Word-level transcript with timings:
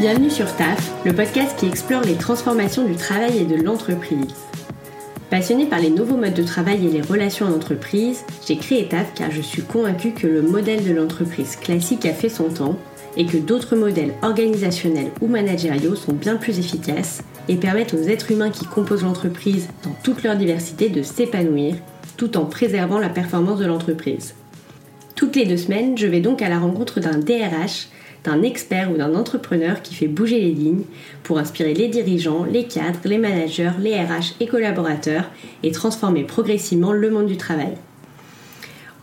Bienvenue 0.00 0.30
sur 0.30 0.56
TAF, 0.56 0.94
le 1.04 1.12
podcast 1.12 1.58
qui 1.58 1.66
explore 1.66 2.00
les 2.00 2.14
transformations 2.14 2.86
du 2.86 2.96
travail 2.96 3.36
et 3.36 3.44
de 3.44 3.56
l'entreprise. 3.56 4.34
Passionnée 5.28 5.66
par 5.66 5.78
les 5.78 5.90
nouveaux 5.90 6.16
modes 6.16 6.32
de 6.32 6.42
travail 6.42 6.86
et 6.86 6.90
les 6.90 7.02
relations 7.02 7.44
en 7.44 7.52
entreprise, 7.52 8.24
j'ai 8.48 8.56
créé 8.56 8.88
TAF 8.88 9.12
car 9.14 9.30
je 9.30 9.42
suis 9.42 9.60
convaincue 9.60 10.12
que 10.12 10.26
le 10.26 10.40
modèle 10.40 10.88
de 10.88 10.94
l'entreprise 10.94 11.54
classique 11.56 12.06
a 12.06 12.14
fait 12.14 12.30
son 12.30 12.48
temps 12.48 12.78
et 13.18 13.26
que 13.26 13.36
d'autres 13.36 13.76
modèles 13.76 14.14
organisationnels 14.22 15.10
ou 15.20 15.26
managériaux 15.26 15.96
sont 15.96 16.14
bien 16.14 16.36
plus 16.36 16.58
efficaces 16.58 17.22
et 17.48 17.56
permettent 17.56 17.92
aux 17.92 18.04
êtres 18.04 18.30
humains 18.30 18.48
qui 18.48 18.64
composent 18.64 19.04
l'entreprise 19.04 19.68
dans 19.84 19.94
toute 20.02 20.22
leur 20.22 20.36
diversité 20.36 20.88
de 20.88 21.02
s'épanouir 21.02 21.74
tout 22.16 22.38
en 22.38 22.46
préservant 22.46 23.00
la 23.00 23.10
performance 23.10 23.58
de 23.58 23.66
l'entreprise. 23.66 24.34
Toutes 25.14 25.36
les 25.36 25.44
deux 25.44 25.58
semaines, 25.58 25.98
je 25.98 26.06
vais 26.06 26.20
donc 26.20 26.40
à 26.40 26.48
la 26.48 26.58
rencontre 26.58 27.00
d'un 27.00 27.18
DRH, 27.18 27.88
d'un 28.24 28.42
expert 28.42 28.90
ou 28.90 28.96
d'un 28.96 29.14
entrepreneur 29.14 29.82
qui 29.82 29.94
fait 29.94 30.08
bouger 30.08 30.40
les 30.40 30.52
lignes 30.52 30.84
pour 31.22 31.38
inspirer 31.38 31.74
les 31.74 31.88
dirigeants, 31.88 32.44
les 32.44 32.64
cadres, 32.64 33.00
les 33.04 33.18
managers, 33.18 33.72
les 33.80 33.94
RH 33.94 34.34
et 34.40 34.46
collaborateurs 34.46 35.30
et 35.62 35.72
transformer 35.72 36.24
progressivement 36.24 36.92
le 36.92 37.10
monde 37.10 37.26
du 37.26 37.36
travail. 37.36 37.74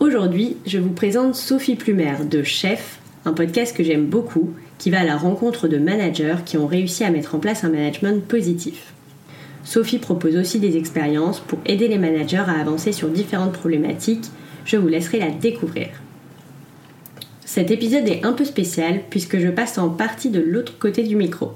Aujourd'hui, 0.00 0.56
je 0.64 0.78
vous 0.78 0.92
présente 0.92 1.34
Sophie 1.34 1.74
Plumer 1.74 2.24
de 2.30 2.44
Chef, 2.44 3.00
un 3.24 3.32
podcast 3.32 3.76
que 3.76 3.82
j'aime 3.82 4.06
beaucoup, 4.06 4.54
qui 4.78 4.90
va 4.90 5.00
à 5.00 5.04
la 5.04 5.16
rencontre 5.16 5.66
de 5.66 5.76
managers 5.76 6.36
qui 6.46 6.56
ont 6.56 6.68
réussi 6.68 7.02
à 7.02 7.10
mettre 7.10 7.34
en 7.34 7.40
place 7.40 7.64
un 7.64 7.70
management 7.70 8.24
positif. 8.24 8.92
Sophie 9.64 9.98
propose 9.98 10.36
aussi 10.36 10.60
des 10.60 10.76
expériences 10.76 11.40
pour 11.40 11.58
aider 11.66 11.88
les 11.88 11.98
managers 11.98 12.36
à 12.36 12.60
avancer 12.60 12.92
sur 12.92 13.08
différentes 13.08 13.52
problématiques. 13.52 14.30
Je 14.64 14.76
vous 14.76 14.88
laisserai 14.88 15.18
la 15.18 15.30
découvrir. 15.30 15.88
Cet 17.48 17.70
épisode 17.70 18.06
est 18.06 18.26
un 18.26 18.34
peu 18.34 18.44
spécial 18.44 19.00
puisque 19.08 19.38
je 19.38 19.48
passe 19.48 19.78
en 19.78 19.88
partie 19.88 20.28
de 20.28 20.38
l'autre 20.38 20.78
côté 20.78 21.02
du 21.02 21.16
micro. 21.16 21.52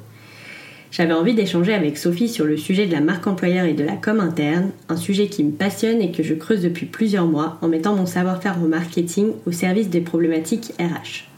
J'avais 0.91 1.12
envie 1.12 1.34
d'échanger 1.34 1.75
avec 1.75 1.99
Sophie 1.99 2.31
sur 2.31 2.47
le 2.47 2.57
sujet 2.57 2.87
de 2.87 2.93
la 2.93 3.03
marque 3.03 3.27
employeur 3.27 3.67
et 3.67 3.75
de 3.75 3.84
la 3.84 3.97
com 3.97 4.19
interne, 4.19 4.71
un 4.89 4.97
sujet 4.97 5.27
qui 5.27 5.45
me 5.45 5.51
passionne 5.51 6.01
et 6.01 6.11
que 6.11 6.23
je 6.23 6.33
creuse 6.33 6.62
depuis 6.62 6.87
plusieurs 6.87 7.27
mois 7.27 7.59
en 7.61 7.69
mettant 7.69 7.95
mon 7.95 8.07
savoir-faire 8.07 8.57
en 8.57 8.69
marketing 8.69 9.33
au 9.45 9.53
service 9.53 9.91
des 9.91 10.01
problématiques 10.01 10.73
RH. 10.81 11.29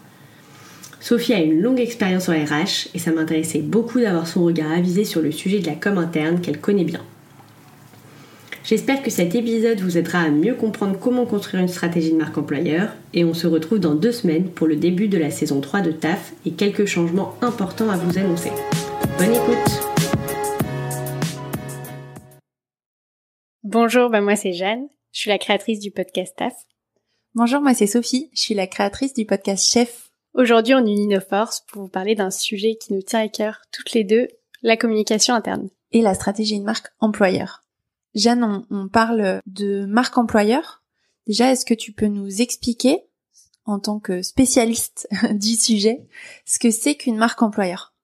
Sophie 1.00 1.34
a 1.34 1.40
une 1.40 1.60
longue 1.60 1.80
expérience 1.80 2.28
en 2.28 2.34
RH 2.34 2.90
et 2.94 3.00
ça 3.00 3.10
m'intéressait 3.10 3.58
beaucoup 3.58 3.98
d'avoir 3.98 4.28
son 4.28 4.44
regard 4.44 4.70
avisé 4.70 5.04
sur 5.04 5.20
le 5.20 5.32
sujet 5.32 5.58
de 5.58 5.66
la 5.66 5.74
com 5.74 5.98
interne 5.98 6.40
qu'elle 6.40 6.60
connaît 6.60 6.84
bien. 6.84 7.00
J'espère 8.64 9.02
que 9.02 9.10
cet 9.10 9.34
épisode 9.34 9.80
vous 9.80 9.98
aidera 9.98 10.20
à 10.20 10.30
mieux 10.30 10.54
comprendre 10.54 10.98
comment 10.98 11.26
construire 11.26 11.62
une 11.62 11.68
stratégie 11.68 12.12
de 12.12 12.16
marque 12.16 12.38
employeur 12.38 12.94
et 13.12 13.22
on 13.22 13.34
se 13.34 13.46
retrouve 13.46 13.78
dans 13.78 13.94
deux 13.94 14.10
semaines 14.10 14.48
pour 14.48 14.66
le 14.66 14.76
début 14.76 15.06
de 15.06 15.18
la 15.18 15.30
saison 15.30 15.60
3 15.60 15.82
de 15.82 15.92
TAF 15.92 16.32
et 16.46 16.52
quelques 16.52 16.86
changements 16.86 17.34
importants 17.42 17.90
à 17.90 17.98
vous 17.98 18.18
annoncer. 18.18 18.50
Bonne 19.18 19.34
écoute 19.34 19.70
Bonjour, 23.64 24.08
ben 24.08 24.22
moi 24.22 24.34
c'est 24.34 24.54
Jeanne, 24.54 24.88
je 25.12 25.20
suis 25.20 25.30
la 25.30 25.36
créatrice 25.36 25.80
du 25.80 25.90
podcast 25.90 26.34
TAF. 26.34 26.54
Bonjour, 27.34 27.60
moi 27.60 27.74
c'est 27.74 27.86
Sophie, 27.86 28.30
je 28.32 28.40
suis 28.40 28.54
la 28.54 28.66
créatrice 28.66 29.12
du 29.12 29.26
podcast 29.26 29.70
Chef. 29.70 30.10
Aujourd'hui 30.32 30.72
on 30.72 30.86
unit 30.86 31.06
nos 31.06 31.20
forces 31.20 31.60
pour 31.68 31.82
vous 31.82 31.88
parler 31.88 32.14
d'un 32.14 32.30
sujet 32.30 32.76
qui 32.76 32.94
nous 32.94 33.02
tient 33.02 33.20
à 33.20 33.28
cœur 33.28 33.60
toutes 33.72 33.92
les 33.92 34.04
deux, 34.04 34.28
la 34.62 34.78
communication 34.78 35.34
interne. 35.34 35.68
Et 35.92 36.00
la 36.00 36.14
stratégie 36.14 36.58
de 36.58 36.64
marque 36.64 36.88
employeur. 36.98 37.63
Jeanne, 38.14 38.64
on, 38.70 38.88
parle 38.88 39.40
de 39.46 39.86
marque 39.86 40.16
employeur. 40.18 40.82
Déjà, 41.26 41.50
est-ce 41.50 41.64
que 41.64 41.74
tu 41.74 41.92
peux 41.92 42.06
nous 42.06 42.40
expliquer, 42.40 43.04
en 43.64 43.78
tant 43.78 43.98
que 43.98 44.22
spécialiste 44.22 45.08
du 45.32 45.56
sujet, 45.56 46.06
ce 46.44 46.58
que 46.58 46.70
c'est 46.70 46.94
qu'une 46.94 47.16
marque 47.16 47.42
employeur? 47.42 47.94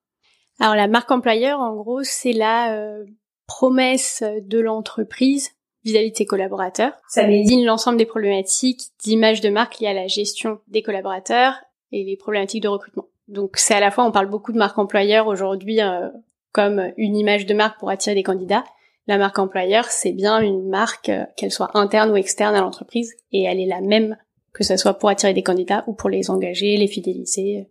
Alors 0.58 0.75
la 0.75 0.89
marque 0.89 1.11
employeur, 1.11 1.61
en 1.61 1.75
gros, 1.75 2.02
c'est 2.02 2.33
la 2.33 2.75
euh, 2.75 3.05
promesse 3.47 4.22
de 4.42 4.58
l'entreprise 4.58 5.51
vis-à-vis 5.85 6.11
de 6.11 6.17
ses 6.17 6.27
collaborateurs. 6.27 6.92
Ça 7.08 7.24
désigne 7.24 7.64
l'ensemble 7.64 7.96
des 7.96 8.06
problématiques 8.06 8.83
d'image 9.02 9.40
de 9.40 9.48
marque 9.48 9.80
liées 9.80 9.89
à 9.89 9.95
la 9.95 10.06
gestion 10.06 10.61
des 10.68 10.83
collaborateurs 10.83 11.55
et 11.92 12.05
les 12.05 12.17
problématiques 12.17 12.62
de 12.62 12.68
recrutement. 12.68 13.06
Donc 13.29 13.56
c'est 13.56 13.74
à 13.74 13.80
la 13.80 13.90
fois, 13.90 14.05
on 14.05 14.12
parle 14.12 14.29
beaucoup 14.29 14.52
de 14.52 14.58
marque 14.58 14.79
employeur 14.79 15.27
aujourd'hui 15.27 15.80
euh, 15.80 16.11
comme 16.52 16.92
une 16.96 17.17
image 17.17 17.46
de 17.46 17.55
marque 17.55 17.79
pour 17.79 17.90
attirer 17.90 18.14
des 18.14 18.23
candidats, 18.23 18.64
la 19.11 19.19
marque 19.19 19.41
employeur, 19.41 19.87
c'est 19.87 20.13
bien 20.13 20.39
une 20.39 20.69
marque, 20.69 21.09
euh, 21.09 21.25
qu'elle 21.37 21.51
soit 21.51 21.77
interne 21.77 22.13
ou 22.13 22.17
externe 22.17 22.55
à 22.55 22.61
l'entreprise, 22.61 23.13
et 23.33 23.43
elle 23.43 23.59
est 23.59 23.67
la 23.67 23.81
même 23.81 24.17
que 24.53 24.63
ce 24.63 24.77
soit 24.77 24.95
pour 24.95 25.09
attirer 25.09 25.35
des 25.35 25.43
candidats 25.43 25.83
ou 25.89 25.95
pour 25.95 26.09
les 26.09 26.31
engager, 26.31 26.77
les 26.77 26.87
fidéliser 26.87 27.59
euh, 27.59 27.65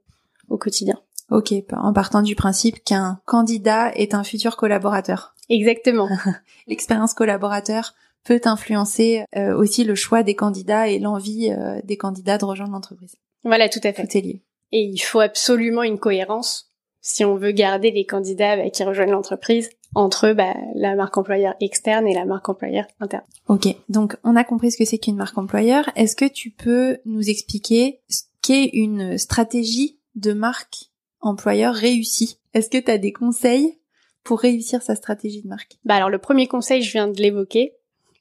au 0.50 0.58
quotidien. 0.58 1.00
Ok, 1.32 1.54
en 1.72 1.94
partant 1.94 2.22
du 2.22 2.36
principe 2.36 2.84
qu'un 2.84 3.22
candidat 3.26 3.94
est 3.96 4.14
un 4.14 4.26
futur 4.26 4.58
collaborateur. 4.58 5.34
Exactement. 5.48 6.10
L'expérience 6.68 7.14
collaborateur 7.14 7.94
peut 8.26 8.42
influencer 8.44 9.24
euh, 9.38 9.56
aussi 9.56 9.86
le 9.86 9.96
choix 9.96 10.24
des 10.24 10.36
candidats 10.36 10.90
et 10.90 11.00
l'envie 11.00 11.54
des 11.86 11.96
candidats 11.96 12.38
de 12.38 12.46
rejoindre 12.46 12.74
l'entreprise. 12.74 13.16
Voilà, 13.46 13.70
tout 13.70 13.80
à 13.84 13.94
fait. 13.94 14.06
Tout 14.06 14.18
est 14.18 14.22
lié. 14.22 14.44
Et 14.74 14.82
il 14.82 15.00
faut 15.00 15.22
absolument 15.22 15.84
une 15.84 16.00
cohérence 16.00 16.70
si 17.02 17.24
on 17.24 17.36
veut 17.36 17.52
garder 17.52 17.92
les 17.92 18.06
candidats 18.06 18.58
bah, 18.58 18.70
qui 18.70 18.84
rejoignent 18.84 19.12
l'entreprise 19.12 19.70
entre 19.96 20.34
bah, 20.34 20.56
la 20.76 20.96
marque 20.96 21.18
employeur 21.18 21.56
externe 21.60 22.08
et 22.08 22.14
la 22.14 22.26
marque 22.26 22.48
employeur 22.50 22.86
interne. 23.00 23.26
Ok, 23.48 23.68
donc 23.90 24.18
on 24.24 24.36
a 24.36 24.44
compris 24.44 24.72
ce 24.72 24.78
que 24.78 24.86
c'est 24.86 25.00
qu'une 25.00 25.16
marque 25.16 25.38
employeur. 25.38 25.90
Est-ce 25.96 26.16
que 26.16 26.26
tu 26.26 26.52
peux 26.52 27.00
nous 27.06 27.30
expliquer 27.30 28.02
ce 28.08 28.24
qu'est 28.42 28.70
une 28.74 29.18
stratégie 29.18 30.00
de 30.16 30.34
marque 30.34 30.92
employeur 31.22 31.74
réussie? 31.74 32.40
Est-ce 32.54 32.70
que 32.70 32.78
tu 32.78 32.92
as 32.92 32.98
des 32.98 33.14
conseils 33.14 33.80
pour 34.24 34.40
réussir 34.40 34.82
sa 34.82 34.96
stratégie 34.96 35.42
de 35.42 35.48
marque? 35.48 35.78
Bah 35.86 35.96
alors 35.96 36.10
le 36.10 36.20
premier 36.20 36.48
conseil, 36.48 36.82
je 36.82 36.92
viens 36.92 37.08
de 37.08 37.22
l'évoquer, 37.22 37.74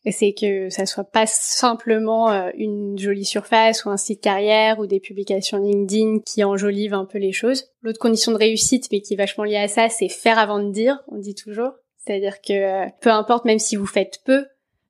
c'est 0.07 0.33
que 0.33 0.71
ça 0.71 0.87
soit 0.87 1.05
pas 1.05 1.27
simplement 1.27 2.31
euh, 2.31 2.51
une 2.55 2.99
jolie 2.99 3.25
surface 3.25 3.85
ou 3.85 3.91
un 3.91 3.97
site 3.97 4.21
carrière 4.21 4.79
ou 4.79 4.87
des 4.87 5.01
publications 5.01 5.59
LinkedIn 5.59 6.21
qui 6.21 6.45
enjolivent 6.45 6.95
un 6.95 7.05
peu 7.05 7.19
les 7.19 7.33
choses. 7.33 7.67
L'autre 7.83 7.99
condition 7.99 8.33
de 8.33 8.37
réussite, 8.37 8.89
mais 8.93 9.01
qui 9.01 9.15
est 9.15 9.17
vachement 9.17 9.45
liée 9.45 9.57
à 9.57 9.69
ça, 9.69 9.89
c'est 9.89 10.09
faire 10.09 10.39
avant 10.39 10.63
de 10.63 10.71
dire, 10.71 11.03
on 11.09 11.19
dit 11.19 11.35
toujours. 11.35 11.73
C'est-à-dire 11.99 12.41
que 12.41 12.53
euh, 12.53 12.87
peu 13.01 13.11
importe, 13.11 13.45
même 13.45 13.59
si 13.59 13.77
vous 13.77 13.87
faites 13.87 14.21
peu, 14.25 14.47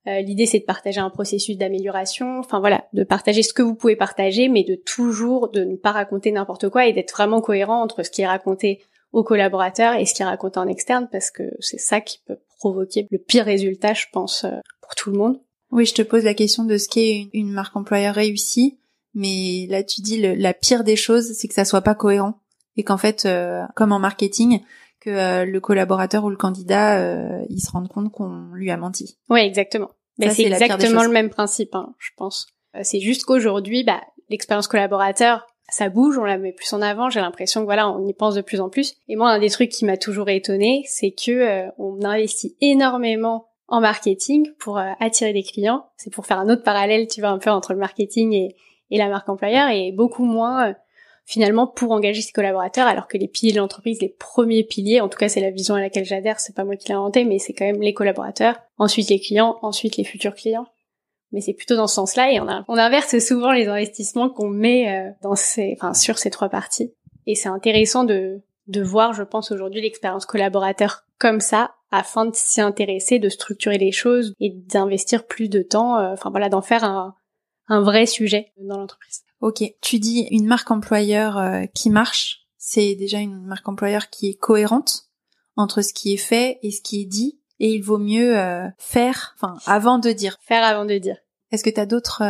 euh, 0.06 0.20
l'idée 0.20 0.46
c'est 0.46 0.60
de 0.60 0.64
partager 0.64 1.00
un 1.00 1.10
processus 1.10 1.56
d'amélioration, 1.56 2.38
enfin 2.38 2.60
voilà, 2.60 2.84
de 2.92 3.02
partager 3.02 3.42
ce 3.42 3.52
que 3.52 3.62
vous 3.62 3.74
pouvez 3.74 3.96
partager, 3.96 4.48
mais 4.48 4.62
de 4.62 4.74
toujours 4.74 5.50
de 5.50 5.64
ne 5.64 5.76
pas 5.76 5.92
raconter 5.92 6.30
n'importe 6.32 6.68
quoi 6.68 6.86
et 6.86 6.92
d'être 6.92 7.12
vraiment 7.12 7.40
cohérent 7.40 7.82
entre 7.82 8.02
ce 8.02 8.10
qui 8.10 8.22
est 8.22 8.26
raconté 8.26 8.80
aux 9.12 9.24
collaborateurs 9.24 9.94
et 9.94 10.04
ce 10.04 10.14
qui 10.14 10.22
est 10.22 10.26
raconté 10.26 10.60
en 10.60 10.68
externe, 10.68 11.08
parce 11.10 11.30
que 11.30 11.42
c'est 11.60 11.80
ça 11.80 12.00
qui 12.00 12.20
peut 12.26 12.38
provoquer 12.58 13.06
le 13.10 13.18
pire 13.18 13.46
résultat, 13.46 13.94
je 13.94 14.06
pense, 14.12 14.44
pour 14.88 14.94
tout 14.94 15.10
le 15.10 15.18
monde. 15.18 15.40
Oui, 15.70 15.84
je 15.84 15.94
te 15.94 16.02
pose 16.02 16.24
la 16.24 16.34
question 16.34 16.64
de 16.64 16.78
ce 16.78 16.88
qu'est 16.88 17.28
une, 17.34 17.52
marque 17.52 17.76
employeur 17.76 18.14
réussie, 18.14 18.78
mais 19.14 19.66
là 19.68 19.82
tu 19.82 20.00
dis 20.00 20.18
la 20.18 20.54
pire 20.54 20.82
des 20.82 20.96
choses, 20.96 21.32
c'est 21.34 21.46
que 21.46 21.54
ça 21.54 21.66
soit 21.66 21.82
pas 21.82 21.94
cohérent 21.94 22.40
et 22.78 22.84
qu'en 22.84 22.96
fait, 22.96 23.26
euh, 23.26 23.62
comme 23.74 23.92
en 23.92 23.98
marketing, 23.98 24.60
que 25.00 25.10
euh, 25.10 25.44
le 25.44 25.60
collaborateur 25.60 26.24
ou 26.24 26.30
le 26.30 26.36
candidat, 26.36 26.98
euh, 27.00 27.44
il 27.50 27.60
se 27.60 27.70
rende 27.70 27.88
compte 27.88 28.10
qu'on 28.10 28.50
lui 28.54 28.70
a 28.70 28.76
menti. 28.76 29.18
Oui, 29.28 29.40
exactement. 29.40 29.90
C'est 30.20 30.44
exactement 30.44 31.02
le 31.02 31.10
même 31.10 31.28
principe, 31.28 31.74
hein, 31.74 31.94
je 31.98 32.10
pense. 32.16 32.48
C'est 32.82 33.00
juste 33.00 33.24
qu'aujourd'hui, 33.24 33.84
bah, 33.84 34.00
l'expérience 34.30 34.68
collaborateur, 34.68 35.46
ça 35.68 35.88
bouge, 35.88 36.18
on 36.18 36.24
la 36.24 36.38
met 36.38 36.52
plus 36.52 36.72
en 36.72 36.80
avant. 36.80 37.10
J'ai 37.10 37.20
l'impression 37.20 37.60
que 37.60 37.66
voilà, 37.66 37.88
on 37.88 38.06
y 38.06 38.14
pense 38.14 38.34
de 38.34 38.40
plus 38.40 38.60
en 38.60 38.68
plus. 38.68 38.96
Et 39.08 39.16
moi, 39.16 39.30
un 39.30 39.38
des 39.38 39.50
trucs 39.50 39.70
qui 39.70 39.84
m'a 39.84 39.96
toujours 39.96 40.28
étonné, 40.28 40.84
c'est 40.86 41.12
que 41.12 41.66
on 41.78 42.04
investit 42.04 42.56
énormément 42.60 43.47
en 43.68 43.80
marketing 43.80 44.48
pour 44.58 44.78
euh, 44.78 44.92
attirer 44.98 45.32
des 45.32 45.42
clients. 45.42 45.86
C'est 45.96 46.12
pour 46.12 46.26
faire 46.26 46.38
un 46.38 46.48
autre 46.48 46.62
parallèle, 46.62 47.06
tu 47.06 47.20
vois, 47.20 47.30
un 47.30 47.38
peu 47.38 47.50
entre 47.50 47.72
le 47.72 47.78
marketing 47.78 48.32
et, 48.32 48.56
la 48.90 49.08
marque 49.08 49.28
employeur, 49.28 49.68
et 49.68 49.92
beaucoup 49.92 50.24
moins 50.24 50.70
euh, 50.70 50.72
finalement 51.26 51.66
pour 51.66 51.92
engager 51.92 52.22
ses 52.22 52.32
collaborateurs, 52.32 52.86
alors 52.86 53.06
que 53.06 53.18
les 53.18 53.28
piliers 53.28 53.52
de 53.52 53.58
l'entreprise, 53.58 54.00
les 54.00 54.08
premiers 54.08 54.64
piliers, 54.64 55.02
en 55.02 55.10
tout 55.10 55.18
cas 55.18 55.28
c'est 55.28 55.42
la 55.42 55.50
vision 55.50 55.74
à 55.74 55.80
laquelle 55.80 56.06
j'adhère, 56.06 56.40
c'est 56.40 56.56
pas 56.56 56.64
moi 56.64 56.74
qui 56.76 56.88
l'ai 56.88 56.94
inventé, 56.94 57.26
mais 57.26 57.38
c'est 57.38 57.52
quand 57.52 57.66
même 57.66 57.82
les 57.82 57.92
collaborateurs, 57.92 58.56
ensuite 58.78 59.10
les 59.10 59.20
clients, 59.20 59.58
ensuite 59.60 59.98
les 59.98 60.04
futurs 60.04 60.34
clients. 60.34 60.66
Mais 61.32 61.42
c'est 61.42 61.52
plutôt 61.52 61.76
dans 61.76 61.86
ce 61.86 61.96
sens-là, 61.96 62.32
et 62.32 62.40
on, 62.40 62.48
a, 62.48 62.64
on 62.66 62.78
inverse 62.78 63.18
souvent 63.18 63.52
les 63.52 63.66
investissements 63.66 64.30
qu'on 64.30 64.48
met 64.48 64.88
euh, 64.88 65.10
dans 65.20 65.36
ces, 65.36 65.76
enfin, 65.76 65.92
sur 65.92 66.16
ces 66.16 66.30
trois 66.30 66.48
parties. 66.48 66.94
Et 67.26 67.34
c'est 67.34 67.50
intéressant 67.50 68.04
de, 68.04 68.40
de 68.68 68.82
voir, 68.82 69.12
je 69.12 69.22
pense, 69.22 69.52
aujourd'hui 69.52 69.82
l'expérience 69.82 70.24
collaborateur 70.24 71.04
comme 71.18 71.40
ça, 71.40 71.72
afin 71.90 72.26
de 72.26 72.34
s'y 72.34 72.60
intéresser, 72.60 73.18
de 73.18 73.28
structurer 73.28 73.78
les 73.78 73.92
choses 73.92 74.34
et 74.40 74.50
d'investir 74.50 75.26
plus 75.26 75.48
de 75.48 75.62
temps, 75.62 75.98
euh, 75.98 76.12
enfin 76.12 76.30
voilà, 76.30 76.48
d'en 76.48 76.62
faire 76.62 76.84
un, 76.84 77.14
un 77.68 77.80
vrai 77.80 78.06
sujet 78.06 78.52
dans 78.58 78.78
l'entreprise. 78.78 79.22
Ok, 79.40 79.62
tu 79.80 79.98
dis 79.98 80.26
une 80.30 80.46
marque 80.46 80.70
employeur 80.70 81.38
euh, 81.38 81.64
qui 81.74 81.90
marche, 81.90 82.46
c'est 82.56 82.94
déjà 82.94 83.18
une 83.18 83.40
marque 83.46 83.68
employeur 83.68 84.10
qui 84.10 84.28
est 84.28 84.34
cohérente 84.34 85.04
entre 85.56 85.82
ce 85.82 85.92
qui 85.92 86.12
est 86.12 86.18
fait 86.18 86.58
et 86.62 86.70
ce 86.70 86.82
qui 86.82 87.02
est 87.02 87.06
dit, 87.06 87.40
et 87.60 87.72
il 87.72 87.82
vaut 87.82 87.98
mieux 87.98 88.38
euh, 88.38 88.66
faire, 88.78 89.34
enfin 89.36 89.56
avant 89.66 89.98
de 89.98 90.10
dire. 90.10 90.36
Faire 90.40 90.64
avant 90.64 90.84
de 90.84 90.98
dire. 90.98 91.16
Est-ce 91.50 91.64
que 91.64 91.70
tu 91.70 91.80
as 91.80 91.86
d'autres 91.86 92.22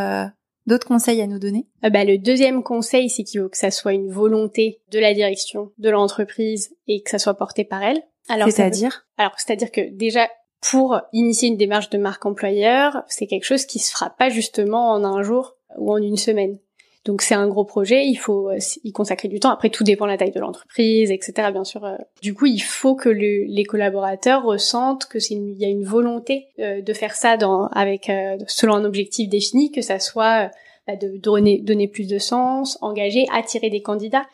D'autres 0.69 0.87
conseils 0.87 1.22
à 1.22 1.26
nous 1.26 1.38
donner? 1.38 1.66
Euh, 1.82 1.88
bah, 1.88 2.05
Le 2.05 2.19
deuxième 2.19 2.62
conseil, 2.62 3.08
c'est 3.08 3.25
qu'il 3.25 3.40
faut 3.40 3.49
que 3.49 3.56
ça 3.56 3.70
soit 3.70 3.94
une 3.94 4.10
volonté 4.10 4.82
de 4.93 4.99
la 4.99 5.14
direction 5.14 5.72
de 5.78 5.88
l'entreprise 5.88 6.76
et 6.87 7.00
que 7.00 7.08
ça 7.08 7.19
soit 7.19 7.38
porté 7.38 7.64
par 7.64 7.82
elle. 7.82 8.02
Alors, 8.29 8.51
c'est-à-dire 8.51 9.07
Alors, 9.17 9.33
c'est-à-dire 9.37 9.71
que 9.71 9.81
déjà, 9.91 10.29
pour 10.61 11.01
initier 11.13 11.49
une 11.49 11.57
démarche 11.57 11.91
de 11.91 11.99
marque 11.99 12.27
employeur, 12.27 13.03
c'est 13.09 13.27
quelque 13.27 13.45
chose 13.45 13.65
qui 13.65 13.79
se 13.79 13.93
fera 13.93 14.11
pas 14.11 14.29
justement 14.29 14.91
en 14.91 15.05
un 15.05 15.23
jour 15.23 15.57
ou 15.77 15.93
en 15.93 15.99
une 15.99 16.17
semaine. 16.17 16.59
Donc 17.05 17.23
c'est 17.23 17.35
un 17.35 17.49
gros 17.49 17.65
projet, 17.65 18.05
il 18.05 18.17
faut 18.17 18.51
euh, 18.51 18.59
y 18.85 18.93
consacrer 18.93 19.29
du 19.29 19.41
temps. 19.41 19.51
Après, 19.51 19.71
tout 19.71 19.83
dépend 19.83 20.05
de 20.05 20.11
la 20.11 20.19
taille 20.19 20.33
de 20.33 20.41
l'entreprise, 20.41 21.11
etc. 21.11 21.51
Bien 21.53 21.65
sûr. 21.65 21.85
Euh. 21.85 21.97
Du 22.21 22.35
coup, 22.35 22.47
il 22.47 22.61
faut 22.61 22.97
que 22.97 23.09
les 23.09 23.65
collaborateurs 23.65 24.45
ressentent 24.45 25.07
que 25.07 25.19
c'est 25.19 25.35
il 25.35 25.59
y 25.59 25.65
a 25.65 25.69
une 25.69 25.85
volonté 25.85 26.49
euh, 26.59 26.83
de 26.83 26.93
faire 26.93 27.15
ça 27.15 27.39
dans, 27.39 27.69
avec 27.69 28.11
selon 28.47 28.75
un 28.75 28.85
objectif 28.85 29.29
défini, 29.29 29.71
que 29.71 29.81
ça 29.81 29.99
soit 29.99 30.51
bah, 30.87 30.97
de 30.97 31.17
donner, 31.17 31.61
donner 31.63 31.89
plus 31.89 32.09
de 32.09 32.19
sens, 32.19 32.77
engager, 32.83 33.27
attirer 33.33 33.71
des 33.71 33.81
candidats. 33.81 34.27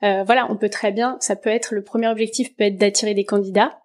Voilà, 0.00 0.46
on 0.50 0.56
peut 0.56 0.68
très 0.68 0.92
bien, 0.92 1.16
ça 1.20 1.36
peut 1.36 1.50
être 1.50 1.74
le 1.74 1.82
premier 1.82 2.08
objectif 2.08 2.54
peut 2.56 2.64
être 2.64 2.76
d'attirer 2.76 3.14
des 3.14 3.24
candidats 3.24 3.78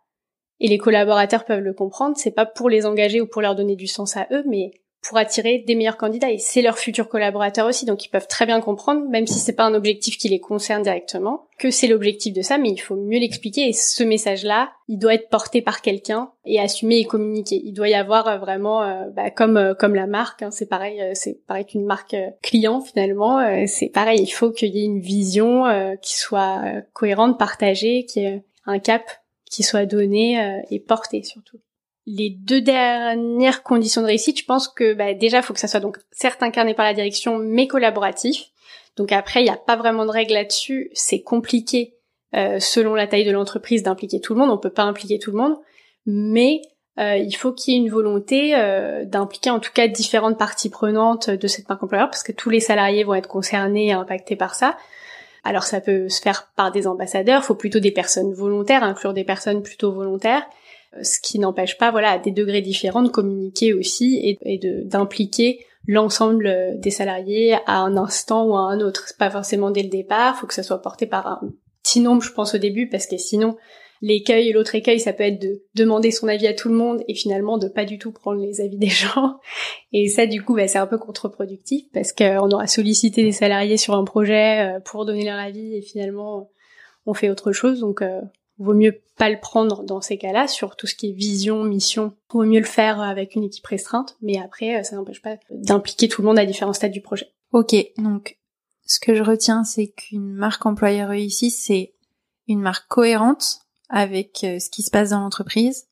et 0.59 0.67
les 0.67 0.77
collaborateurs 0.77 1.45
peuvent 1.45 1.63
le 1.63 1.73
comprendre. 1.73 2.15
C'est 2.17 2.31
pas 2.31 2.45
pour 2.45 2.69
les 2.69 2.85
engager 2.85 3.21
ou 3.21 3.27
pour 3.27 3.41
leur 3.41 3.55
donner 3.55 3.75
du 3.75 3.87
sens 3.87 4.15
à 4.15 4.27
eux, 4.31 4.43
mais 4.47 4.71
pour 5.03 5.17
attirer 5.17 5.59
des 5.59 5.75
meilleurs 5.75 5.97
candidats 5.97 6.31
et 6.31 6.37
c'est 6.37 6.61
leurs 6.61 6.77
futurs 6.77 7.09
collaborateurs 7.09 7.67
aussi 7.67 7.85
donc 7.85 8.05
ils 8.05 8.09
peuvent 8.09 8.27
très 8.27 8.45
bien 8.45 8.61
comprendre 8.61 9.07
même 9.09 9.27
si 9.27 9.39
c'est 9.39 9.53
pas 9.53 9.65
un 9.65 9.73
objectif 9.73 10.17
qui 10.17 10.29
les 10.29 10.39
concerne 10.39 10.81
directement 10.81 11.47
que 11.59 11.71
c'est 11.71 11.87
l'objectif 11.87 12.33
de 12.33 12.41
ça 12.41 12.57
mais 12.57 12.69
il 12.69 12.77
faut 12.77 12.95
mieux 12.95 13.19
l'expliquer 13.19 13.67
et 13.67 13.73
ce 13.73 14.03
message 14.03 14.43
là 14.43 14.71
il 14.87 14.97
doit 14.97 15.13
être 15.13 15.29
porté 15.29 15.61
par 15.61 15.81
quelqu'un 15.81 16.31
et 16.45 16.59
assumé 16.59 16.99
et 16.99 17.05
communiqué. 17.05 17.61
Il 17.63 17.73
doit 17.73 17.89
y 17.89 17.93
avoir 17.93 18.27
euh, 18.27 18.37
vraiment 18.37 18.83
euh, 18.83 19.09
bah, 19.09 19.29
comme 19.29 19.57
euh, 19.57 19.73
comme 19.73 19.95
la 19.95 20.07
marque 20.07 20.43
hein, 20.43 20.51
c'est 20.51 20.67
pareil 20.67 21.01
c'est 21.13 21.39
pareil 21.47 21.65
qu'une 21.65 21.85
marque 21.85 22.15
client 22.41 22.81
finalement 22.81 23.39
c'est 23.67 23.89
pareil 23.89 24.21
il 24.21 24.31
faut 24.31 24.51
qu'il 24.51 24.75
y 24.75 24.81
ait 24.81 24.85
une 24.85 24.99
vision 24.99 25.63
qui 26.01 26.17
soit 26.17 26.61
cohérente 26.93 27.37
partagée 27.37 28.05
qui 28.05 28.21
ait 28.21 28.43
un 28.65 28.79
cap 28.79 29.03
qui 29.49 29.63
soit 29.63 29.85
donné 29.85 30.61
et 30.69 30.79
porté 30.79 31.23
surtout 31.23 31.59
les 32.05 32.29
deux 32.29 32.61
dernières 32.61 33.63
conditions 33.63 34.01
de 34.01 34.07
réussite, 34.07 34.39
je 34.39 34.45
pense 34.45 34.67
que 34.67 34.93
bah, 34.93 35.13
déjà, 35.13 35.37
il 35.37 35.43
faut 35.43 35.53
que 35.53 35.59
ça 35.59 35.67
soit 35.67 35.79
donc 35.79 35.97
certes 36.11 36.43
incarné 36.43 36.73
par 36.73 36.85
la 36.85 36.93
direction, 36.93 37.37
mais 37.37 37.67
collaboratif. 37.67 38.47
Donc 38.97 39.11
après, 39.11 39.41
il 39.41 39.45
n'y 39.45 39.49
a 39.49 39.57
pas 39.57 39.75
vraiment 39.75 40.05
de 40.05 40.11
règle 40.11 40.33
là-dessus. 40.33 40.89
C'est 40.93 41.21
compliqué 41.21 41.95
euh, 42.35 42.59
selon 42.59 42.93
la 42.95 43.07
taille 43.07 43.25
de 43.25 43.31
l'entreprise 43.31 43.83
d'impliquer 43.83 44.19
tout 44.19 44.33
le 44.33 44.39
monde. 44.39 44.49
On 44.49 44.57
peut 44.57 44.69
pas 44.69 44.83
impliquer 44.83 45.17
tout 45.17 45.31
le 45.31 45.37
monde, 45.37 45.55
mais 46.05 46.61
euh, 46.99 47.15
il 47.15 47.35
faut 47.35 47.53
qu'il 47.53 47.73
y 47.73 47.77
ait 47.77 47.79
une 47.79 47.89
volonté 47.89 48.53
euh, 48.55 49.05
d'impliquer 49.05 49.49
en 49.49 49.59
tout 49.59 49.71
cas 49.73 49.87
différentes 49.87 50.37
parties 50.37 50.69
prenantes 50.69 51.29
de 51.29 51.47
cette 51.47 51.69
marque 51.69 51.83
employeur, 51.83 52.09
parce 52.09 52.23
que 52.23 52.31
tous 52.31 52.49
les 52.49 52.59
salariés 52.59 53.03
vont 53.03 53.15
être 53.15 53.29
concernés 53.29 53.87
et 53.87 53.93
impactés 53.93 54.35
par 54.35 54.55
ça. 54.55 54.77
Alors 55.43 55.63
ça 55.63 55.81
peut 55.81 56.07
se 56.09 56.21
faire 56.21 56.51
par 56.55 56.71
des 56.71 56.87
ambassadeurs, 56.87 57.41
il 57.41 57.45
faut 57.45 57.55
plutôt 57.55 57.79
des 57.79 57.91
personnes 57.91 58.33
volontaires, 58.33 58.83
inclure 58.83 59.13
des 59.13 59.25
personnes 59.25 59.61
plutôt 59.61 59.91
volontaires 59.91 60.45
ce 61.01 61.19
qui 61.19 61.39
n'empêche 61.39 61.77
pas, 61.77 61.91
voilà, 61.91 62.11
à 62.11 62.19
des 62.19 62.31
degrés 62.31 62.61
différents 62.61 63.03
de 63.03 63.09
communiquer 63.09 63.73
aussi 63.73 64.37
et, 64.43 64.59
d'impliquer 64.85 65.65
l'ensemble 65.87 66.75
des 66.77 66.91
salariés 66.91 67.55
à 67.65 67.79
un 67.79 67.97
instant 67.97 68.45
ou 68.45 68.55
à 68.55 68.61
un 68.61 68.79
autre. 68.79 69.13
Pas 69.17 69.29
forcément 69.29 69.71
dès 69.71 69.83
le 69.83 69.89
départ, 69.89 70.37
faut 70.37 70.47
que 70.47 70.53
ça 70.53 70.63
soit 70.63 70.81
porté 70.81 71.05
par 71.05 71.27
un 71.27 71.41
petit 71.83 71.99
nombre, 71.99 72.21
je 72.21 72.31
pense 72.31 72.55
au 72.55 72.57
début, 72.57 72.87
parce 72.87 73.07
que 73.07 73.17
sinon 73.17 73.57
l'écueil 74.03 74.49
et 74.49 74.53
l'autre 74.53 74.75
écueil, 74.75 74.99
ça 74.99 75.13
peut 75.13 75.23
être 75.23 75.41
de 75.41 75.63
demander 75.75 76.11
son 76.11 76.27
avis 76.27 76.45
à 76.45 76.53
tout 76.53 76.67
le 76.67 76.75
monde 76.75 77.01
et 77.07 77.15
finalement 77.15 77.57
de 77.57 77.69
pas 77.69 77.85
du 77.85 77.97
tout 77.97 78.11
prendre 78.11 78.41
les 78.41 78.59
avis 78.59 78.77
des 78.77 78.87
gens. 78.89 79.39
Et 79.93 80.09
ça, 80.09 80.27
du 80.27 80.43
coup, 80.43 80.55
bah, 80.55 80.67
c'est 80.67 80.77
un 80.77 80.87
peu 80.87 80.97
contre-productif 80.97 81.85
parce 81.93 82.11
qu'on 82.11 82.51
aura 82.51 82.67
sollicité 82.67 83.23
des 83.23 83.31
salariés 83.31 83.77
sur 83.77 83.95
un 83.95 84.03
projet 84.03 84.75
euh, 84.75 84.79
pour 84.81 85.05
donner 85.05 85.23
leur 85.23 85.39
avis 85.39 85.75
et 85.75 85.81
finalement 85.81 86.49
on 87.05 87.13
fait 87.13 87.29
autre 87.29 87.53
chose. 87.53 87.79
Donc 87.79 88.01
euh, 88.01 88.21
vaut 88.57 88.73
mieux 88.73 89.01
pas 89.17 89.29
le 89.29 89.39
prendre 89.39 89.83
dans 89.83 90.01
ces 90.01 90.17
cas-là 90.17 90.47
sur 90.47 90.75
tout 90.75 90.87
ce 90.87 90.95
qui 90.95 91.09
est 91.09 91.13
vision, 91.13 91.63
mission. 91.63 92.13
Vaut 92.31 92.43
mieux 92.43 92.59
le 92.59 92.65
faire 92.65 93.01
avec 93.01 93.35
une 93.35 93.43
équipe 93.43 93.65
restreinte, 93.65 94.17
mais 94.21 94.39
après 94.39 94.79
euh, 94.79 94.83
ça 94.83 94.95
n'empêche 94.95 95.21
pas 95.21 95.37
d'impliquer 95.49 96.07
tout 96.07 96.21
le 96.21 96.27
monde 96.27 96.39
à 96.39 96.45
différents 96.45 96.73
stades 96.73 96.91
du 96.91 97.01
projet. 97.01 97.27
Ok, 97.51 97.75
donc 97.97 98.37
ce 98.85 98.99
que 98.99 99.15
je 99.15 99.23
retiens, 99.23 99.63
c'est 99.63 99.87
qu'une 99.87 100.33
marque 100.33 100.65
employeur 100.65 101.13
ici, 101.13 101.51
c'est 101.51 101.93
une 102.47 102.61
marque 102.61 102.87
cohérente 102.87 103.59
avec 103.89 104.43
euh, 104.43 104.59
ce 104.59 104.69
qui 104.69 104.83
se 104.83 104.91
passe 104.91 105.11
dans 105.11 105.19
l'entreprise, 105.19 105.87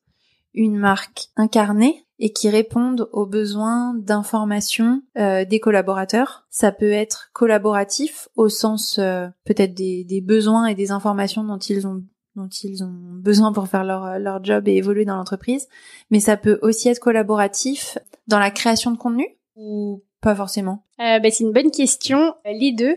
une 0.53 0.77
marque 0.77 1.27
incarnée 1.35 2.05
et 2.19 2.33
qui 2.33 2.49
réponde 2.49 3.09
aux 3.13 3.25
besoins 3.25 3.95
d'information 3.95 5.01
euh, 5.17 5.45
des 5.45 5.59
collaborateurs. 5.59 6.45
Ça 6.49 6.71
peut 6.71 6.91
être 6.91 7.29
collaboratif 7.33 8.27
au 8.35 8.47
sens 8.49 8.99
peut-être 9.45 9.73
des, 9.73 10.03
des, 10.03 10.21
besoins 10.21 10.67
et 10.67 10.75
des 10.75 10.91
informations 10.91 11.43
dont 11.43 11.57
ils 11.57 11.87
ont 11.87 12.03
dont 12.35 12.47
ils 12.47 12.83
ont 12.83 12.93
besoin 12.93 13.51
pour 13.53 13.67
faire 13.67 13.83
leur, 13.83 14.19
leur 14.19 14.43
job 14.43 14.67
et 14.67 14.75
évoluer 14.75 15.05
dans 15.05 15.15
l'entreprise, 15.15 15.67
mais 16.09 16.19
ça 16.19 16.37
peut 16.37 16.59
aussi 16.61 16.89
être 16.89 16.99
collaboratif 16.99 17.97
dans 18.27 18.39
la 18.39 18.51
création 18.51 18.91
de 18.91 18.97
contenu 18.97 19.27
ou 19.55 20.03
pas 20.21 20.35
forcément? 20.35 20.85
Euh, 20.99 21.19
bah, 21.19 21.29
C'est 21.31 21.43
une 21.43 21.51
bonne 21.51 21.71
question. 21.71 22.35
Les 22.45 22.71
deux, 22.71 22.95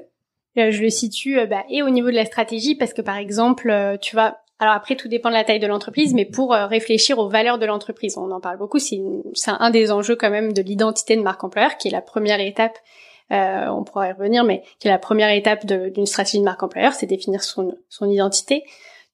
euh, 0.59 0.71
je 0.71 0.83
le 0.83 0.91
situe 0.91 1.39
euh, 1.39 1.47
bah, 1.47 1.65
et 1.69 1.83
au 1.83 1.91
niveau 1.91 2.11
de 2.11 2.15
la 2.15 2.25
stratégie 2.25 2.75
parce 2.75 2.93
que 2.93 3.03
par 3.03 3.17
exemple, 3.17 3.71
euh, 3.71 3.97
tu 3.97 4.15
vas 4.15 4.39
alors 4.61 4.75
après, 4.75 4.95
tout 4.95 5.09
dépend 5.09 5.31
de 5.31 5.35
la 5.35 5.43
taille 5.43 5.59
de 5.59 5.67
l'entreprise, 5.67 6.15
mais 6.15 6.25
pour 6.25 6.53
réfléchir 6.53 7.19
aux 7.19 7.29
valeurs 7.29 7.59
de 7.59 7.67
l'entreprise, 7.67 8.17
on 8.17 8.31
en 8.31 8.41
parle 8.41 8.57
beaucoup. 8.57 8.79
C'est 8.79 9.01
un 9.47 9.71
des 9.71 9.91
enjeux 9.91 10.15
quand 10.15 10.31
même 10.31 10.53
de 10.53 10.63
l'identité 10.63 11.17
de 11.17 11.23
marque 11.23 11.43
employeur, 11.43 11.77
qui 11.77 11.89
est 11.89 11.91
la 11.91 12.01
première 12.01 12.39
étape. 12.39 12.79
Euh, 13.33 13.67
on 13.67 13.83
pourra 13.83 14.09
y 14.09 14.13
revenir, 14.13 14.45
mais 14.45 14.63
qui 14.79 14.87
est 14.87 14.93
la 14.93 14.99
première 14.99 15.31
étape 15.31 15.67
d'une 15.67 16.07
stratégie 16.07 16.39
de 16.39 16.45
marque 16.45 16.63
employeur, 16.63 16.93
c'est 16.93 17.07
définir 17.07 17.43
son, 17.43 17.77
son 17.89 18.09
identité. 18.09 18.63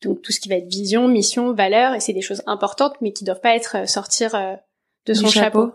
Donc 0.02 0.22
tout 0.22 0.32
ce 0.32 0.40
qui 0.40 0.48
va 0.48 0.56
être 0.56 0.68
vision, 0.68 1.08
mission, 1.08 1.52
valeur, 1.52 1.94
et 1.94 2.00
c'est 2.00 2.12
des 2.12 2.22
choses 2.22 2.42
importantes, 2.46 2.94
mais 3.00 3.12
qui 3.12 3.24
doivent 3.24 3.40
pas 3.40 3.54
être 3.54 3.76
euh, 3.78 3.86
sortir 3.86 4.34
euh, 4.34 4.54
de 5.06 5.14
son 5.14 5.28
chapeau. 5.28 5.72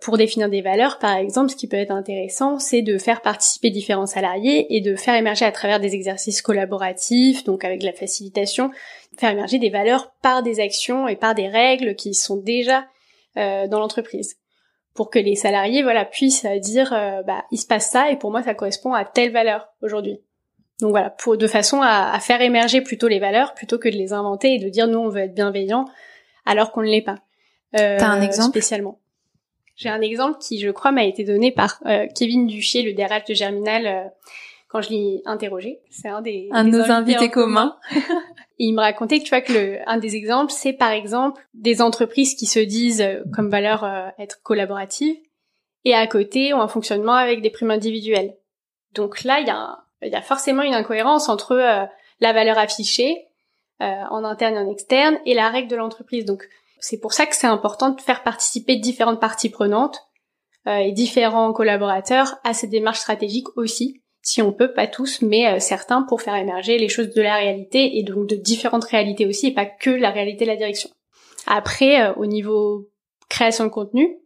Pour 0.00 0.16
définir 0.16 0.48
des 0.48 0.62
valeurs, 0.62 0.98
par 0.98 1.14
exemple, 1.14 1.50
ce 1.50 1.56
qui 1.56 1.68
peut 1.68 1.76
être 1.76 1.90
intéressant, 1.90 2.58
c'est 2.58 2.80
de 2.80 2.96
faire 2.96 3.20
participer 3.20 3.68
différents 3.68 4.06
salariés 4.06 4.74
et 4.74 4.80
de 4.80 4.96
faire 4.96 5.14
émerger 5.14 5.44
à 5.44 5.52
travers 5.52 5.78
des 5.78 5.94
exercices 5.94 6.40
collaboratifs, 6.40 7.44
donc 7.44 7.64
avec 7.64 7.82
la 7.82 7.92
facilitation, 7.92 8.70
faire 9.18 9.30
émerger 9.30 9.58
des 9.58 9.68
valeurs 9.68 10.12
par 10.22 10.42
des 10.42 10.58
actions 10.58 11.06
et 11.06 11.16
par 11.16 11.34
des 11.34 11.48
règles 11.48 11.96
qui 11.96 12.14
sont 12.14 12.38
déjà 12.38 12.86
euh, 13.36 13.68
dans 13.68 13.78
l'entreprise. 13.78 14.36
Pour 14.94 15.10
que 15.10 15.18
les 15.18 15.36
salariés 15.36 15.82
voilà 15.82 16.06
puissent 16.06 16.46
dire 16.60 16.90
bah 17.24 17.44
il 17.52 17.58
se 17.58 17.66
passe 17.66 17.90
ça 17.90 18.10
et 18.10 18.16
pour 18.16 18.32
moi 18.32 18.42
ça 18.42 18.54
correspond 18.54 18.92
à 18.92 19.04
telle 19.04 19.30
valeur 19.30 19.68
aujourd'hui 19.82 20.18
donc 20.80 20.90
voilà, 20.90 21.10
pour 21.10 21.36
de 21.36 21.46
façon 21.46 21.80
à, 21.82 22.18
faire 22.20 22.40
émerger 22.40 22.80
plutôt 22.80 23.08
les 23.08 23.18
valeurs 23.18 23.54
plutôt 23.54 23.78
que 23.78 23.88
de 23.88 23.94
les 23.94 24.12
inventer 24.12 24.54
et 24.54 24.58
de 24.58 24.68
dire 24.68 24.86
nous 24.86 24.98
on 24.98 25.08
veut 25.08 25.20
être 25.20 25.34
bienveillant 25.34 25.84
alors 26.46 26.72
qu'on 26.72 26.82
ne 26.82 26.88
l'est 26.88 27.02
pas. 27.02 27.18
Euh, 27.78 27.98
T'as 27.98 28.08
un 28.08 28.22
exemple? 28.22 28.50
spécialement 28.50 28.98
J'ai 29.76 29.88
un 29.88 30.00
exemple 30.00 30.38
qui 30.40 30.58
je 30.58 30.70
crois 30.70 30.92
m'a 30.92 31.04
été 31.04 31.24
donné 31.24 31.52
par 31.52 31.80
euh, 31.86 32.06
Kevin 32.14 32.46
Duchier, 32.46 32.82
le 32.82 32.92
DRH 32.94 33.24
de 33.28 33.34
Germinal, 33.34 33.86
euh, 33.86 34.04
quand 34.68 34.80
je 34.80 34.90
l'ai 34.90 35.22
interrogé. 35.26 35.80
C'est 35.90 36.08
un 36.08 36.22
des 36.22 36.48
un 36.52 36.64
de 36.64 36.70
nos 36.70 36.90
invités, 36.90 37.28
communs. 37.28 37.76
et 38.58 38.64
il 38.64 38.72
me 38.72 38.80
racontait 38.80 39.18
que 39.18 39.24
tu 39.24 39.30
vois 39.30 39.40
que 39.40 39.52
le 39.52 39.78
un 39.86 39.98
des 39.98 40.16
exemples 40.16 40.52
c'est 40.52 40.72
par 40.72 40.90
exemple 40.90 41.40
des 41.54 41.82
entreprises 41.82 42.34
qui 42.34 42.46
se 42.46 42.60
disent 42.60 43.06
comme 43.34 43.50
valeur 43.50 43.84
être 44.18 44.42
collaboratives 44.42 45.16
et 45.84 45.94
à 45.94 46.06
côté 46.06 46.52
ont 46.54 46.60
un 46.60 46.68
fonctionnement 46.68 47.14
avec 47.14 47.42
des 47.42 47.50
primes 47.50 47.70
individuelles. 47.70 48.36
Donc 48.94 49.24
là 49.24 49.40
il 49.40 49.46
y 49.46 49.50
a 49.50 49.56
un 49.56 49.78
il 50.02 50.12
y 50.12 50.16
a 50.16 50.22
forcément 50.22 50.62
une 50.62 50.74
incohérence 50.74 51.28
entre 51.28 51.52
euh, 51.52 51.86
la 52.20 52.32
valeur 52.32 52.58
affichée 52.58 53.26
euh, 53.80 54.02
en 54.10 54.24
interne 54.24 54.54
et 54.54 54.58
en 54.58 54.70
externe 54.70 55.18
et 55.26 55.34
la 55.34 55.48
règle 55.48 55.68
de 55.68 55.76
l'entreprise. 55.76 56.24
Donc 56.24 56.48
c'est 56.78 57.00
pour 57.00 57.12
ça 57.12 57.26
que 57.26 57.36
c'est 57.36 57.46
important 57.46 57.90
de 57.90 58.00
faire 58.00 58.22
participer 58.22 58.76
différentes 58.76 59.20
parties 59.20 59.50
prenantes 59.50 59.98
euh, 60.66 60.76
et 60.76 60.92
différents 60.92 61.52
collaborateurs 61.52 62.36
à 62.44 62.54
cette 62.54 62.70
démarche 62.70 63.00
stratégique 63.00 63.56
aussi, 63.56 64.02
si 64.22 64.42
on 64.42 64.52
peut, 64.52 64.72
pas 64.72 64.86
tous, 64.86 65.22
mais 65.22 65.60
certains 65.60 66.02
pour 66.02 66.20
faire 66.20 66.34
émerger 66.34 66.78
les 66.78 66.88
choses 66.88 67.10
de 67.10 67.22
la 67.22 67.36
réalité 67.36 67.98
et 67.98 68.02
donc 68.02 68.26
de 68.26 68.36
différentes 68.36 68.84
réalités 68.84 69.26
aussi 69.26 69.48
et 69.48 69.54
pas 69.54 69.66
que 69.66 69.90
la 69.90 70.10
réalité 70.10 70.44
de 70.44 70.50
la 70.50 70.56
direction. 70.56 70.90
Après, 71.46 72.14
au 72.16 72.26
niveau 72.26 72.90
création 73.30 73.64
de 73.64 73.70
contenu, 73.70 74.18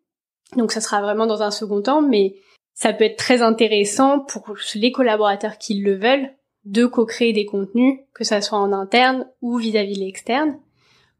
donc 0.56 0.72
ça 0.72 0.80
sera 0.80 1.00
vraiment 1.00 1.26
dans 1.26 1.42
un 1.42 1.52
second 1.52 1.80
temps, 1.80 2.02
mais 2.02 2.34
ça 2.74 2.92
peut 2.92 3.04
être 3.04 3.16
très 3.16 3.40
intéressant 3.40 4.20
pour 4.20 4.54
les 4.74 4.92
collaborateurs 4.92 5.58
qui 5.58 5.74
le 5.80 5.94
veulent 5.94 6.30
de 6.64 6.86
co-créer 6.86 7.32
des 7.32 7.46
contenus, 7.46 8.00
que 8.14 8.24
ça 8.24 8.40
soit 8.40 8.58
en 8.58 8.72
interne 8.72 9.26
ou 9.42 9.58
vis-à-vis 9.58 9.94
de 9.94 10.00
l'externe, 10.00 10.58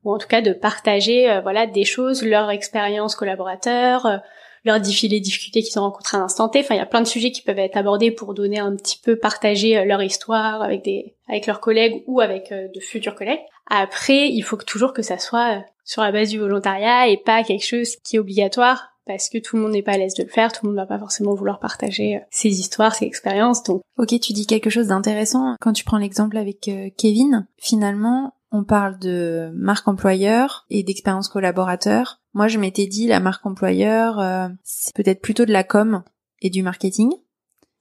ou 0.03 0.13
en 0.13 0.19
tout 0.19 0.27
cas 0.27 0.41
de 0.41 0.53
partager 0.53 1.31
euh, 1.31 1.41
voilà 1.41 1.67
des 1.67 1.85
choses, 1.85 2.25
leur 2.25 2.51
expérience 2.51 3.15
collaborateur, 3.15 4.07
euh, 4.07 4.17
leurs 4.65 4.81
difficultés 4.81 5.63
qu'ils 5.63 5.79
ont 5.79 5.83
rencontrées 5.83 6.17
à 6.17 6.21
l'instant 6.21 6.49
T. 6.49 6.61
Enfin, 6.61 6.75
il 6.75 6.79
y 6.79 6.81
a 6.81 6.87
plein 6.87 7.03
de 7.03 7.07
sujets 7.07 7.31
qui 7.31 7.43
peuvent 7.43 7.59
être 7.59 7.77
abordés 7.77 8.11
pour 8.11 8.33
donner 8.33 8.59
un 8.59 8.75
petit 8.75 8.99
peu 9.03 9.17
partager 9.17 9.77
euh, 9.77 9.85
leur 9.85 10.03
histoire 10.03 10.63
avec 10.63 10.83
des 10.83 11.15
avec 11.29 11.47
leurs 11.47 11.61
collègues 11.61 12.03
ou 12.07 12.21
avec 12.21 12.51
de 12.53 12.81
futurs 12.81 13.15
collègues. 13.15 13.41
Après, 13.71 14.29
il 14.29 14.43
faut 14.43 14.57
toujours 14.57 14.93
que 14.93 15.03
ça 15.03 15.19
soit 15.19 15.65
sur 15.85 16.03
la 16.03 16.13
base 16.13 16.31
du 16.31 16.39
volontariat 16.39 17.09
et 17.09 17.17
pas 17.17 17.43
quelque 17.45 17.65
chose 17.65 17.97
qui 17.97 18.17
est 18.17 18.19
obligatoire 18.19 18.94
parce 19.07 19.29
que 19.29 19.39
tout 19.39 19.57
le 19.57 19.63
monde 19.63 19.73
n'est 19.73 19.83
pas 19.83 19.93
à 19.93 19.99
l'aise 19.99 20.15
de 20.15 20.23
le 20.23 20.29
faire, 20.29 20.53
tout 20.53 20.65
le 20.65 20.71
monde 20.71 20.79
va 20.79 20.87
pas 20.87 20.99
forcément 20.99 21.35
vouloir 21.35 21.61
partager 21.61 22.17
euh, 22.17 22.21
ses 22.31 22.61
histoires, 22.61 22.95
ses 22.95 23.05
expériences. 23.05 23.63
Donc, 23.63 23.83
ok, 23.99 24.19
tu 24.21 24.33
dis 24.33 24.47
quelque 24.47 24.71
chose 24.71 24.89
d'intéressant 24.89 25.57
quand 25.61 25.73
tu 25.73 25.85
prends 25.85 25.99
l'exemple 25.99 26.37
avec 26.37 26.69
euh, 26.69 26.89
Kevin. 26.97 27.47
Finalement, 27.59 28.35
on 28.51 28.65
parle 28.65 28.99
de 28.99 29.51
marque 29.55 29.89
employeur 29.89 30.65
et 30.71 30.83
d'expérience 30.83 31.29
collaborateur. 31.29 32.21
Moi, 32.33 32.49
je 32.49 32.59
m'étais 32.59 32.87
dit 32.87 33.07
la 33.07 33.21
marque 33.21 33.45
employeur, 33.47 34.21
euh, 34.21 34.49
c'est 34.63 34.95
peut-être 34.95 35.21
plutôt 35.21 35.45
de 35.45 35.53
la 35.53 35.65
com 35.65 36.03
et 36.41 36.51
du 36.51 36.63
marketing. 36.63 37.13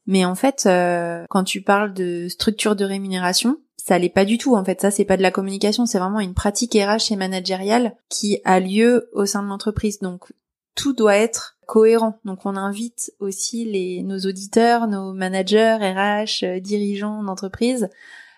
Mais 0.05 0.25
en 0.25 0.35
fait, 0.35 0.67
quand 1.29 1.45
tu 1.45 1.61
parles 1.61 1.93
de 1.93 2.27
structure 2.27 2.75
de 2.75 2.83
rémunération, 2.83 3.57
ça 3.77 3.97
l'est 3.97 4.09
pas 4.09 4.25
du 4.25 4.37
tout 4.37 4.55
en 4.55 4.63
fait. 4.63 4.81
Ça 4.81 4.91
c'est 4.91 5.05
pas 5.05 5.15
de 5.15 5.21
la 5.21 5.31
communication, 5.31 5.85
c'est 5.85 5.99
vraiment 5.99 6.19
une 6.19 6.33
pratique 6.33 6.73
RH 6.73 7.11
et 7.11 7.15
managériale 7.15 7.95
qui 8.09 8.39
a 8.43 8.59
lieu 8.59 9.09
au 9.13 9.25
sein 9.25 9.43
de 9.43 9.47
l'entreprise. 9.47 9.99
Donc 9.99 10.33
tout 10.75 10.93
doit 10.93 11.17
être 11.17 11.57
cohérent. 11.67 12.19
Donc 12.25 12.45
on 12.45 12.55
invite 12.55 13.13
aussi 13.19 14.03
nos 14.03 14.19
auditeurs, 14.19 14.87
nos 14.87 15.13
managers 15.13 15.77
RH, 15.81 16.43
euh, 16.43 16.59
dirigeants 16.59 17.23
d'entreprise 17.23 17.89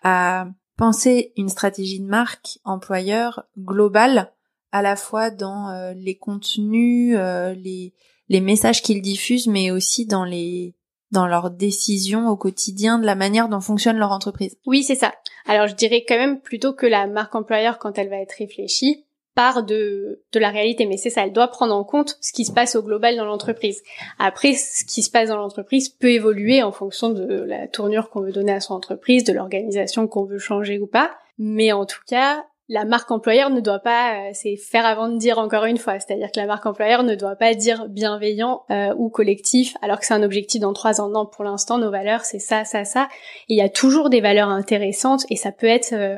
à 0.03 0.47
penser 0.77 1.33
une 1.37 1.49
stratégie 1.49 1.99
de 1.99 2.07
marque 2.07 2.59
employeur 2.63 3.45
globale 3.57 4.31
à 4.71 4.81
la 4.81 4.95
fois 4.95 5.31
dans 5.31 5.69
euh, 5.69 5.93
les 5.93 6.17
contenus, 6.17 7.15
euh, 7.17 7.53
les 7.53 7.93
les 8.27 8.41
messages 8.41 8.81
qu'ils 8.81 9.01
diffusent, 9.01 9.47
mais 9.47 9.71
aussi 9.71 10.05
dans 10.05 10.25
les 10.25 10.75
dans 11.11 11.27
leurs 11.27 11.51
décisions 11.51 12.27
au 12.27 12.35
quotidien, 12.35 12.99
de 12.99 13.05
la 13.05 13.15
manière 13.15 13.47
dont 13.47 13.61
fonctionne 13.61 13.97
leur 13.97 14.11
entreprise. 14.11 14.57
Oui, 14.65 14.83
c'est 14.83 14.95
ça. 14.95 15.13
Alors 15.45 15.67
je 15.67 15.75
dirais 15.75 16.03
quand 16.07 16.17
même 16.17 16.41
plutôt 16.41 16.73
que 16.73 16.87
la 16.87 17.07
marque 17.07 17.35
employeur, 17.35 17.77
quand 17.77 17.97
elle 17.97 18.09
va 18.09 18.17
être 18.17 18.35
réfléchie, 18.37 19.04
part 19.35 19.63
de, 19.63 20.23
de 20.31 20.39
la 20.39 20.49
réalité, 20.49 20.85
mais 20.85 20.97
c'est 20.97 21.09
ça, 21.09 21.25
elle 21.25 21.33
doit 21.33 21.49
prendre 21.49 21.75
en 21.75 21.83
compte 21.83 22.17
ce 22.21 22.31
qui 22.31 22.45
se 22.45 22.53
passe 22.53 22.75
au 22.75 22.81
global 22.81 23.17
dans 23.17 23.25
l'entreprise. 23.25 23.83
Après, 24.17 24.53
ce 24.53 24.85
qui 24.85 25.01
se 25.03 25.11
passe 25.11 25.29
dans 25.29 25.37
l'entreprise 25.37 25.89
peut 25.89 26.11
évoluer 26.11 26.63
en 26.63 26.71
fonction 26.71 27.09
de 27.09 27.43
la 27.43 27.67
tournure 27.67 28.09
qu'on 28.09 28.21
veut 28.21 28.31
donner 28.31 28.53
à 28.53 28.61
son 28.61 28.73
entreprise, 28.73 29.25
de 29.25 29.33
l'organisation 29.33 30.07
qu'on 30.07 30.23
veut 30.23 30.39
changer 30.39 30.79
ou 30.79 30.87
pas, 30.87 31.11
mais 31.37 31.73
en 31.73 31.85
tout 31.85 32.01
cas, 32.07 32.45
la 32.67 32.83
marque 32.83 33.11
employeur 33.11 33.51
ne 33.51 33.59
doit 33.59 33.79
pas, 33.79 34.15
euh, 34.15 34.29
c'est 34.33 34.55
faire 34.55 34.85
avant 34.85 35.07
de 35.07 35.17
dire 35.17 35.37
encore 35.37 35.65
une 35.65 35.77
fois, 35.77 35.99
c'est-à-dire 35.99 36.31
que 36.31 36.39
la 36.39 36.47
marque 36.47 36.65
employeur 36.65 37.03
ne 37.03 37.13
doit 37.13 37.35
pas 37.35 37.53
dire 37.53 37.87
bienveillant 37.89 38.63
euh, 38.71 38.93
ou 38.97 39.09
collectif, 39.09 39.77
alors 39.81 39.99
que 39.99 40.05
c'est 40.05 40.15
un 40.15 40.23
objectif 40.23 40.61
dans 40.61 40.73
trois 40.73 40.99
ans. 40.99 41.09
Non, 41.09 41.27
pour 41.27 41.43
l'instant, 41.43 41.77
nos 41.77 41.91
valeurs, 41.91 42.25
c'est 42.25 42.39
ça, 42.39 42.65
ça, 42.65 42.83
ça. 42.83 43.07
il 43.49 43.57
y 43.57 43.61
a 43.61 43.69
toujours 43.69 44.09
des 44.09 44.19
valeurs 44.19 44.49
intéressantes 44.49 45.25
et 45.29 45.35
ça 45.35 45.51
peut 45.51 45.67
être 45.67 45.93
euh, 45.93 46.17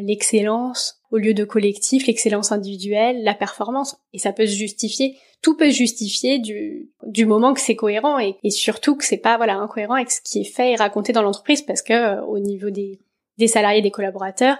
l'excellence 0.00 1.00
au 1.10 1.16
lieu 1.16 1.34
de 1.34 1.44
collectif, 1.44 2.06
l'excellence 2.06 2.52
individuelle, 2.52 3.24
la 3.24 3.34
performance, 3.34 3.96
et 4.12 4.18
ça 4.18 4.32
peut 4.32 4.46
se 4.46 4.54
justifier. 4.54 5.16
Tout 5.42 5.56
peut 5.56 5.70
se 5.70 5.76
justifier 5.76 6.38
du, 6.38 6.90
du 7.06 7.26
moment 7.26 7.54
que 7.54 7.60
c'est 7.60 7.76
cohérent 7.76 8.18
et, 8.18 8.36
et 8.44 8.50
surtout 8.50 8.94
que 8.94 9.04
c'est 9.04 9.16
pas 9.16 9.36
voilà 9.36 9.56
incohérent 9.56 9.94
avec 9.94 10.10
ce 10.10 10.20
qui 10.20 10.40
est 10.40 10.52
fait 10.52 10.72
et 10.72 10.76
raconté 10.76 11.12
dans 11.12 11.22
l'entreprise 11.22 11.62
parce 11.62 11.82
que 11.82 12.20
au 12.22 12.38
niveau 12.38 12.70
des, 12.70 13.00
des 13.38 13.46
salariés, 13.46 13.80
des 13.80 13.90
collaborateurs, 13.90 14.58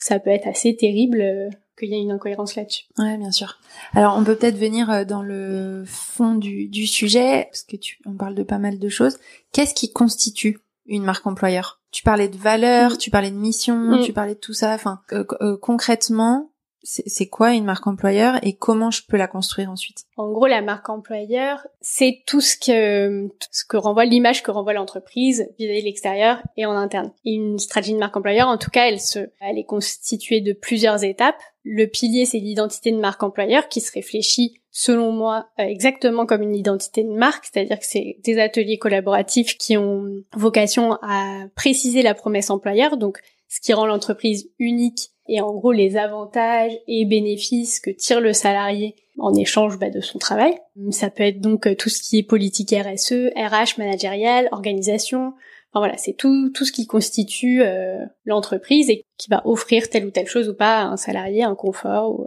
ça 0.00 0.18
peut 0.18 0.30
être 0.30 0.48
assez 0.48 0.74
terrible 0.74 1.20
euh, 1.20 1.48
qu'il 1.78 1.90
y 1.90 1.94
ait 1.94 2.00
une 2.02 2.10
incohérence 2.10 2.56
là-dessus. 2.56 2.84
Ouais, 2.98 3.16
bien 3.16 3.30
sûr. 3.30 3.58
Alors, 3.94 4.16
on 4.16 4.24
peut 4.24 4.34
peut-être 4.34 4.58
venir 4.58 4.90
euh, 4.90 5.04
dans 5.04 5.22
le 5.22 5.84
fond 5.86 6.34
du, 6.34 6.68
du 6.68 6.86
sujet, 6.86 7.46
parce 7.50 7.62
que 7.62 7.76
tu, 7.76 7.98
on 8.06 8.14
parle 8.14 8.34
de 8.34 8.42
pas 8.42 8.58
mal 8.58 8.78
de 8.78 8.88
choses. 8.88 9.18
Qu'est-ce 9.52 9.74
qui 9.74 9.92
constitue 9.92 10.58
une 10.86 11.04
marque 11.04 11.26
employeur? 11.26 11.80
Tu 11.92 12.02
parlais 12.02 12.28
de 12.28 12.36
valeur, 12.36 12.92
mm. 12.92 12.98
tu 12.98 13.10
parlais 13.10 13.30
de 13.30 13.36
mission, 13.36 13.76
mm. 13.76 14.04
tu 14.04 14.12
parlais 14.12 14.34
de 14.34 14.40
tout 14.40 14.54
ça. 14.54 14.74
Enfin, 14.74 15.00
euh, 15.12 15.56
concrètement, 15.58 16.49
c'est 16.82 17.28
quoi 17.28 17.52
une 17.52 17.64
marque 17.64 17.86
employeur 17.86 18.38
et 18.42 18.54
comment 18.54 18.90
je 18.90 19.02
peux 19.06 19.16
la 19.16 19.26
construire 19.26 19.70
ensuite? 19.70 20.04
En 20.16 20.30
gros, 20.30 20.46
la 20.46 20.62
marque 20.62 20.88
employeur, 20.88 21.66
c'est 21.80 22.22
tout 22.26 22.40
ce 22.40 22.56
que 22.56 23.28
ce 23.50 23.64
que 23.64 23.76
renvoie 23.76 24.06
l'image 24.06 24.42
que 24.42 24.50
renvoie 24.50 24.72
l'entreprise 24.72 25.48
vis-à-vis 25.58 25.80
de 25.80 25.84
l'extérieur 25.84 26.42
et 26.56 26.66
en 26.66 26.72
interne. 26.72 27.12
une 27.24 27.58
stratégie 27.58 27.94
de 27.94 27.98
marque 27.98 28.16
employeur, 28.16 28.48
en 28.48 28.56
tout 28.56 28.70
cas, 28.70 28.88
elle 28.88 29.00
se, 29.00 29.30
elle 29.40 29.58
est 29.58 29.64
constituée 29.64 30.40
de 30.40 30.52
plusieurs 30.52 31.04
étapes. 31.04 31.40
Le 31.64 31.86
pilier, 31.86 32.24
c'est 32.24 32.38
l'identité 32.38 32.90
de 32.92 32.98
marque 32.98 33.22
employeur 33.22 33.68
qui 33.68 33.82
se 33.82 33.92
réfléchit, 33.92 34.60
selon 34.70 35.12
moi, 35.12 35.48
euh, 35.58 35.64
exactement 35.64 36.24
comme 36.24 36.42
une 36.42 36.54
identité 36.54 37.04
de 37.04 37.12
marque, 37.12 37.46
c'est-à-dire 37.52 37.78
que 37.78 37.86
c'est 37.86 38.16
des 38.24 38.38
ateliers 38.38 38.78
collaboratifs 38.78 39.58
qui 39.58 39.76
ont 39.76 40.06
vocation 40.34 40.94
à 41.02 41.44
préciser 41.54 42.02
la 42.02 42.14
promesse 42.14 42.48
employeur, 42.48 42.96
donc 42.96 43.18
ce 43.48 43.60
qui 43.60 43.72
rend 43.74 43.84
l'entreprise 43.84 44.48
unique 44.58 45.10
et 45.30 45.40
en 45.40 45.54
gros 45.54 45.72
les 45.72 45.96
avantages 45.96 46.76
et 46.88 47.04
bénéfices 47.04 47.80
que 47.80 47.90
tire 47.90 48.20
le 48.20 48.32
salarié 48.32 48.96
en 49.18 49.32
échange 49.32 49.78
bah, 49.78 49.88
de 49.88 50.00
son 50.00 50.18
travail. 50.18 50.58
Ça 50.90 51.08
peut 51.08 51.22
être 51.22 51.40
donc 51.40 51.66
euh, 51.66 51.74
tout 51.74 51.88
ce 51.88 52.02
qui 52.02 52.18
est 52.18 52.22
politique 52.22 52.70
RSE, 52.70 53.30
RH, 53.36 53.78
managérial, 53.78 54.48
organisation. 54.50 55.34
Enfin 55.72 55.80
voilà, 55.80 55.96
c'est 55.96 56.14
tout 56.14 56.50
tout 56.50 56.64
ce 56.64 56.72
qui 56.72 56.86
constitue 56.86 57.62
euh, 57.62 58.04
l'entreprise 58.24 58.90
et 58.90 59.04
qui 59.18 59.30
va 59.30 59.42
offrir 59.46 59.88
telle 59.88 60.04
ou 60.04 60.10
telle 60.10 60.26
chose 60.26 60.48
ou 60.48 60.54
pas 60.54 60.80
à 60.80 60.84
un 60.86 60.96
salarié, 60.96 61.44
un 61.44 61.54
confort 61.54 62.10
ou, 62.12 62.26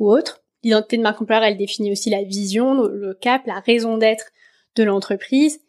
ou 0.00 0.10
autre. 0.10 0.42
L'identité 0.64 0.96
de 0.96 1.02
marque 1.02 1.22
employeur, 1.22 1.44
elle 1.44 1.56
définit 1.56 1.92
aussi 1.92 2.10
la 2.10 2.24
vision, 2.24 2.74
le 2.74 3.14
cap, 3.14 3.46
la 3.46 3.60
raison 3.60 3.98
d'être 3.98 4.32
de 4.74 4.82
l'entreprise, 4.82 5.60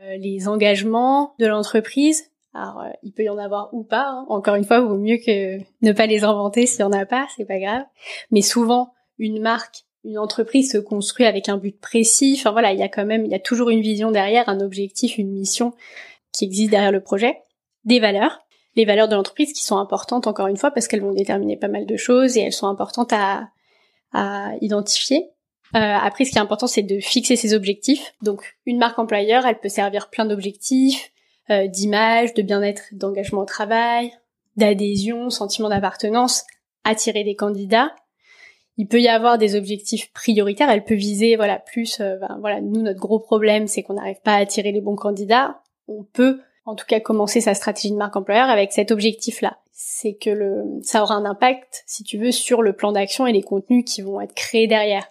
euh, 0.00 0.16
les 0.16 0.48
engagements 0.48 1.34
de 1.38 1.46
l'entreprise, 1.46 2.30
alors, 2.56 2.80
euh, 2.80 2.90
il 3.02 3.12
peut 3.12 3.24
y 3.24 3.28
en 3.28 3.38
avoir 3.38 3.72
ou 3.74 3.84
pas. 3.84 4.08
Hein. 4.08 4.26
Encore 4.28 4.54
une 4.54 4.64
fois, 4.64 4.80
vaut 4.80 4.96
mieux 4.96 5.18
que 5.18 5.58
ne 5.82 5.92
pas 5.92 6.06
les 6.06 6.24
inventer 6.24 6.66
s'il 6.66 6.80
y 6.80 6.84
en 6.84 6.92
a 6.92 7.04
pas, 7.04 7.26
c'est 7.36 7.44
pas 7.44 7.58
grave. 7.58 7.84
Mais 8.30 8.40
souvent, 8.40 8.92
une 9.18 9.40
marque, 9.40 9.84
une 10.04 10.18
entreprise 10.18 10.72
se 10.72 10.78
construit 10.78 11.26
avec 11.26 11.48
un 11.48 11.58
but 11.58 11.78
précis. 11.78 12.36
Enfin 12.38 12.52
voilà, 12.52 12.72
il 12.72 12.78
y 12.78 12.82
a 12.82 12.88
quand 12.88 13.04
même, 13.04 13.24
il 13.24 13.30
y 13.30 13.34
a 13.34 13.40
toujours 13.40 13.70
une 13.70 13.82
vision 13.82 14.10
derrière, 14.10 14.48
un 14.48 14.60
objectif, 14.60 15.18
une 15.18 15.30
mission 15.30 15.74
qui 16.32 16.44
existe 16.44 16.70
derrière 16.70 16.92
le 16.92 17.02
projet. 17.02 17.38
Des 17.84 18.00
valeurs, 18.00 18.40
les 18.74 18.84
valeurs 18.84 19.08
de 19.08 19.14
l'entreprise 19.14 19.52
qui 19.52 19.64
sont 19.64 19.76
importantes 19.76 20.26
encore 20.26 20.46
une 20.46 20.56
fois 20.56 20.70
parce 20.70 20.88
qu'elles 20.88 21.02
vont 21.02 21.12
déterminer 21.12 21.56
pas 21.56 21.68
mal 21.68 21.86
de 21.86 21.96
choses 21.96 22.36
et 22.36 22.40
elles 22.40 22.52
sont 22.52 22.68
importantes 22.68 23.12
à, 23.12 23.48
à 24.12 24.52
identifier. 24.60 25.28
Euh, 25.74 25.78
après, 25.78 26.24
ce 26.24 26.30
qui 26.30 26.38
est 26.38 26.40
important, 26.40 26.68
c'est 26.68 26.82
de 26.82 27.00
fixer 27.00 27.36
ses 27.36 27.52
objectifs. 27.52 28.14
Donc, 28.22 28.56
une 28.66 28.78
marque 28.78 28.98
employeur, 28.98 29.44
elle 29.46 29.58
peut 29.58 29.68
servir 29.68 30.08
plein 30.10 30.24
d'objectifs 30.24 31.10
euh, 31.50 31.66
d'image, 31.68 32.34
de 32.34 32.42
bien-être, 32.42 32.82
d'engagement 32.92 33.42
au 33.42 33.44
travail, 33.44 34.12
d'adhésion, 34.56 35.30
sentiment 35.30 35.68
d'appartenance, 35.68 36.44
attirer 36.84 37.24
des 37.24 37.36
candidats. 37.36 37.94
Il 38.78 38.88
peut 38.88 39.00
y 39.00 39.08
avoir 39.08 39.38
des 39.38 39.54
objectifs 39.54 40.12
prioritaires. 40.12 40.70
Elle 40.70 40.84
peut 40.84 40.94
viser, 40.94 41.36
voilà, 41.36 41.58
plus, 41.58 42.00
euh, 42.00 42.16
ben, 42.18 42.36
voilà, 42.40 42.60
nous 42.60 42.82
notre 42.82 43.00
gros 43.00 43.20
problème, 43.20 43.68
c'est 43.68 43.82
qu'on 43.82 43.94
n'arrive 43.94 44.20
pas 44.22 44.34
à 44.34 44.38
attirer 44.38 44.72
les 44.72 44.80
bons 44.80 44.96
candidats. 44.96 45.60
On 45.88 46.02
peut, 46.02 46.40
en 46.64 46.74
tout 46.74 46.86
cas, 46.86 47.00
commencer 47.00 47.40
sa 47.40 47.54
stratégie 47.54 47.92
de 47.92 47.96
marque 47.96 48.16
employeur 48.16 48.48
avec 48.48 48.72
cet 48.72 48.90
objectif-là. 48.90 49.58
C'est 49.72 50.14
que 50.14 50.30
le, 50.30 50.64
ça 50.82 51.02
aura 51.02 51.14
un 51.14 51.24
impact, 51.24 51.84
si 51.86 52.02
tu 52.02 52.18
veux, 52.18 52.32
sur 52.32 52.62
le 52.62 52.72
plan 52.72 52.92
d'action 52.92 53.26
et 53.26 53.32
les 53.32 53.42
contenus 53.42 53.84
qui 53.86 54.02
vont 54.02 54.20
être 54.20 54.34
créés 54.34 54.66
derrière 54.66 55.10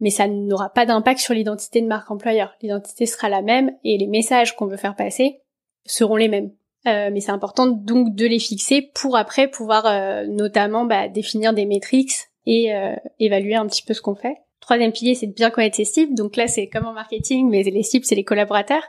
mais 0.00 0.10
ça 0.10 0.26
n'aura 0.26 0.70
pas 0.70 0.86
d'impact 0.86 1.20
sur 1.20 1.34
l'identité 1.34 1.82
de 1.82 1.86
marque 1.86 2.10
employeur. 2.10 2.54
L'identité 2.62 3.06
sera 3.06 3.28
la 3.28 3.42
même 3.42 3.76
et 3.84 3.98
les 3.98 4.06
messages 4.06 4.56
qu'on 4.56 4.66
veut 4.66 4.78
faire 4.78 4.96
passer 4.96 5.42
seront 5.86 6.16
les 6.16 6.28
mêmes. 6.28 6.50
Euh, 6.86 7.10
mais 7.12 7.20
c'est 7.20 7.30
important 7.30 7.66
donc 7.66 8.14
de 8.14 8.26
les 8.26 8.38
fixer 8.38 8.90
pour 8.94 9.16
après 9.16 9.48
pouvoir 9.48 9.84
euh, 9.86 10.24
notamment 10.26 10.86
bah, 10.86 11.08
définir 11.08 11.52
des 11.52 11.66
métriques 11.66 12.14
et 12.46 12.74
euh, 12.74 12.94
évaluer 13.18 13.54
un 13.54 13.66
petit 13.66 13.82
peu 13.82 13.92
ce 13.92 14.00
qu'on 14.00 14.14
fait. 14.14 14.36
Troisième 14.60 14.92
pilier, 14.92 15.14
c'est 15.14 15.26
de 15.26 15.32
bien 15.32 15.50
connaître 15.50 15.76
ses 15.76 15.84
cibles. 15.84 16.14
Donc 16.14 16.36
là, 16.36 16.46
c'est 16.46 16.68
comme 16.68 16.86
en 16.86 16.92
marketing, 16.92 17.50
mais 17.50 17.62
les 17.62 17.82
cibles, 17.82 18.04
c'est 18.06 18.14
les 18.14 18.24
collaborateurs 18.24 18.84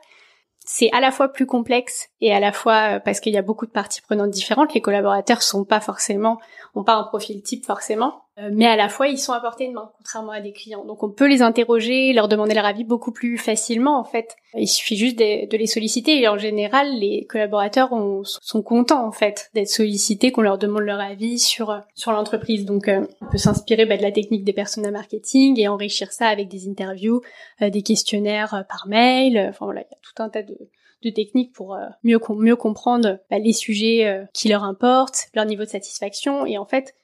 c'est 0.65 0.91
à 0.91 1.00
la 1.00 1.12
fois 1.12 1.29
plus 1.29 1.45
complexe 1.45 2.10
et 2.21 2.33
à 2.33 2.39
la 2.39 2.51
fois 2.51 2.95
euh, 2.95 3.00
parce 3.00 3.19
qu'il 3.19 3.33
y 3.33 3.38
a 3.38 3.41
beaucoup 3.41 3.65
de 3.65 3.71
parties 3.71 4.01
prenantes 4.01 4.29
différentes. 4.29 4.74
Les 4.74 4.81
collaborateurs 4.81 5.41
sont 5.41 5.65
pas 5.65 5.79
forcément, 5.79 6.39
ont 6.75 6.83
pas 6.83 6.95
un 6.95 7.03
profil 7.03 7.41
type 7.41 7.65
forcément, 7.65 8.21
mais 8.51 8.65
à 8.65 8.75
la 8.75 8.89
fois 8.89 9.07
ils 9.07 9.17
sont 9.17 9.33
à 9.33 9.39
portée 9.39 9.67
de 9.67 9.74
main, 9.74 9.91
contrairement 9.98 10.31
à 10.31 10.41
des 10.41 10.53
clients. 10.53 10.86
Donc 10.86 11.03
on 11.03 11.10
peut 11.10 11.27
les 11.27 11.41
interroger, 11.41 12.13
leur 12.13 12.27
demander 12.27 12.53
leur 12.53 12.65
avis 12.65 12.83
beaucoup 12.83 13.12
plus 13.12 13.38
facilement 13.38 14.00
en 14.00 14.03
fait. 14.03 14.36
Il 14.53 14.67
suffit 14.67 14.98
juste 14.98 15.19
de, 15.19 15.55
les 15.55 15.67
solliciter 15.67 16.21
et 16.21 16.27
en 16.27 16.38
général 16.38 16.88
les 17.00 17.25
collaborateurs 17.29 17.89
sont 18.24 18.62
contents 18.62 19.05
en 19.05 19.12
fait 19.12 19.50
d'être 19.53 19.69
sollicités, 19.69 20.31
qu'on 20.31 20.41
leur 20.41 20.57
demande 20.57 20.83
leur 20.83 21.00
avis 21.00 21.39
sur 21.39 21.81
sur 21.95 22.12
l'entreprise. 22.12 22.65
Donc 22.65 22.88
euh, 22.88 23.05
on 23.21 23.29
peut 23.29 23.38
s'inspirer 23.38 23.86
bah, 23.86 23.98
de 23.98 24.01
la 24.01 24.12
technique 24.12 24.43
des 24.43 24.53
personnes 24.53 24.89
marketing 24.91 25.60
et 25.60 25.67
enrichir 25.67 26.12
ça 26.12 26.27
avec 26.27 26.48
des 26.48 26.67
interviews, 26.67 27.21
des 27.62 27.81
questionnaires 27.81 28.65
par 28.67 28.88
mail. 28.88 29.48
Enfin 29.50 29.65
voilà, 29.65 29.81
il 29.81 29.91
y 29.91 29.95
a 29.95 30.00
tout 30.01 30.24
un 30.24 30.29
tas 30.29 30.43
de 30.43 30.57
de, 31.03 31.10
techniques 31.10 31.53
pour 31.53 31.75
euh, 31.75 31.88
mieux, 32.03 32.19
mieux 32.29 32.55
comprendre 32.55 33.19
bah, 33.29 33.39
les 33.39 33.53
sujets 33.53 34.05
euh, 34.05 34.24
qui 34.33 34.50
leur 34.50 34.63
importent, 34.63 35.27
leur 35.33 35.45
niveau 35.45 35.63
de 35.63 35.69
satisfaction 35.69 36.45
et 36.45 36.57
en 36.57 36.65
fait 36.65 36.95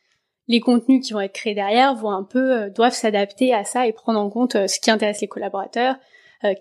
les 0.47 0.59
contenus 0.59 1.05
qui 1.05 1.13
vont 1.13 1.19
être 1.19 1.33
créés 1.33 1.55
derrière 1.55 1.95
vont 1.95 2.11
un 2.11 2.23
peu 2.23 2.51
euh, 2.51 2.69
doivent 2.69 2.93
s'adapter 2.93 3.53
à 3.53 3.63
ça 3.63 3.87
et 3.87 3.93
prendre 3.93 4.19
en 4.19 4.29
compte 4.29 4.53
ce 4.67 4.79
qui 4.79 4.91
intéresse 4.91 5.21
les 5.21 5.27
collaborateurs, 5.27 5.95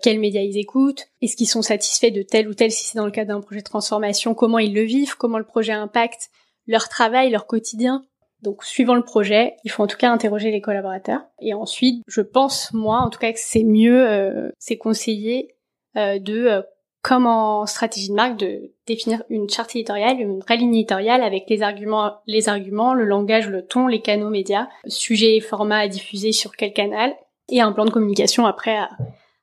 quels 0.01 0.19
médias 0.19 0.41
ils 0.41 0.57
écoutent, 0.57 1.05
est-ce 1.21 1.35
qu'ils 1.35 1.47
sont 1.47 1.61
satisfaits 1.61 2.09
de 2.09 2.23
tel 2.23 2.47
ou 2.47 2.55
tel 2.55 2.71
si 2.71 2.83
c'est 2.83 2.97
dans 2.97 3.05
le 3.05 3.11
cadre 3.11 3.27
d'un 3.27 3.41
projet 3.41 3.59
de 3.59 3.65
transformation, 3.65 4.33
comment 4.33 4.57
ils 4.57 4.73
le 4.73 4.81
vivent, 4.81 5.15
comment 5.17 5.37
le 5.37 5.43
projet 5.43 5.71
impacte 5.71 6.31
leur 6.67 6.89
travail, 6.89 7.29
leur 7.29 7.47
quotidien. 7.47 8.03
Donc, 8.41 8.63
suivant 8.63 8.93
le 8.93 9.03
projet, 9.03 9.55
il 9.63 9.71
faut 9.71 9.83
en 9.83 9.87
tout 9.87 9.97
cas 9.97 10.11
interroger 10.11 10.51
les 10.51 10.61
collaborateurs. 10.61 11.21
Et 11.41 11.53
ensuite, 11.53 12.03
je 12.07 12.21
pense, 12.21 12.71
moi, 12.71 12.99
en 12.99 13.09
tout 13.09 13.19
cas, 13.19 13.33
que 13.33 13.39
c'est 13.41 13.63
mieux, 13.63 14.07
euh, 14.07 14.49
c'est 14.59 14.77
conseillé 14.77 15.55
euh, 15.95 16.19
de, 16.19 16.45
euh, 16.45 16.61
comme 17.07 17.25
en 17.25 17.65
stratégie 17.65 18.09
de 18.09 18.15
marque, 18.15 18.37
de 18.37 18.73
définir 18.85 19.23
une 19.29 19.49
charte 19.49 19.73
éditoriale, 19.77 20.19
une 20.19 20.41
vraie 20.41 20.57
ligne 20.57 20.75
éditoriale 20.75 21.23
avec 21.23 21.45
les 21.47 21.61
arguments, 21.61 22.17
les 22.27 22.49
arguments, 22.49 22.93
le 22.93 23.05
langage, 23.05 23.47
le 23.47 23.65
ton, 23.65 23.87
les 23.87 24.01
canaux 24.01 24.29
médias, 24.29 24.67
sujet 24.87 25.37
et 25.37 25.39
format 25.39 25.77
à 25.77 25.87
diffuser 25.87 26.33
sur 26.33 26.57
quel 26.57 26.73
canal, 26.73 27.15
et 27.47 27.61
un 27.61 27.71
plan 27.71 27.85
de 27.85 27.91
communication 27.91 28.45
après 28.45 28.77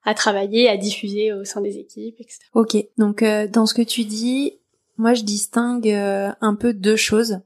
à, 0.04 0.14
travailler, 0.14 0.68
à 0.68 0.76
diffuser 0.76 1.32
au 1.32 1.44
sein 1.44 1.62
des 1.62 1.78
équipes, 1.78 2.16
etc. 2.20 2.40
Ok, 2.52 2.76
donc 2.98 3.22
euh, 3.22 3.48
dans 3.48 3.64
ce 3.64 3.72
que 3.72 3.80
tu 3.80 4.04
dis, 4.04 4.60
moi 4.98 5.14
je 5.14 5.22
distingue 5.22 5.88
euh, 5.88 6.32
un 6.42 6.56
peu 6.56 6.74
deux 6.74 6.96
choses. 6.96 7.40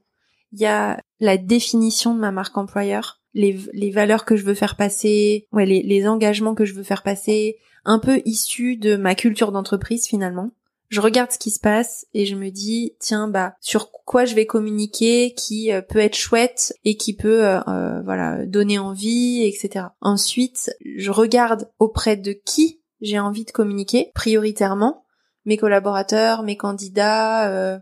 Il 0.51 0.59
y 0.59 0.65
a 0.65 0.99
la 1.21 1.37
définition 1.37 2.13
de 2.13 2.19
ma 2.19 2.33
marque 2.33 2.57
employeur, 2.57 3.18
les, 3.33 3.59
les 3.73 3.91
valeurs 3.91 4.25
que 4.25 4.35
je 4.35 4.43
veux 4.43 4.53
faire 4.53 4.75
passer, 4.75 5.47
ouais, 5.51 5.65
les, 5.65 5.81
les 5.83 6.07
engagements 6.07 6.55
que 6.55 6.65
je 6.65 6.73
veux 6.73 6.83
faire 6.83 7.03
passer, 7.03 7.57
un 7.85 7.99
peu 7.99 8.21
issus 8.25 8.77
de 8.77 8.95
ma 8.95 9.15
culture 9.15 9.51
d'entreprise 9.51 10.05
finalement. 10.05 10.51
Je 10.89 11.01
regarde 11.01 11.31
ce 11.31 11.37
qui 11.37 11.51
se 11.51 11.59
passe 11.59 12.07
et 12.15 12.25
je 12.25 12.35
me 12.35 12.49
dis 12.49 12.95
tiens 12.99 13.27
bah 13.27 13.53
sur 13.61 13.91
quoi 13.91 14.25
je 14.25 14.33
vais 14.33 14.47
communiquer 14.47 15.35
qui 15.35 15.71
euh, 15.71 15.81
peut 15.81 15.99
être 15.99 16.15
chouette 16.15 16.73
et 16.83 16.97
qui 16.97 17.15
peut 17.15 17.45
euh, 17.45 17.59
euh, 17.67 18.01
voilà 18.01 18.43
donner 18.47 18.79
envie 18.79 19.43
etc 19.43 19.85
ensuite 20.01 20.71
je 20.83 21.11
regarde 21.11 21.69
auprès 21.77 22.17
de 22.17 22.31
qui 22.31 22.81
j'ai 23.01 23.19
envie 23.19 23.45
de 23.45 23.51
communiquer 23.51 24.11
prioritairement 24.15 25.05
mes 25.45 25.57
collaborateurs 25.57 26.41
mes 26.41 26.57
candidats 26.57 27.79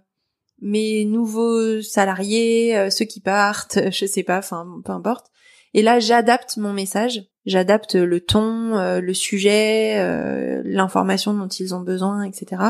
mes 0.59 1.05
nouveaux 1.05 1.81
salariés 1.81 2.89
ceux 2.91 3.05
qui 3.05 3.21
partent 3.21 3.79
je 3.91 4.05
sais 4.05 4.23
pas 4.23 4.39
enfin 4.39 4.67
peu 4.83 4.91
importe 4.91 5.27
et 5.73 5.81
là 5.81 5.99
j'adapte 5.99 6.57
mon 6.57 6.73
message 6.73 7.27
j'adapte 7.47 7.95
le 7.95 8.19
ton, 8.19 8.77
euh, 8.77 9.01
le 9.01 9.13
sujet, 9.15 9.95
euh, 9.97 10.61
l'information 10.63 11.33
dont 11.33 11.47
ils 11.47 11.73
ont 11.73 11.79
besoin, 11.79 12.23
etc. 12.23 12.61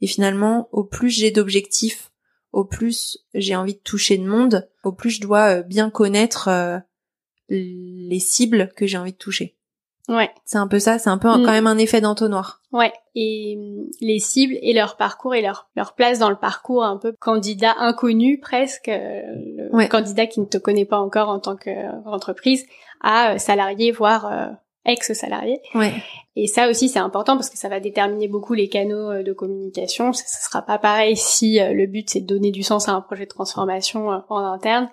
Et 0.00 0.06
finalement, 0.06 0.68
au 0.72 0.84
plus 0.84 1.10
j'ai 1.10 1.30
d'objectifs, 1.30 2.12
au 2.52 2.64
plus 2.64 3.18
j'ai 3.34 3.56
envie 3.56 3.74
de 3.74 3.80
toucher 3.80 4.16
de 4.16 4.26
monde, 4.26 4.68
au 4.84 4.92
plus 4.92 5.10
je 5.10 5.20
dois 5.20 5.58
euh, 5.58 5.62
bien 5.62 5.90
connaître 5.90 6.48
les 7.50 8.20
cibles 8.20 8.70
que 8.76 8.86
j'ai 8.86 8.96
envie 8.96 9.12
de 9.12 9.18
toucher. 9.18 9.56
Ouais. 10.08 10.30
C'est 10.44 10.58
un 10.58 10.66
peu 10.66 10.78
ça, 10.78 10.98
c'est 10.98 11.10
un 11.10 11.18
peu 11.18 11.28
mm. 11.28 11.44
quand 11.44 11.52
même 11.52 11.66
un 11.66 11.78
effet 11.78 12.00
d'entonnoir. 12.00 12.62
Ouais. 12.72 12.92
Et 13.14 13.56
mm, 13.56 13.90
les 14.00 14.18
cibles 14.20 14.56
et 14.62 14.72
leur 14.72 14.96
parcours 14.96 15.34
et 15.34 15.42
leur, 15.42 15.68
leur 15.76 15.94
place 15.94 16.18
dans 16.20 16.30
le 16.30 16.38
parcours, 16.38 16.84
un 16.84 16.96
peu 16.96 17.12
candidat 17.18 17.74
inconnu 17.78 18.38
presque, 18.40 18.88
le 19.72 19.88
candidat 19.88 20.26
qui 20.26 20.40
ne 20.40 20.46
te 20.46 20.58
connaît 20.58 20.84
pas 20.84 20.98
encore 20.98 21.28
en 21.28 21.40
tant 21.40 21.56
qu'entreprise, 21.56 22.66
à 23.00 23.32
euh, 23.34 23.38
salarié, 23.38 23.92
voire 23.92 24.26
euh, 24.26 24.46
ex-salarié. 24.84 25.60
Ouais. 25.74 25.92
Et 26.36 26.46
ça 26.46 26.68
aussi 26.68 26.88
c'est 26.88 26.98
important 26.98 27.36
parce 27.36 27.50
que 27.50 27.58
ça 27.58 27.68
va 27.68 27.80
déterminer 27.80 28.28
beaucoup 28.28 28.54
les 28.54 28.68
canaux 28.68 29.10
euh, 29.10 29.22
de 29.22 29.32
communication. 29.32 30.12
Ça, 30.12 30.24
ça 30.26 30.48
sera 30.48 30.62
pas 30.62 30.78
pareil 30.78 31.16
si 31.16 31.58
le 31.60 31.86
but 31.86 32.08
c'est 32.08 32.20
de 32.20 32.26
donner 32.26 32.50
du 32.50 32.62
sens 32.62 32.88
à 32.88 32.92
un 32.92 33.00
projet 33.00 33.24
de 33.24 33.30
transformation 33.30 34.08
en 34.28 34.38
interne 34.38 34.88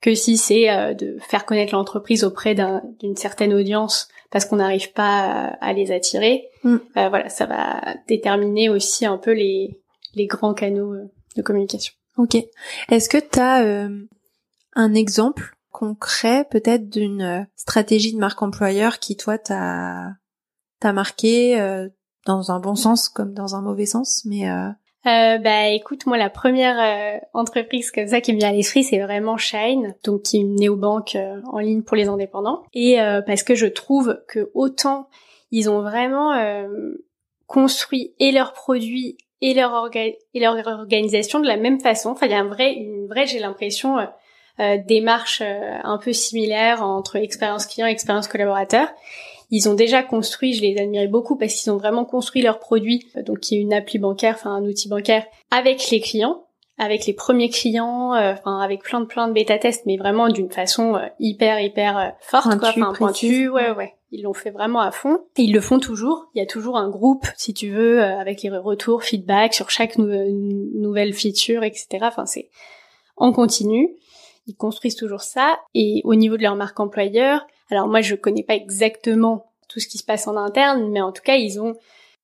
que 0.00 0.14
si 0.14 0.36
c'est 0.36 0.94
de 0.94 1.16
faire 1.20 1.44
connaître 1.44 1.74
l'entreprise 1.74 2.22
auprès 2.22 2.54
d'une 2.54 3.16
certaine 3.16 3.52
audience 3.52 4.08
parce 4.30 4.44
qu'on 4.44 4.56
n'arrive 4.56 4.92
pas 4.92 5.56
à, 5.60 5.72
les 5.72 5.90
attirer. 5.90 6.48
Mm. 6.62 6.76
voilà, 6.94 7.28
ça 7.28 7.46
va 7.46 7.96
déterminer 8.06 8.68
aussi 8.68 9.06
un 9.06 9.18
peu 9.18 9.32
les, 9.32 9.80
les 10.14 10.26
grands 10.26 10.54
canaux 10.54 10.94
de 11.36 11.42
communication. 11.42 11.94
Ok. 12.16 12.36
Est-ce 12.90 13.08
que 13.08 13.18
tu 13.18 13.40
as 13.40 13.88
un 14.74 14.94
exemple 14.94 15.56
concret 15.70 16.46
peut-être 16.50 16.88
d'une 16.88 17.22
euh, 17.22 17.42
stratégie 17.56 18.14
de 18.14 18.18
marque 18.18 18.42
employeur 18.42 18.98
qui 18.98 19.16
toi 19.16 19.38
t'a 19.38 20.12
t'a 20.80 20.92
marqué 20.92 21.60
euh, 21.60 21.88
dans 22.26 22.50
un 22.50 22.60
bon 22.60 22.74
sens 22.74 23.08
comme 23.08 23.34
dans 23.34 23.54
un 23.54 23.62
mauvais 23.62 23.86
sens 23.86 24.22
mais 24.24 24.50
euh... 24.50 24.68
Euh, 25.06 25.38
bah 25.38 25.68
écoute, 25.68 26.06
moi 26.06 26.18
la 26.18 26.28
première 26.28 27.20
entreprise 27.32 27.92
comme 27.92 28.08
ça 28.08 28.20
qui 28.20 28.32
me 28.34 28.38
vient 28.38 28.50
à 28.50 28.52
l'esprit, 28.52 28.82
c'est 28.82 28.98
vraiment 28.98 29.36
Shine, 29.36 29.94
donc 30.04 30.22
qui 30.22 30.36
est 30.36 30.40
une 30.40 30.56
néobanque 30.56 31.16
en 31.50 31.58
ligne 31.60 31.82
pour 31.82 31.96
les 31.96 32.08
indépendants. 32.08 32.64
Et 32.74 32.98
parce 33.24 33.44
que 33.44 33.54
je 33.54 33.66
trouve 33.66 34.20
que 34.26 34.50
autant 34.54 35.08
ils 35.52 35.70
ont 35.70 35.82
vraiment 35.82 36.34
construit 37.46 38.12
et 38.18 38.32
leurs 38.32 38.52
produits 38.52 39.16
et 39.40 39.54
leur, 39.54 39.90
et 39.94 40.18
leur 40.34 40.66
organisation 40.66 41.40
de 41.40 41.46
la 41.46 41.56
même 41.56 41.80
façon. 41.80 42.10
Enfin, 42.10 42.26
il 42.26 42.32
y 42.32 42.34
a 42.34 42.40
un 42.40 42.48
vrai, 42.48 42.72
une 42.74 43.06
vraie, 43.06 43.26
j'ai 43.26 43.38
l'impression, 43.38 43.98
euh, 43.98 44.06
démarche 44.76 45.40
euh, 45.40 45.78
un 45.84 45.98
peu 45.98 46.12
similaire 46.12 46.82
entre 46.82 47.16
expérience 47.16 47.66
client 47.66 47.86
et 47.86 47.90
expérience 47.90 48.28
collaborateur. 48.28 48.88
Ils 49.50 49.68
ont 49.68 49.74
déjà 49.74 50.02
construit, 50.02 50.52
je 50.52 50.62
les 50.62 50.78
admirais 50.78 51.06
beaucoup 51.06 51.36
parce 51.36 51.54
qu'ils 51.54 51.72
ont 51.72 51.76
vraiment 51.76 52.04
construit 52.04 52.42
leur 52.42 52.58
produit, 52.58 53.06
euh, 53.16 53.22
donc 53.22 53.40
qui 53.40 53.56
est 53.56 53.60
une 53.60 53.72
appli 53.72 53.98
bancaire, 53.98 54.34
enfin 54.36 54.50
un 54.50 54.64
outil 54.64 54.88
bancaire, 54.88 55.24
avec 55.50 55.90
les 55.90 56.00
clients, 56.00 56.44
avec 56.76 57.06
les 57.06 57.12
premiers 57.12 57.48
clients, 57.48 58.14
enfin 58.14 58.60
avec 58.60 58.82
plein 58.82 59.00
de 59.00 59.06
plein 59.06 59.26
de 59.26 59.32
bêta 59.32 59.58
tests, 59.58 59.86
mais 59.86 59.96
vraiment 59.96 60.28
d'une 60.28 60.50
façon 60.50 61.00
hyper 61.18 61.60
hyper 61.60 62.14
forte, 62.20 62.56
quoi, 62.58 62.68
enfin 62.68 62.92
pointue, 62.92 63.48
ouais 63.48 63.72
ouais. 63.72 63.94
Ils 64.10 64.22
l'ont 64.22 64.32
fait 64.32 64.50
vraiment 64.50 64.80
à 64.80 64.90
fond. 64.90 65.18
Et 65.36 65.42
ils 65.42 65.52
le 65.52 65.60
font 65.60 65.80
toujours. 65.80 66.30
Il 66.34 66.38
y 66.38 66.40
a 66.40 66.46
toujours 66.46 66.78
un 66.78 66.88
groupe, 66.88 67.26
si 67.36 67.52
tu 67.52 67.68
veux, 67.68 68.02
avec 68.02 68.42
les 68.42 68.48
retours, 68.48 69.02
feedback 69.02 69.52
sur 69.52 69.68
chaque 69.70 69.98
nouvelle 69.98 71.12
feature, 71.12 71.62
etc. 71.62 71.98
Enfin, 72.02 72.24
c'est 72.24 72.48
en 73.16 73.32
continu 73.32 73.98
ils 74.48 74.56
construisent 74.56 74.96
toujours 74.96 75.20
ça. 75.20 75.58
Et 75.74 76.00
au 76.04 76.14
niveau 76.14 76.36
de 76.36 76.42
leur 76.42 76.56
marque 76.56 76.80
employeur, 76.80 77.46
alors 77.70 77.86
moi 77.86 78.00
je 78.00 78.14
connais 78.14 78.42
pas 78.42 78.54
exactement 78.54 79.52
tout 79.68 79.78
ce 79.78 79.86
qui 79.86 79.98
se 79.98 80.04
passe 80.04 80.26
en 80.26 80.36
interne, 80.36 80.90
mais 80.90 81.00
en 81.00 81.12
tout 81.12 81.22
cas 81.22 81.36
ils 81.36 81.60
ont, 81.60 81.74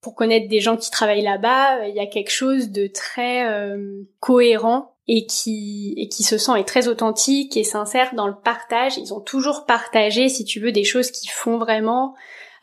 pour 0.00 0.14
connaître 0.14 0.48
des 0.48 0.60
gens 0.60 0.76
qui 0.76 0.90
travaillent 0.90 1.22
là-bas, 1.22 1.80
euh, 1.80 1.88
il 1.88 1.94
y 1.94 2.00
a 2.00 2.06
quelque 2.06 2.30
chose 2.30 2.70
de 2.70 2.86
très 2.86 3.46
euh, 3.46 4.02
cohérent 4.20 4.94
et 5.06 5.26
qui 5.26 5.94
et 5.98 6.08
qui 6.08 6.22
se 6.22 6.38
sent 6.38 6.58
et 6.58 6.64
très 6.64 6.88
authentique 6.88 7.56
et 7.56 7.64
sincère 7.64 8.14
dans 8.14 8.26
le 8.26 8.34
partage. 8.34 8.96
Ils 8.96 9.12
ont 9.12 9.20
toujours 9.20 9.66
partagé, 9.66 10.28
si 10.30 10.44
tu 10.44 10.60
veux, 10.60 10.72
des 10.72 10.84
choses 10.84 11.10
qui 11.10 11.28
font 11.28 11.58
vraiment 11.58 12.14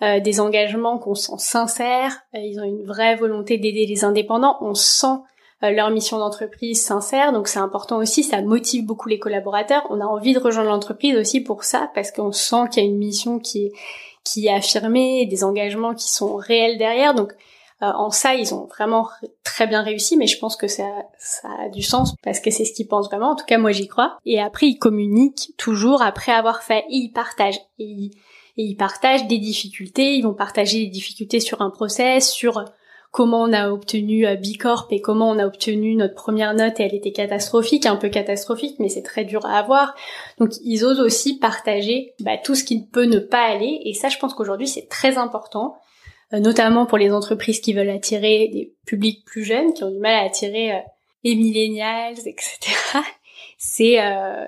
euh, 0.01 0.19
des 0.19 0.39
engagements 0.39 0.97
qu'on 0.97 1.13
sent 1.13 1.37
sincères. 1.37 2.23
ils 2.33 2.59
ont 2.59 2.63
une 2.63 2.83
vraie 2.83 3.15
volonté 3.15 3.59
d'aider 3.59 3.85
les 3.85 4.03
indépendants. 4.03 4.57
On 4.61 4.73
sent 4.73 5.05
euh, 5.05 5.17
leur 5.69 5.91
mission 5.91 6.17
d'entreprise 6.17 6.83
sincère. 6.83 7.33
Donc 7.33 7.47
c'est 7.47 7.59
important 7.59 7.97
aussi, 7.97 8.23
ça 8.23 8.41
motive 8.41 8.85
beaucoup 8.85 9.09
les 9.09 9.19
collaborateurs. 9.19 9.85
On 9.89 10.01
a 10.01 10.05
envie 10.05 10.33
de 10.33 10.39
rejoindre 10.39 10.69
l'entreprise 10.69 11.15
aussi 11.15 11.41
pour 11.41 11.63
ça, 11.63 11.91
parce 11.93 12.11
qu'on 12.11 12.31
sent 12.31 12.69
qu'il 12.71 12.83
y 12.83 12.85
a 12.85 12.89
une 12.89 12.97
mission 12.97 13.39
qui 13.39 13.65
est, 13.65 13.71
qui 14.23 14.47
est 14.47 14.53
affirmée, 14.53 15.25
des 15.27 15.43
engagements 15.43 15.93
qui 15.93 16.09
sont 16.09 16.35
réels 16.35 16.77
derrière. 16.77 17.13
Donc 17.13 17.33
euh, 17.83 17.91
en 17.95 18.11
ça, 18.11 18.35
ils 18.35 18.53
ont 18.53 18.65
vraiment 18.65 19.09
très 19.43 19.67
bien 19.67 19.81
réussi, 19.81 20.15
mais 20.17 20.27
je 20.27 20.37
pense 20.37 20.55
que 20.55 20.67
ça, 20.67 20.85
ça 21.17 21.49
a 21.65 21.69
du 21.69 21.81
sens 21.81 22.15
parce 22.23 22.39
que 22.39 22.51
c'est 22.51 22.65
ce 22.65 22.73
qu'ils 22.73 22.87
pensent 22.87 23.07
vraiment. 23.07 23.31
En 23.31 23.35
tout 23.35 23.45
cas, 23.45 23.57
moi, 23.57 23.71
j'y 23.71 23.87
crois. 23.87 24.17
Et 24.25 24.39
après, 24.39 24.67
ils 24.67 24.77
communiquent 24.77 25.53
toujours 25.57 26.01
après 26.01 26.31
avoir 26.31 26.61
fait 26.63 26.85
et 26.89 26.95
ils 26.95 27.11
partagent. 27.11 27.59
Ils, 27.79 28.11
et 28.57 28.63
ils 28.63 28.75
partagent 28.75 29.27
des 29.27 29.39
difficultés. 29.39 30.15
Ils 30.15 30.23
vont 30.23 30.33
partager 30.33 30.79
les 30.79 30.87
difficultés 30.87 31.39
sur 31.39 31.61
un 31.61 31.69
process, 31.69 32.29
sur 32.29 32.65
comment 33.11 33.43
on 33.43 33.53
a 33.53 33.69
obtenu 33.69 34.25
euh, 34.25 34.35
Bicorp 34.35 34.87
et 34.89 35.01
comment 35.01 35.29
on 35.29 35.37
a 35.37 35.45
obtenu 35.45 35.95
notre 35.95 36.15
première 36.15 36.53
note 36.53 36.79
et 36.79 36.83
elle 36.83 36.95
était 36.95 37.11
catastrophique, 37.11 37.85
un 37.85 37.97
peu 37.97 38.09
catastrophique, 38.09 38.77
mais 38.79 38.89
c'est 38.89 39.03
très 39.03 39.25
dur 39.25 39.45
à 39.45 39.59
avoir. 39.59 39.93
Donc 40.39 40.51
ils 40.63 40.85
osent 40.85 41.01
aussi 41.01 41.37
partager 41.37 42.13
bah, 42.21 42.37
tout 42.37 42.55
ce 42.55 42.63
qui 42.63 42.79
ne 42.79 42.85
peut 42.85 43.05
ne 43.05 43.19
pas 43.19 43.43
aller 43.43 43.81
et 43.85 43.93
ça 43.93 44.09
je 44.09 44.17
pense 44.17 44.33
qu'aujourd'hui 44.33 44.67
c'est 44.67 44.87
très 44.87 45.17
important, 45.17 45.75
euh, 46.33 46.39
notamment 46.39 46.85
pour 46.85 46.97
les 46.97 47.11
entreprises 47.11 47.59
qui 47.59 47.73
veulent 47.73 47.89
attirer 47.89 48.47
des 48.47 48.73
publics 48.85 49.25
plus 49.25 49.43
jeunes, 49.43 49.73
qui 49.73 49.83
ont 49.83 49.91
du 49.91 49.99
mal 49.99 50.15
à 50.15 50.25
attirer 50.25 50.71
euh, 50.71 50.79
les 51.23 51.35
millennials, 51.35 52.17
etc. 52.25 52.57
C'est 53.63 53.97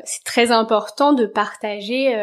c'est 0.06 0.24
très 0.24 0.50
important 0.50 1.14
de 1.14 1.28
partager 1.28 2.16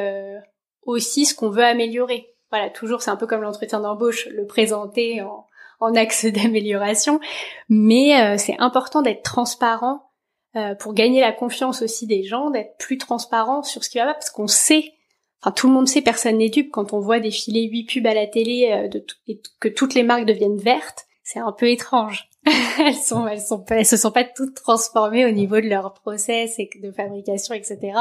aussi 0.83 1.25
ce 1.25 1.37
qu'on 1.37 1.49
veut 1.49 1.63
améliorer. 1.63 2.35
Voilà, 2.51 2.69
toujours 2.69 3.01
c'est 3.01 3.13
un 3.13 3.17
peu 3.17 3.29
comme 3.29 3.43
l'entretien 3.43 3.79
d'embauche, 3.79 4.27
le 4.27 4.45
présenter 4.45 5.23
en 5.23 5.47
en 5.81 5.95
axe 5.95 6.27
d'amélioration, 6.33 7.21
mais 7.69 8.21
euh, 8.21 8.37
c'est 8.39 8.57
important 8.59 9.03
d'être 9.03 9.23
transparent 9.23 10.11
euh, 10.57 10.75
pour 10.75 10.95
gagner 10.95 11.21
la 11.21 11.33
confiance 11.33 11.83
aussi 11.83 12.07
des 12.07 12.23
gens, 12.23 12.51
d'être 12.51 12.77
plus 12.79 12.99
transparent 12.99 13.63
sur 13.63 13.85
ce 13.85 13.91
qui 13.91 13.99
va 13.99 14.07
pas, 14.07 14.15
parce 14.15 14.31
qu'on 14.31 14.47
sait, 14.47 14.93
enfin 15.41 15.53
tout 15.53 15.69
le 15.69 15.73
monde 15.73 15.89
sait, 15.89 16.03
personne 16.03 16.39
n'est 16.39 16.49
dupe, 16.49 16.71
quand 16.71 16.93
on 16.93 17.01
voit 17.01 17.21
défiler 17.21 17.63
huit 17.63 17.85
pubs 17.85 18.07
à 18.07 18.15
la 18.15 18.27
télé 18.27 18.71
euh, 18.73 18.89
de 18.89 19.05
et 19.29 19.41
que 19.61 19.69
toutes 19.69 19.95
les 19.95 20.03
marques 20.03 20.27
deviennent 20.27 20.59
vertes, 20.59 21.07
c'est 21.23 21.39
un 21.39 21.53
peu 21.53 21.69
étrange. 21.71 22.29
elles 22.79 22.95
sont, 22.95 23.27
elles 23.29 23.41
sont, 23.41 23.65
elles 23.69 23.87
se 23.87 23.97
sont 23.97 24.11
pas 24.11 24.25
toutes 24.25 24.55
transformées 24.55 25.27
au 25.27 25.31
niveau 25.31 25.61
de 25.61 25.69
leur 25.69 25.93
process 25.93 26.59
et 26.59 26.69
de 26.83 26.91
fabrication, 26.91 27.55
etc. 27.55 27.93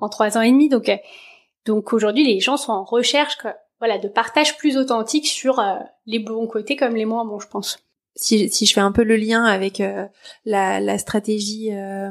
en, 0.00 0.08
trois 0.08 0.36
ans 0.36 0.42
et 0.42 0.50
demi. 0.50 0.68
Donc, 0.68 0.90
donc 1.64 1.92
aujourd'hui, 1.92 2.26
les 2.26 2.40
gens 2.40 2.56
sont 2.56 2.72
en 2.72 2.84
recherche 2.84 3.38
voilà, 3.84 3.98
de 3.98 4.08
partage 4.08 4.56
plus 4.56 4.76
authentique 4.76 5.26
sur 5.26 5.58
euh, 5.58 5.74
les 6.06 6.18
bons 6.18 6.46
côtés 6.46 6.76
comme 6.76 6.96
les 6.96 7.04
moins 7.04 7.24
bons, 7.24 7.40
je 7.40 7.48
pense. 7.48 7.78
Si, 8.16 8.48
si 8.48 8.66
je 8.66 8.72
fais 8.72 8.80
un 8.80 8.92
peu 8.92 9.04
le 9.04 9.16
lien 9.16 9.44
avec 9.44 9.80
euh, 9.80 10.06
la, 10.44 10.80
la, 10.80 10.98
stratégie 10.98 11.72
euh, 11.72 12.10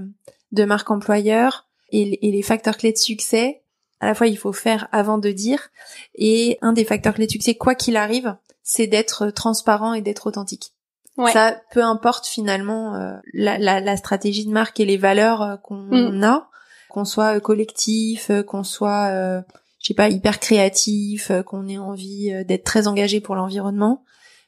de 0.52 0.66
marque 0.66 0.92
employeur 0.92 1.68
et, 1.92 2.28
et 2.28 2.32
les 2.32 2.42
facteurs 2.42 2.78
clés 2.78 2.92
de 2.92 2.98
succès, 2.98 3.64
à 4.00 4.08
la 4.08 4.16
fois 4.16 4.28
il 4.28 4.38
faut 4.38 4.54
faire 4.54 4.88
avant 4.92 5.18
de 5.18 5.32
dire, 5.32 5.70
et 6.16 6.58
un 6.62 6.74
des 6.74 6.84
facteurs 6.84 7.14
clés 7.14 7.26
de 7.26 7.32
succès, 7.32 7.56
quoi 7.56 7.74
qu'il 7.74 7.96
arrive, 7.96 8.36
c'est 8.64 8.88
d'être 8.88 9.30
transparent 9.30 9.94
et 9.94 10.02
d'être 10.02 10.28
authentique. 10.28 10.74
Ouais. 11.18 11.32
Ça, 11.32 11.62
peu 11.72 11.84
importe 11.84 12.26
finalement 12.26 12.96
euh, 12.96 13.14
la, 13.34 13.60
la, 13.60 13.80
la, 13.80 13.98
stratégie 13.98 14.46
de 14.46 14.52
marque 14.52 14.80
et 14.80 14.86
les 14.86 14.98
valeurs 14.98 15.42
euh, 15.42 15.58
qu'on 15.58 15.76
mm. 15.76 16.24
a, 16.24 16.50
qu'on 16.90 17.06
soit 17.06 17.36
euh, 17.36 17.40
collectif, 17.40 18.32
qu'on 18.48 18.64
soit, 18.64 19.44
je 19.84 19.90
sais 19.90 19.94
pas, 19.94 20.10
hyper 20.10 20.40
créatif, 20.40 21.32
qu'on 21.46 21.68
ait 21.68 21.78
envie 21.78 22.32
d'être 22.46 22.64
très 22.64 22.88
engagé 22.88 23.22
pour 23.22 23.36
l'environnement, 23.36 24.04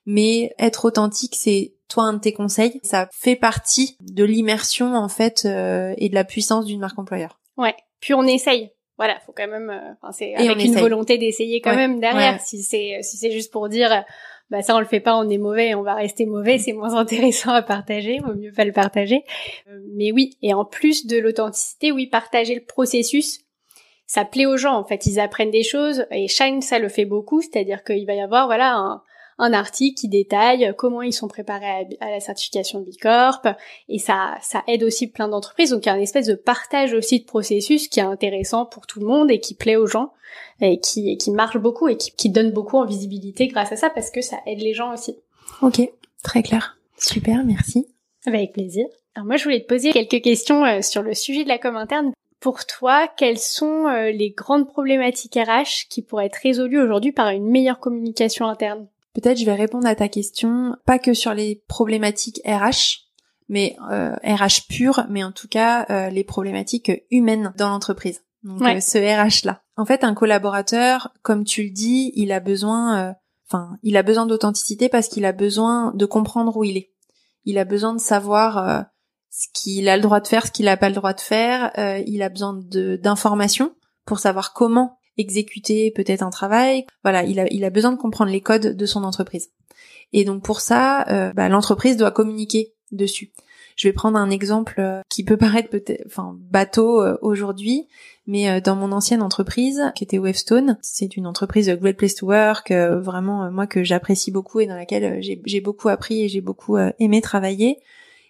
mais 0.07 0.55
être 0.57 0.85
authentique, 0.85 1.35
c'est 1.35 1.75
toi 1.89 2.05
un 2.05 2.13
de 2.13 2.19
tes 2.19 2.33
conseils. 2.33 2.79
Ça 2.81 3.07
fait 3.11 3.35
partie 3.35 3.97
de 3.99 4.23
l'immersion 4.23 4.95
en 4.95 5.09
fait 5.09 5.45
et 5.45 6.09
de 6.09 6.13
la 6.13 6.23
puissance 6.23 6.65
d'une 6.65 6.79
marque 6.79 6.97
employeur. 6.97 7.39
Ouais. 7.57 7.75
Puis 7.99 8.13
on 8.13 8.23
essaye 8.23 8.71
voilà, 8.97 9.19
faut 9.25 9.33
quand 9.35 9.47
même, 9.47 9.69
enfin 10.01 10.13
c'est 10.13 10.35
avec 10.35 10.63
une 10.63 10.77
volonté 10.77 11.17
d'essayer 11.17 11.59
quand 11.59 11.75
même 11.75 11.99
derrière. 11.99 12.39
Si 12.39 12.63
c'est 12.63 12.99
si 13.01 13.17
c'est 13.17 13.31
juste 13.31 13.51
pour 13.51 13.67
dire, 13.67 14.05
bah 14.49 14.61
ça 14.61 14.75
on 14.75 14.79
le 14.79 14.85
fait 14.85 14.99
pas, 14.99 15.17
on 15.17 15.29
est 15.29 15.37
mauvais, 15.37 15.75
on 15.75 15.81
va 15.81 15.95
rester 15.95 16.25
mauvais, 16.25 16.57
c'est 16.59 16.73
moins 16.73 16.93
intéressant 16.95 17.51
à 17.51 17.61
partager, 17.61 18.19
vaut 18.19 18.35
mieux 18.35 18.53
pas 18.53 18.65
le 18.65 18.71
partager. 18.71 19.23
Euh, 19.67 19.79
mais 19.95 20.11
oui, 20.11 20.37
et 20.41 20.53
en 20.53 20.65
plus 20.65 21.07
de 21.07 21.17
l'authenticité, 21.17 21.91
oui, 21.91 22.07
partager 22.07 22.55
le 22.55 22.63
processus, 22.63 23.39
ça 24.07 24.25
plaît 24.25 24.45
aux 24.45 24.57
gens 24.57 24.77
en 24.77 24.83
fait, 24.83 25.05
ils 25.05 25.19
apprennent 25.19 25.51
des 25.51 25.63
choses 25.63 26.05
et 26.11 26.27
Shine 26.27 26.61
ça 26.61 26.79
le 26.79 26.89
fait 26.89 27.05
beaucoup, 27.05 27.41
c'est-à-dire 27.41 27.83
qu'il 27.83 28.05
va 28.05 28.13
y 28.13 28.21
avoir 28.21 28.45
voilà 28.47 28.75
un, 28.75 29.01
un 29.37 29.53
article 29.53 29.99
qui 29.99 30.07
détaille 30.07 30.73
comment 30.77 31.01
ils 31.01 31.13
sont 31.13 31.27
préparés 31.27 31.87
à, 31.99 32.09
la 32.09 32.19
certification 32.19 32.81
Bicorp 32.81 33.41
et 33.89 33.99
ça 33.99 34.37
ça 34.41 34.63
aide 34.67 34.83
aussi 34.83 35.07
plein 35.07 35.27
d'entreprises 35.27 35.71
donc 35.71 35.85
il 35.85 35.89
y 35.89 35.91
a 35.91 35.95
une 35.95 36.03
espèce 36.03 36.27
de 36.27 36.35
partage 36.35 36.93
aussi 36.93 37.19
de 37.19 37.25
processus 37.25 37.87
qui 37.87 37.99
est 37.99 38.03
intéressant 38.03 38.65
pour 38.65 38.87
tout 38.87 38.99
le 38.99 39.07
monde 39.07 39.31
et 39.31 39.39
qui 39.39 39.55
plaît 39.55 39.75
aux 39.75 39.87
gens 39.87 40.13
et 40.61 40.79
qui 40.79 41.17
qui 41.17 41.31
marche 41.31 41.57
beaucoup 41.57 41.87
et 41.87 41.97
qui, 41.97 42.11
qui 42.11 42.29
donne 42.29 42.51
beaucoup 42.51 42.77
en 42.77 42.85
visibilité 42.85 43.47
grâce 43.47 43.71
à 43.71 43.75
ça 43.75 43.89
parce 43.89 44.09
que 44.09 44.21
ça 44.21 44.37
aide 44.45 44.61
les 44.61 44.73
gens 44.73 44.93
aussi. 44.93 45.17
Ok, 45.61 45.81
très 46.23 46.43
clair. 46.43 46.77
Super, 46.97 47.43
merci. 47.45 47.87
Avec 48.25 48.53
plaisir. 48.53 48.85
Alors 49.15 49.27
moi 49.27 49.37
je 49.37 49.43
voulais 49.43 49.61
te 49.61 49.67
poser 49.67 49.91
quelques 49.91 50.21
questions 50.21 50.65
euh, 50.65 50.81
sur 50.81 51.01
le 51.01 51.13
sujet 51.13 51.43
de 51.43 51.49
la 51.49 51.57
com 51.57 51.75
interne. 51.75 52.11
Pour 52.45 52.63
toi, 52.67 53.07
quelles 53.07 53.39
sont 53.39 53.87
euh, 53.87 54.11
les 54.11 54.29
grandes 54.29 54.67
problématiques 54.67 55.33
RH 55.33 55.89
qui 55.89 56.03
pourraient 56.03 56.27
être 56.27 56.41
résolues 56.43 56.79
aujourd'hui 56.79 57.11
par 57.11 57.29
une 57.29 57.49
meilleure 57.49 57.79
communication 57.79 58.47
interne? 58.47 58.87
Peut-être 59.15 59.39
je 59.39 59.45
vais 59.45 59.55
répondre 59.55 59.87
à 59.87 59.95
ta 59.95 60.09
question, 60.09 60.75
pas 60.85 60.99
que 60.99 61.15
sur 61.15 61.33
les 61.33 61.63
problématiques 61.67 62.39
RH, 62.45 63.07
mais 63.49 63.75
euh, 63.89 64.13
RH 64.23 64.67
pure, 64.69 65.07
mais 65.09 65.23
en 65.23 65.31
tout 65.31 65.47
cas 65.47 65.87
euh, 65.89 66.11
les 66.11 66.23
problématiques 66.23 66.91
humaines 67.09 67.51
dans 67.57 67.69
l'entreprise. 67.69 68.21
Donc 68.43 68.61
euh, 68.61 68.79
ce 68.79 68.99
RH 68.99 69.47
là. 69.47 69.63
En 69.75 69.85
fait, 69.85 70.03
un 70.03 70.13
collaborateur, 70.13 71.15
comme 71.23 71.45
tu 71.45 71.63
le 71.63 71.71
dis, 71.71 72.11
il 72.13 72.31
a 72.31 72.39
besoin, 72.39 72.99
euh, 72.99 73.13
enfin, 73.49 73.71
il 73.81 73.97
a 73.97 74.03
besoin 74.03 74.27
d'authenticité 74.27 74.87
parce 74.87 75.07
qu'il 75.07 75.25
a 75.25 75.31
besoin 75.31 75.93
de 75.95 76.05
comprendre 76.05 76.55
où 76.55 76.63
il 76.63 76.77
est. 76.77 76.91
Il 77.45 77.57
a 77.57 77.65
besoin 77.65 77.95
de 77.95 77.99
savoir 77.99 78.85
ce 79.29 79.47
qu'il 79.53 79.89
a 79.89 79.97
le 79.97 80.03
droit 80.03 80.19
de 80.19 80.27
faire, 80.27 80.45
ce 80.45 80.51
qu'il 80.51 80.65
n'a 80.65 80.77
pas 80.77 80.89
le 80.89 80.95
droit 80.95 81.13
de 81.13 81.21
faire. 81.21 81.71
il 82.07 82.21
a 82.21 82.29
besoin 82.29 82.53
d'informations 82.53 83.73
pour 84.05 84.19
savoir 84.19 84.53
comment 84.53 84.97
exécuter 85.17 85.91
peut-être 85.91 86.23
un 86.23 86.29
travail. 86.29 86.85
Voilà, 87.03 87.23
il 87.23 87.39
a, 87.39 87.51
il 87.51 87.63
a 87.63 87.69
besoin 87.69 87.91
de 87.91 87.97
comprendre 87.97 88.31
les 88.31 88.41
codes 88.41 88.75
de 88.75 88.85
son 88.85 89.03
entreprise. 89.03 89.49
Et 90.13 90.23
donc 90.23 90.43
pour 90.43 90.61
ça, 90.61 91.07
euh, 91.09 91.33
bah, 91.33 91.49
l'entreprise 91.49 91.97
doit 91.97 92.11
communiquer 92.11 92.73
dessus. 92.91 93.31
Je 93.75 93.89
vais 93.89 93.93
prendre 93.93 94.17
un 94.17 94.29
exemple 94.29 94.75
euh, 94.79 95.01
qui 95.09 95.25
peut 95.25 95.35
paraître 95.35 95.69
peut-être, 95.69 96.03
enfin 96.05 96.37
bateau 96.39 97.01
euh, 97.01 97.17
aujourd'hui, 97.21 97.87
mais 98.25 98.61
dans 98.61 98.75
mon 98.75 98.91
ancienne 98.91 99.21
entreprise 99.21 99.91
qui 99.95 100.03
était 100.03 100.17
Wavestone, 100.17 100.77
c'est 100.81 101.17
une 101.17 101.27
entreprise 101.27 101.69
Great 101.69 101.97
Place 101.97 102.15
to 102.15 102.27
Work, 102.27 102.71
vraiment 102.71 103.51
moi 103.51 103.67
que 103.67 103.83
j'apprécie 103.83 104.31
beaucoup 104.31 104.61
et 104.61 104.65
dans 104.65 104.75
laquelle 104.75 105.21
j'ai 105.21 105.61
beaucoup 105.61 105.89
appris 105.89 106.23
et 106.23 106.27
j'ai 106.27 106.41
beaucoup 106.41 106.75
aimé 106.97 107.21
travailler. 107.21 107.77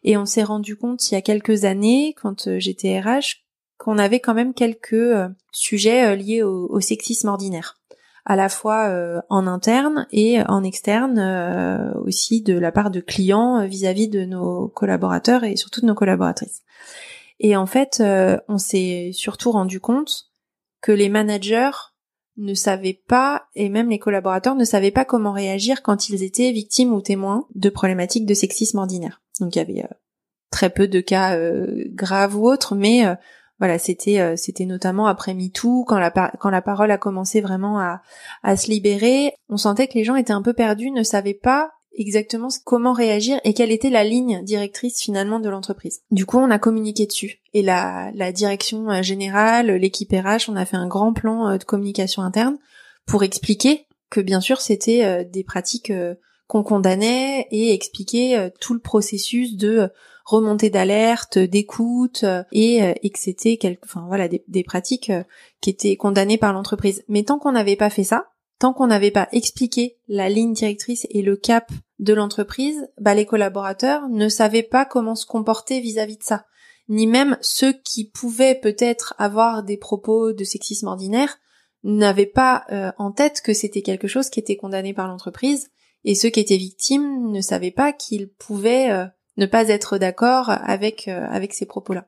Et 0.07 0.17
on 0.17 0.25
s'est 0.25 0.43
rendu 0.43 0.77
compte 0.77 1.11
il 1.11 1.15
y 1.15 1.17
a 1.17 1.21
quelques 1.21 1.65
années, 1.65 2.15
quand 2.21 2.59
j'étais 2.59 2.99
RH, 3.01 3.41
qu'on 3.77 3.97
avait 3.97 4.19
quand 4.19 4.35
même 4.35 4.53
quelques 4.53 4.93
euh, 4.93 5.27
sujets 5.51 6.05
euh, 6.05 6.15
liés 6.15 6.43
au, 6.43 6.79
sexisme 6.79 7.27
ordinaire 7.27 7.77
à 8.23 8.35
la 8.35 8.49
fois 8.49 8.87
euh, 8.87 9.19
en 9.29 9.45
interne 9.45 10.07
et 10.11 10.41
en 10.47 10.63
externe 10.63 11.93
aussi 12.03 12.41
de 12.41 12.57
la 12.57 12.71
part 12.71 12.89
de 12.89 12.99
clients 12.99 13.67
vis-à-vis 13.67 14.07
de 14.07 14.25
nos 14.25 14.67
collaborateurs 14.69 15.43
et 15.43 15.55
surtout 15.55 15.81
de 15.81 15.85
nos 15.85 15.93
collaboratrices. 15.93 16.63
Et 17.39 17.55
en 17.55 17.67
fait, 17.67 18.01
on 18.47 18.57
s'est 18.57 19.11
surtout 19.13 19.51
rendu 19.51 19.79
compte 19.79 20.31
que 20.81 20.91
les 20.91 21.09
managers 21.09 21.69
ne 22.37 22.55
savaient 22.55 22.99
pas, 23.07 23.45
et 23.53 23.69
même 23.69 23.91
les 23.91 23.99
collaborateurs 23.99 24.55
ne 24.55 24.65
savaient 24.65 24.89
pas 24.89 25.05
comment 25.05 25.31
réagir 25.31 25.83
quand 25.83 26.09
ils 26.09 26.23
étaient 26.23 26.51
victimes 26.51 26.93
ou 26.93 27.01
témoins 27.01 27.47
de 27.53 27.69
problématiques 27.69 28.25
de 28.25 28.33
sexisme 28.33 28.79
ordinaire. 28.79 29.21
Donc 29.39 29.55
il 29.55 29.59
y 29.59 29.61
avait 29.61 29.87
très 30.51 30.69
peu 30.69 30.87
de 30.87 31.01
cas 31.01 31.37
graves 31.93 32.35
ou 32.35 32.47
autres, 32.47 32.75
mais 32.75 33.05
voilà, 33.59 33.79
c'était 33.79 34.19
euh, 34.19 34.35
c'était 34.35 34.65
notamment 34.65 35.07
après 35.07 35.33
MeToo 35.33 35.85
quand 35.85 35.97
la 35.97 36.11
quand 36.11 36.49
la 36.49 36.61
parole 36.61 36.91
a 36.91 36.97
commencé 36.97 37.39
vraiment 37.39 37.79
à 37.79 38.01
à 38.43 38.57
se 38.57 38.69
libérer, 38.69 39.33
on 39.49 39.57
sentait 39.57 39.87
que 39.87 39.93
les 39.93 40.03
gens 40.03 40.15
étaient 40.15 40.33
un 40.33 40.41
peu 40.41 40.53
perdus, 40.53 40.91
ne 40.91 41.03
savaient 41.03 41.33
pas 41.33 41.71
exactement 41.97 42.49
comment 42.65 42.91
réagir 42.91 43.39
et 43.45 43.53
quelle 43.53 43.71
était 43.71 43.89
la 43.89 44.03
ligne 44.03 44.43
directrice 44.43 45.01
finalement 45.01 45.39
de 45.39 45.47
l'entreprise. 45.47 46.01
Du 46.11 46.25
coup, 46.25 46.37
on 46.37 46.51
a 46.51 46.59
communiqué 46.59 47.05
dessus 47.05 47.39
et 47.53 47.61
la 47.61 48.11
la 48.13 48.33
direction 48.33 48.89
euh, 48.89 49.01
générale, 49.01 49.71
l'équipe 49.71 50.11
RH, 50.11 50.49
on 50.49 50.57
a 50.57 50.65
fait 50.65 50.77
un 50.77 50.87
grand 50.87 51.13
plan 51.13 51.47
euh, 51.47 51.57
de 51.57 51.63
communication 51.63 52.23
interne 52.23 52.57
pour 53.05 53.23
expliquer 53.23 53.87
que 54.09 54.19
bien 54.19 54.41
sûr, 54.41 54.61
c'était 54.61 55.25
des 55.25 55.43
pratiques 55.43 55.91
qu'on 56.47 56.63
condamnait 56.63 57.47
et 57.51 57.73
expliquer 57.73 58.49
tout 58.59 58.73
le 58.73 58.79
processus 58.79 59.55
de 59.55 59.89
remontée 60.25 60.71
d'alerte, 60.71 61.37
d'écoute 61.37 62.23
euh, 62.23 62.43
et, 62.51 62.83
euh, 62.83 62.93
et 63.03 63.11
que 63.11 63.19
c'était 63.19 63.57
enfin 63.83 64.03
voilà 64.07 64.27
des, 64.27 64.63
pratiques 64.63 65.11
euh, 65.11 65.23
qui 65.61 65.69
étaient 65.69 65.95
condamnées 65.95 66.39
par 66.39 66.51
l'entreprise. 66.51 67.03
Mais 67.07 67.23
tant 67.23 67.37
qu'on 67.37 67.51
n'avait 67.51 67.75
pas 67.75 67.91
fait 67.91 68.03
ça, 68.03 68.27
tant 68.59 68.73
qu'on 68.73 68.87
n'avait 68.87 69.11
pas 69.11 69.29
expliqué 69.31 69.97
la 70.07 70.27
ligne 70.27 70.53
directrice 70.53 71.05
et 71.11 71.21
le 71.21 71.37
cap 71.37 71.71
de 71.99 72.13
l'entreprise, 72.13 72.89
bah 72.99 73.13
les 73.13 73.25
collaborateurs 73.25 74.09
ne 74.09 74.27
savaient 74.27 74.63
pas 74.63 74.85
comment 74.85 75.15
se 75.15 75.27
comporter 75.27 75.79
vis-à-vis 75.79 76.17
de 76.17 76.23
ça, 76.23 76.45
ni 76.89 77.07
même 77.07 77.37
ceux 77.41 77.73
qui 77.73 78.09
pouvaient 78.09 78.59
peut-être 78.59 79.13
avoir 79.17 79.63
des 79.63 79.77
propos 79.77 80.33
de 80.33 80.43
sexisme 80.43 80.87
ordinaire 80.87 81.37
n'avaient 81.83 82.25
pas 82.25 82.65
en 82.97 83.11
tête 83.11 83.41
que 83.41 83.53
c'était 83.53 83.83
quelque 83.83 84.07
chose 84.07 84.29
qui 84.29 84.39
était 84.39 84.57
condamné 84.57 84.93
par 84.93 85.07
l'entreprise 85.07 85.69
et 86.05 86.15
ceux 86.15 86.29
qui 86.29 86.39
étaient 86.39 86.55
victimes 86.55 87.31
ne 87.31 87.41
savaient 87.41 87.71
pas 87.71 87.91
qu'ils 87.91 88.29
pouvaient 88.29 89.09
ne 89.37 89.45
pas 89.45 89.67
être 89.69 89.97
d'accord 89.97 90.49
avec 90.49 91.07
euh, 91.07 91.25
avec 91.29 91.53
ces 91.53 91.65
propos-là. 91.65 92.05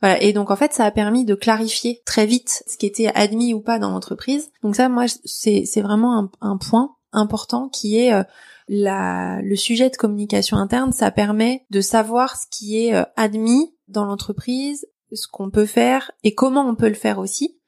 Voilà. 0.00 0.20
Et 0.22 0.32
donc 0.32 0.50
en 0.50 0.56
fait, 0.56 0.72
ça 0.72 0.84
a 0.84 0.90
permis 0.90 1.24
de 1.24 1.34
clarifier 1.34 2.02
très 2.04 2.26
vite 2.26 2.64
ce 2.66 2.76
qui 2.76 2.86
était 2.86 3.10
admis 3.14 3.54
ou 3.54 3.60
pas 3.60 3.78
dans 3.78 3.90
l'entreprise. 3.90 4.50
Donc 4.62 4.76
ça, 4.76 4.88
moi, 4.88 5.04
c'est 5.24 5.64
c'est 5.66 5.82
vraiment 5.82 6.30
un, 6.40 6.56
point 6.56 6.96
important 7.12 7.68
qui 7.68 7.98
est 7.98 8.12
euh, 8.12 8.24
la 8.68 9.40
le 9.42 9.56
sujet 9.56 9.90
de 9.90 9.96
communication 9.96 10.56
interne. 10.56 10.92
Ça 10.92 11.10
permet 11.10 11.64
de 11.70 11.80
savoir 11.80 12.36
ce 12.36 12.46
qui 12.50 12.84
est 12.84 12.94
euh, 12.94 13.04
admis 13.16 13.74
dans 13.88 14.04
l'entreprise, 14.04 14.86
ce 15.12 15.28
qu'on 15.28 15.50
peut 15.50 15.66
faire 15.66 16.10
et 16.24 16.34
comment 16.34 16.68
on 16.68 16.74
peut 16.74 16.88
le 16.88 16.94
faire 16.94 17.18
aussi. 17.18 17.58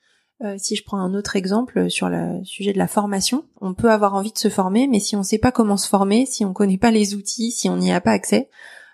Si 0.59 0.77
je 0.77 0.85
prends 0.85 0.99
un 0.99 1.15
autre 1.15 1.37
exemple 1.37 1.89
sur 1.89 2.09
le 2.09 2.45
sujet 2.45 2.73
de 2.73 2.79
la 2.79 2.89
formation, 2.89 3.45
on 3.61 3.73
peut 3.73 3.91
avoir 3.91 4.15
envie 4.15 4.33
de 4.33 4.39
se 4.39 4.51
former, 4.51 4.87
mais 4.87 5.01
si 5.01 5.17
on 5.17 5.21
ne 5.21 5.25
sait 5.25 5.39
pas 5.39 5.51
comment 5.51 5.79
se 5.79 5.89
former, 5.89 6.27
si 6.27 6.45
on 6.45 6.53
connaît 6.53 6.77
pas 6.77 6.91
les 6.91 7.15
outils, 7.15 7.51
si 7.51 7.69
on 7.71 7.77
n'y 7.79 7.93
a 7.93 8.01
pas 8.01 8.11
accès, 8.11 8.51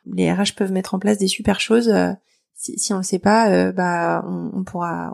les 0.07 0.33
RH 0.33 0.55
peuvent 0.57 0.73
mettre 0.73 0.95
en 0.95 0.99
place 0.99 1.19
des 1.19 1.29
super 1.29 1.61
choses. 1.61 1.89
Euh, 1.89 2.13
si, 2.55 2.93
on 2.93 2.99
le 2.99 3.03
sait 3.03 3.19
pas, 3.19 3.51
euh, 3.51 3.73
bah 3.73 4.25
on, 4.27 4.53
on 4.55 4.63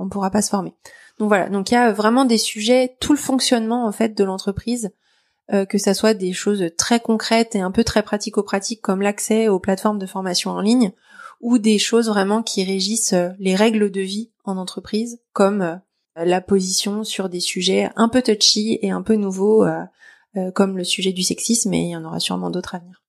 pourra 0.09 0.31
pas 0.31 0.43
se 0.43 0.51
former. 0.51 0.75
Donc 1.19 1.29
voilà. 1.29 1.49
Donc 1.49 1.71
il 1.71 1.75
y 1.75 1.79
a 1.79 1.93
vraiment 1.93 2.27
des 2.27 2.37
sujets, 2.37 2.97
tout 3.01 3.13
le 3.13 3.19
fonctionnement 3.19 3.87
en 3.87 3.93
fait 3.93 4.17
de 4.17 4.25
l'entreprise, 4.25 4.91
euh, 5.53 5.65
que 5.65 5.79
ça 5.79 5.95
soit 5.95 6.13
des 6.13 6.35
choses 6.35 6.71
très 6.77 7.01
concrètes 7.01 7.55
et 7.55 7.61
un 7.61 7.71
peu 7.71 7.85
très 7.85 8.03
pratico-pratiques 8.03 8.83
comme 8.83 9.01
l'accès 9.01 9.49
aux 9.49 9.61
plateformes 9.61 9.99
de 9.99 10.05
formation 10.05 10.51
en 10.51 10.61
ligne, 10.61 10.93
ou 11.41 11.57
des 11.57 11.79
choses 11.79 12.09
vraiment 12.09 12.43
qui 12.43 12.65
régissent 12.65 13.15
les 13.39 13.55
règles 13.55 13.91
de 13.91 14.01
vie 14.01 14.31
en 14.45 14.59
entreprise, 14.59 15.21
comme 15.33 15.81
la 16.25 16.41
position 16.41 17.05
sur 17.05 17.29
des 17.29 17.41
sujets 17.41 17.91
un 17.97 18.09
peu 18.09 18.23
touchy 18.23 18.79
et 18.83 18.91
un 18.91 19.03
peu 19.03 19.15
nouveaux, 19.15 19.67
comme 20.55 20.77
le 20.77 20.85
sujet 20.85 21.13
du 21.13 21.23
sexisme, 21.23 21.73
et 21.75 21.81
il 21.81 21.91
y 21.91 21.97
en 21.97 22.05
aura 22.05 22.21
sûrement 22.21 22.51
d'autres 22.51 22.75
à 22.75 22.79
venir. 22.79 23.03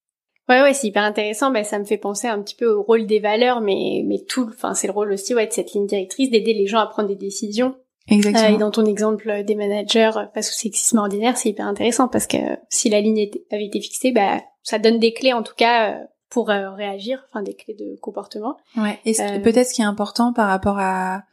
Ouais, 0.49 0.63
ouais, 0.63 0.73
c'est 0.73 0.87
hyper 0.87 1.03
intéressant. 1.03 1.51
Ben, 1.51 1.63
ça 1.63 1.77
me 1.77 1.85
fait 1.85 1.97
penser 1.97 2.27
un 2.27 2.41
petit 2.41 2.55
peu 2.55 2.65
au 2.65 2.81
rôle 2.81 3.05
des 3.05 3.19
valeurs, 3.19 3.61
mais, 3.61 4.03
mais 4.05 4.23
tout, 4.27 4.49
enfin, 4.49 4.73
c'est 4.73 4.87
le 4.87 4.93
rôle 4.93 5.11
aussi, 5.11 5.35
ouais, 5.35 5.45
de 5.45 5.53
cette 5.53 5.73
ligne 5.73 5.85
directrice, 5.85 6.31
d'aider 6.31 6.53
les 6.53 6.65
gens 6.65 6.79
à 6.79 6.87
prendre 6.87 7.07
des 7.07 7.15
décisions. 7.15 7.75
Exactement. 8.07 8.49
Euh, 8.49 8.55
et 8.55 8.57
dans 8.57 8.71
ton 8.71 8.85
exemple 8.85 9.43
des 9.43 9.53
managers 9.53 10.11
face 10.33 10.49
au 10.49 10.53
sexisme 10.53 10.97
ordinaire, 10.97 11.37
c'est 11.37 11.49
hyper 11.49 11.67
intéressant 11.67 12.07
parce 12.07 12.25
que 12.25 12.37
si 12.69 12.89
la 12.89 12.99
ligne 12.99 13.29
avait 13.51 13.65
été 13.65 13.79
fixée, 13.79 14.11
bah, 14.11 14.41
ça 14.63 14.79
donne 14.79 14.97
des 14.97 15.13
clés, 15.13 15.33
en 15.33 15.43
tout 15.43 15.53
cas, 15.55 15.91
euh, 15.93 16.03
pour 16.31 16.49
euh, 16.49 16.71
réagir, 16.71 17.23
enfin, 17.29 17.43
des 17.43 17.53
clés 17.53 17.75
de 17.75 17.99
comportement. 18.01 18.57
Ouais. 18.75 18.99
Et 19.05 19.13
peut-être 19.43 19.67
ce 19.67 19.73
qui 19.75 19.81
est 19.81 19.85
important 19.85 20.33
par 20.33 20.47
rapport 20.47 20.79
à, 20.79 21.23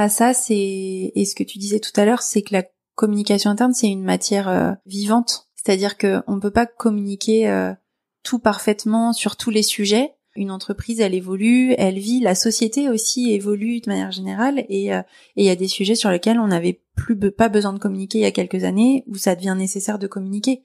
à 0.00 0.08
ça, 0.08 0.32
c'est 0.32 1.12
et 1.14 1.24
ce 1.26 1.34
que 1.34 1.44
tu 1.44 1.58
disais 1.58 1.78
tout 1.78 1.92
à 1.96 2.06
l'heure, 2.06 2.22
c'est 2.22 2.40
que 2.40 2.54
la 2.54 2.64
communication 2.94 3.50
interne, 3.50 3.74
c'est 3.74 3.88
une 3.88 4.02
matière 4.02 4.48
euh, 4.48 4.72
vivante. 4.86 5.48
C'est-à-dire 5.54 5.98
qu'on 5.98 6.22
on 6.26 6.40
peut 6.40 6.50
pas 6.50 6.64
communiquer 6.64 7.50
euh, 7.50 7.74
tout 8.22 8.38
parfaitement 8.38 9.12
sur 9.12 9.36
tous 9.36 9.50
les 9.50 9.62
sujets. 9.62 10.14
Une 10.36 10.50
entreprise, 10.50 11.00
elle 11.00 11.14
évolue, 11.14 11.74
elle 11.76 11.98
vit. 11.98 12.20
La 12.20 12.34
société 12.34 12.88
aussi 12.88 13.32
évolue 13.32 13.80
de 13.80 13.90
manière 13.90 14.10
générale, 14.10 14.64
et 14.70 14.94
euh, 14.94 15.02
il 15.36 15.44
y 15.44 15.50
a 15.50 15.56
des 15.56 15.68
sujets 15.68 15.96
sur 15.96 16.10
lesquels 16.10 16.40
on 16.40 16.46
n'avait 16.46 16.80
plus 16.96 17.18
pas 17.30 17.50
besoin 17.50 17.74
de 17.74 17.78
communiquer 17.78 18.20
il 18.20 18.22
y 18.22 18.26
a 18.26 18.30
quelques 18.30 18.64
années, 18.64 19.04
où 19.06 19.16
ça 19.16 19.34
devient 19.34 19.56
nécessaire 19.58 19.98
de 19.98 20.06
communiquer. 20.06 20.62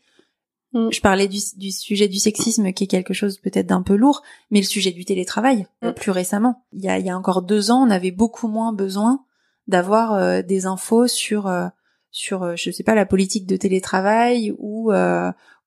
Mm. 0.76 0.90
Je 0.92 1.02
parlais 1.02 1.28
du, 1.28 1.40
sujet 1.72 2.08
du 2.08 2.20
sexisme 2.20 2.72
qui 2.74 2.84
est 2.84 2.88
quelque 2.88 3.14
chose 3.14 3.40
peut-être 3.40 3.66
d'un 3.66 3.82
peu 3.82 3.96
lourd, 3.96 4.22
mais 4.52 4.60
le 4.60 4.66
sujet 4.66 4.92
du 4.92 5.06
télétravail, 5.06 5.66
mm. 5.82 5.94
plus 5.94 6.12
récemment. 6.12 6.64
Il 6.74 6.84
y, 6.84 6.90
a, 6.90 7.00
il 7.00 7.06
y 7.06 7.10
a 7.10 7.18
encore 7.18 7.42
deux 7.42 7.72
ans, 7.72 7.88
on 7.88 7.90
avait 7.90 8.12
beaucoup 8.12 8.48
moins 8.48 8.74
besoin 8.74 9.24
d'avoir 9.68 10.14
euh, 10.14 10.42
des 10.42 10.66
infos 10.66 11.08
sur 11.08 11.48
euh, 11.48 11.68
sur 12.12 12.44
euh, 12.44 12.54
je 12.56 12.70
sais 12.70 12.84
pas 12.84 12.94
la 12.94 13.06
politique 13.06 13.48
de 13.48 13.58
télétravail 13.58 14.54
ou 14.60 14.92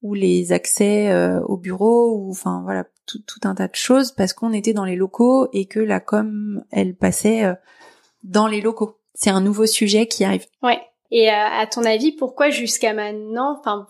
ou 0.01 0.15
les 0.15 0.53
accès 0.53 1.13
au 1.43 1.57
bureau 1.57 2.17
ou 2.17 2.31
enfin 2.31 2.61
voilà 2.63 2.85
tout, 3.05 3.19
tout, 3.27 3.41
un 3.43 3.57
tas 3.57 3.67
de 3.67 3.75
choses 3.75 4.13
parce 4.13 4.33
qu'on 4.33 4.53
était 4.53 4.73
dans 4.73 4.85
les 4.85 4.95
locaux 4.95 5.49
et 5.53 5.67
que 5.67 5.81
la 5.81 5.99
com 5.99 6.63
elle 6.71 6.95
passait 6.95 7.53
dans 8.23 8.47
les 8.47 8.61
locaux. 8.61 8.99
C'est 9.15 9.31
un 9.31 9.41
nouveau 9.41 9.67
sujet 9.67 10.07
qui 10.07 10.23
arrive. 10.23 10.47
Ouais. 10.63 10.79
Et 11.11 11.31
à 11.31 11.67
ton 11.67 11.83
avis, 11.83 12.13
pourquoi 12.13 12.51
jusqu'à 12.51 12.95
maintenant, 12.95 13.59
enfin 13.59 13.89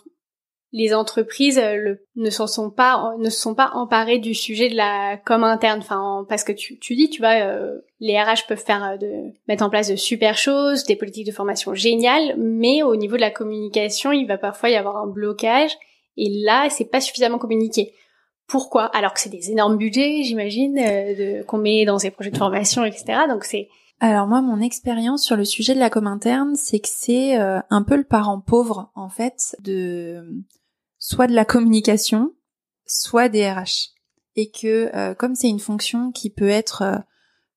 les 0.72 0.94
entreprises 0.94 1.58
euh, 1.58 1.94
ne 2.16 2.30
s'en 2.30 2.46
sont 2.46 2.70
pas 2.70 3.14
ne 3.18 3.30
se 3.30 3.40
sont 3.40 3.54
pas 3.54 3.70
emparées 3.74 4.18
du 4.18 4.34
sujet 4.34 4.68
de 4.68 4.76
la 4.76 5.16
com 5.16 5.44
interne. 5.44 5.80
Enfin 5.80 6.26
parce 6.28 6.44
que 6.44 6.52
tu, 6.52 6.78
tu 6.78 6.94
dis 6.94 7.08
tu 7.08 7.20
vois 7.20 7.40
euh, 7.40 7.78
les 8.00 8.20
RH 8.20 8.46
peuvent 8.46 8.62
faire 8.62 8.84
euh, 8.84 8.96
de 8.96 9.32
mettre 9.46 9.64
en 9.64 9.70
place 9.70 9.88
de 9.88 9.96
super 9.96 10.36
choses 10.36 10.84
des 10.84 10.96
politiques 10.96 11.26
de 11.26 11.32
formation 11.32 11.74
géniales 11.74 12.34
mais 12.36 12.82
au 12.82 12.96
niveau 12.96 13.16
de 13.16 13.22
la 13.22 13.30
communication 13.30 14.12
il 14.12 14.26
va 14.26 14.36
parfois 14.36 14.68
y 14.68 14.76
avoir 14.76 14.96
un 14.98 15.06
blocage 15.06 15.72
et 16.16 16.28
là 16.44 16.68
c'est 16.68 16.90
pas 16.90 17.00
suffisamment 17.00 17.38
communiqué. 17.38 17.94
Pourquoi? 18.46 18.84
Alors 18.96 19.12
que 19.12 19.20
c'est 19.20 19.28
des 19.30 19.50
énormes 19.50 19.78
budgets 19.78 20.22
j'imagine 20.22 20.74
de 20.74 21.42
qu'on 21.44 21.58
met 21.58 21.86
dans 21.86 21.98
ces 21.98 22.10
projets 22.10 22.30
de 22.30 22.38
formation 22.38 22.84
etc 22.84 23.20
donc 23.28 23.44
c'est 23.44 23.68
alors 24.00 24.28
moi, 24.28 24.40
mon 24.42 24.60
expérience 24.60 25.24
sur 25.24 25.36
le 25.36 25.44
sujet 25.44 25.74
de 25.74 25.80
la 25.80 25.90
com 25.90 26.06
interne, 26.06 26.54
c'est 26.54 26.78
que 26.78 26.86
c'est 26.88 27.34
un 27.34 27.82
peu 27.82 27.96
le 27.96 28.04
parent 28.04 28.38
pauvre 28.38 28.92
en 28.94 29.08
fait 29.08 29.56
de 29.58 30.22
soit 30.98 31.26
de 31.26 31.34
la 31.34 31.44
communication, 31.44 32.32
soit 32.86 33.28
des 33.28 33.48
RH. 33.50 33.94
Et 34.36 34.50
que 34.50 34.94
euh, 34.94 35.14
comme 35.14 35.34
c'est 35.34 35.48
une 35.48 35.60
fonction 35.60 36.12
qui 36.12 36.30
peut 36.30 36.48
être 36.48 36.82
euh, 36.82 36.98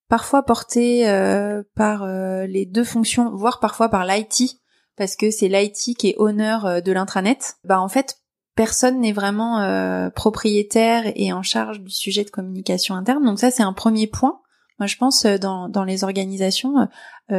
parfois 0.08 0.44
portée 0.44 1.08
euh, 1.10 1.64
par 1.76 2.06
les 2.08 2.66
deux 2.66 2.84
fonctions, 2.84 3.36
voire 3.36 3.60
parfois 3.60 3.90
par 3.90 4.06
l'IT, 4.06 4.58
parce 4.98 5.16
que 5.16 5.32
c'est 5.32 5.48
l'IT 5.48 5.96
qui 5.98 6.10
est 6.10 6.16
honneur 6.18 6.82
de 6.82 6.92
l'intranet, 6.92 7.56
bah 7.64 7.80
en 7.80 7.88
fait 7.88 8.18
personne 8.56 9.00
n'est 9.00 9.14
vraiment 9.14 10.10
propriétaire 10.14 11.12
et 11.16 11.32
en 11.32 11.42
charge 11.42 11.80
du 11.80 11.90
sujet 11.90 12.26
de 12.26 12.30
communication 12.30 12.96
interne. 12.96 13.24
Donc 13.24 13.40
ça 13.40 13.52
c'est 13.52 13.64
un 13.64 13.72
premier 13.72 14.06
point. 14.06 14.42
Moi 14.80 14.88
je 14.88 14.98
pense 14.98 15.26
dans, 15.26 15.70
dans 15.70 15.86
les 15.86 16.04
organisations 16.04 16.90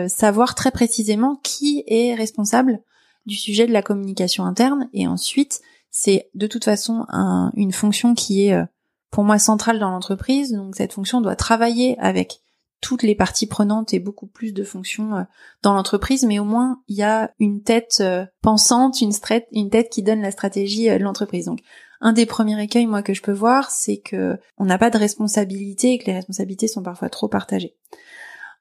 savoir 0.08 0.54
très 0.54 0.70
précisément 0.70 1.36
qui 1.42 1.84
est 1.86 2.14
responsable 2.14 2.80
du 3.26 3.36
sujet 3.36 3.66
de 3.66 3.72
la 3.72 3.82
communication 3.82 4.44
interne 4.46 4.88
et 4.94 5.06
ensuite 5.06 5.60
c'est 5.92 6.30
de 6.34 6.46
toute 6.48 6.64
façon 6.64 7.06
une 7.54 7.70
fonction 7.70 8.14
qui 8.14 8.46
est 8.46 8.54
euh, 8.54 8.64
pour 9.10 9.22
moi 9.22 9.38
centrale 9.38 9.78
dans 9.78 9.90
l'entreprise. 9.90 10.50
Donc 10.50 10.74
cette 10.74 10.94
fonction 10.94 11.20
doit 11.20 11.36
travailler 11.36 11.96
avec 12.00 12.40
toutes 12.80 13.04
les 13.04 13.14
parties 13.14 13.46
prenantes 13.46 13.94
et 13.94 14.00
beaucoup 14.00 14.26
plus 14.26 14.52
de 14.52 14.64
fonctions 14.64 15.14
euh, 15.14 15.22
dans 15.62 15.74
l'entreprise, 15.74 16.24
mais 16.24 16.40
au 16.40 16.44
moins 16.44 16.82
il 16.88 16.96
y 16.96 17.02
a 17.02 17.30
une 17.38 17.62
tête 17.62 17.98
euh, 18.00 18.24
pensante, 18.40 19.02
une, 19.02 19.12
une 19.52 19.70
tête 19.70 19.90
qui 19.90 20.02
donne 20.02 20.22
la 20.22 20.32
stratégie 20.32 20.88
de 20.88 20.96
l'entreprise. 20.96 21.44
Donc 21.44 21.60
un 22.00 22.14
des 22.14 22.26
premiers 22.26 22.60
écueils 22.60 22.86
moi 22.86 23.02
que 23.02 23.14
je 23.14 23.22
peux 23.22 23.30
voir, 23.30 23.70
c'est 23.70 23.98
que 23.98 24.38
on 24.56 24.64
n'a 24.64 24.78
pas 24.78 24.90
de 24.90 24.98
responsabilité 24.98 25.92
et 25.92 25.98
que 25.98 26.06
les 26.06 26.14
responsabilités 26.14 26.68
sont 26.68 26.82
parfois 26.82 27.10
trop 27.10 27.28
partagées. 27.28 27.76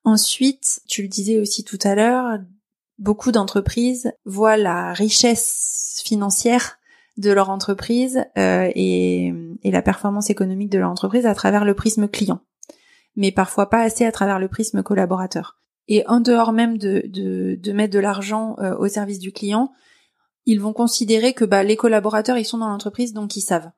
Ensuite, 0.03 0.81
tu 0.87 1.01
le 1.01 1.07
disais 1.07 1.39
aussi 1.39 1.63
tout 1.63 1.79
à 1.83 1.95
l'heure, 1.95 2.39
beaucoup 2.99 3.31
d'entreprises 3.31 4.11
voient 4.25 4.57
la 4.57 4.91
richesse 4.91 6.01
financière 6.03 6.77
de 7.17 7.31
leur 7.31 7.49
entreprise 7.49 8.25
euh, 8.37 8.69
et, 8.75 9.33
la 9.63 9.81
performance 9.81 10.29
économique 10.29 10.69
de 10.69 10.79
leur 10.79 10.89
entreprise 10.89 11.25
à 11.25 11.33
travers 11.33 11.65
le 11.65 11.73
prisme 11.73 12.07
client, 12.07 12.41
mais 13.15 13.31
parfois 13.31 13.69
pas 13.69 13.81
assez 13.81 14.05
à 14.05 14.11
travers 14.11 14.39
le 14.39 14.47
prisme 14.47 14.83
collaborateur. 14.83 15.57
Et 15.87 16.05
en 16.07 16.19
dehors 16.19 16.51
même 16.51 16.77
de, 16.77 17.03
de, 17.07 17.71
mettre 17.71 17.93
de 17.93 17.99
l'argent 17.99 18.55
euh, 18.59 18.75
au 18.77 18.87
service 18.87 19.19
du 19.19 19.31
client, 19.31 19.71
ils 20.45 20.59
vont 20.59 20.73
considérer 20.73 21.33
que 21.33 21.45
bah, 21.45 21.63
les 21.63 21.75
collaborateurs 21.75 22.37
ils 22.37 22.45
sont 22.45 22.57
dans 22.57 22.67
l'entreprise 22.67 23.13
donc 23.13 23.35
ils 23.35 23.41
savent. 23.41 23.71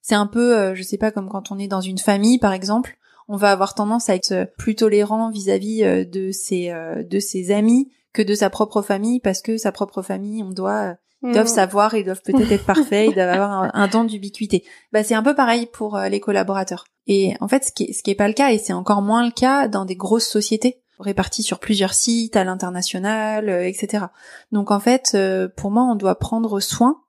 C'est 0.00 0.14
un 0.14 0.26
peu, 0.26 0.56
euh, 0.56 0.74
je 0.74 0.82
sais 0.82 0.96
pas, 0.96 1.10
comme 1.10 1.28
quand 1.28 1.50
on 1.50 1.58
est 1.58 1.68
dans 1.68 1.80
une 1.80 1.98
famille 1.98 2.38
par 2.38 2.52
exemple, 2.52 2.96
on 3.28 3.36
va 3.36 3.50
avoir 3.50 3.74
tendance 3.74 4.08
à 4.08 4.14
être 4.14 4.50
plus 4.56 4.74
tolérant 4.74 5.30
vis-à-vis 5.30 6.06
de 6.06 6.32
ses 6.32 6.72
de 7.06 7.18
ses 7.18 7.50
amis 7.50 7.90
que 8.14 8.22
de 8.22 8.34
sa 8.34 8.48
propre 8.48 8.80
famille 8.80 9.20
parce 9.20 9.42
que 9.42 9.58
sa 9.58 9.70
propre 9.70 10.00
famille 10.00 10.42
on 10.42 10.50
doit 10.50 10.96
ils 11.22 11.32
doivent 11.32 11.46
mm. 11.46 11.48
savoir, 11.48 11.94
ils 11.94 12.04
doivent 12.04 12.22
peut-être 12.22 12.52
être 12.52 12.66
parfaits, 12.66 13.08
ils 13.08 13.14
doivent 13.14 13.28
avoir 13.28 13.70
un, 13.74 13.88
don 13.88 14.04
d'ubiquité. 14.04 14.64
Bah 14.92 15.02
c'est 15.02 15.14
un 15.14 15.22
peu 15.22 15.34
pareil 15.34 15.66
pour 15.66 15.96
euh, 15.96 16.08
les 16.08 16.20
collaborateurs. 16.20 16.84
Et 17.06 17.34
en 17.40 17.48
fait, 17.48 17.64
ce 17.64 17.72
qui 17.72 17.84
est, 17.84 17.92
ce 17.92 18.02
qui 18.02 18.10
est 18.10 18.14
pas 18.14 18.28
le 18.28 18.34
cas, 18.34 18.52
et 18.52 18.58
c'est 18.58 18.72
encore 18.72 19.02
moins 19.02 19.24
le 19.24 19.32
cas 19.32 19.66
dans 19.66 19.84
des 19.84 19.96
grosses 19.96 20.28
sociétés 20.28 20.82
réparties 21.00 21.44
sur 21.44 21.60
plusieurs 21.60 21.94
sites, 21.94 22.36
à 22.36 22.42
l'international, 22.42 23.48
euh, 23.48 23.66
etc. 23.66 24.06
Donc 24.52 24.70
en 24.70 24.80
fait, 24.80 25.12
euh, 25.14 25.48
pour 25.56 25.70
moi, 25.70 25.84
on 25.84 25.94
doit 25.94 26.18
prendre 26.18 26.60
soin 26.60 27.02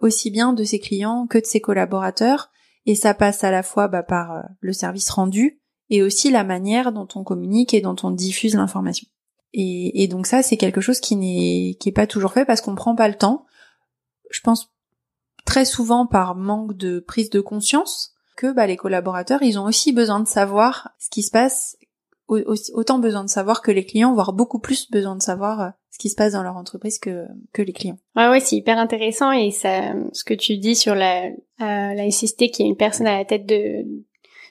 aussi 0.00 0.30
bien 0.30 0.52
de 0.52 0.64
ses 0.64 0.80
clients 0.80 1.26
que 1.26 1.38
de 1.38 1.46
ses 1.46 1.60
collaborateurs, 1.60 2.50
et 2.86 2.96
ça 2.96 3.14
passe 3.14 3.44
à 3.44 3.52
la 3.52 3.62
fois 3.62 3.86
bah, 3.88 4.02
par 4.02 4.42
le 4.60 4.72
service 4.74 5.08
rendu 5.08 5.62
et 5.90 6.02
aussi 6.02 6.30
la 6.30 6.44
manière 6.44 6.92
dont 6.92 7.08
on 7.14 7.24
communique 7.24 7.72
et 7.72 7.80
dont 7.80 7.96
on 8.02 8.10
diffuse 8.10 8.56
l'information. 8.56 9.06
Et, 9.56 10.08
donc 10.08 10.26
ça, 10.26 10.42
c'est 10.42 10.56
quelque 10.56 10.80
chose 10.80 10.98
qui 10.98 11.14
n'est 11.14 11.76
qui 11.78 11.88
est 11.88 11.92
pas 11.92 12.08
toujours 12.08 12.32
fait 12.32 12.44
parce 12.44 12.60
qu'on 12.60 12.74
prend 12.74 12.96
pas 12.96 13.08
le 13.08 13.14
temps. 13.14 13.46
Je 14.30 14.40
pense 14.40 14.72
très 15.44 15.64
souvent 15.64 16.06
par 16.06 16.34
manque 16.34 16.76
de 16.76 16.98
prise 16.98 17.30
de 17.30 17.40
conscience 17.40 18.14
que 18.36 18.52
bah, 18.52 18.66
les 18.66 18.76
collaborateurs, 18.76 19.42
ils 19.42 19.58
ont 19.60 19.64
aussi 19.64 19.92
besoin 19.92 20.18
de 20.18 20.26
savoir 20.26 20.90
ce 20.98 21.08
qui 21.08 21.22
se 21.22 21.30
passe, 21.30 21.76
autant 22.26 22.98
besoin 22.98 23.22
de 23.22 23.28
savoir 23.28 23.62
que 23.62 23.70
les 23.70 23.86
clients, 23.86 24.12
voire 24.12 24.32
beaucoup 24.32 24.58
plus 24.58 24.90
besoin 24.90 25.14
de 25.14 25.22
savoir 25.22 25.60
euh, 25.60 25.68
ce 25.92 25.98
qui 25.98 26.08
se 26.08 26.16
passe 26.16 26.32
dans 26.32 26.42
leur 26.42 26.56
entreprise 26.56 26.98
que, 26.98 27.26
que 27.52 27.62
les 27.62 27.72
clients. 27.72 27.98
Ouais, 28.16 28.28
ouais, 28.28 28.40
c'est 28.40 28.56
hyper 28.56 28.78
intéressant 28.78 29.30
et 29.30 29.52
ça, 29.52 29.92
ce 30.12 30.24
que 30.24 30.34
tu 30.34 30.56
dis 30.56 30.74
sur 30.74 30.96
la, 30.96 31.26
euh, 31.26 31.30
la 31.58 32.08
qu'il 32.08 32.40
y 32.40 32.62
ait 32.62 32.70
une 32.70 32.76
personne 32.76 33.06
à 33.06 33.18
la 33.18 33.24
tête 33.24 33.46
de, 33.46 33.84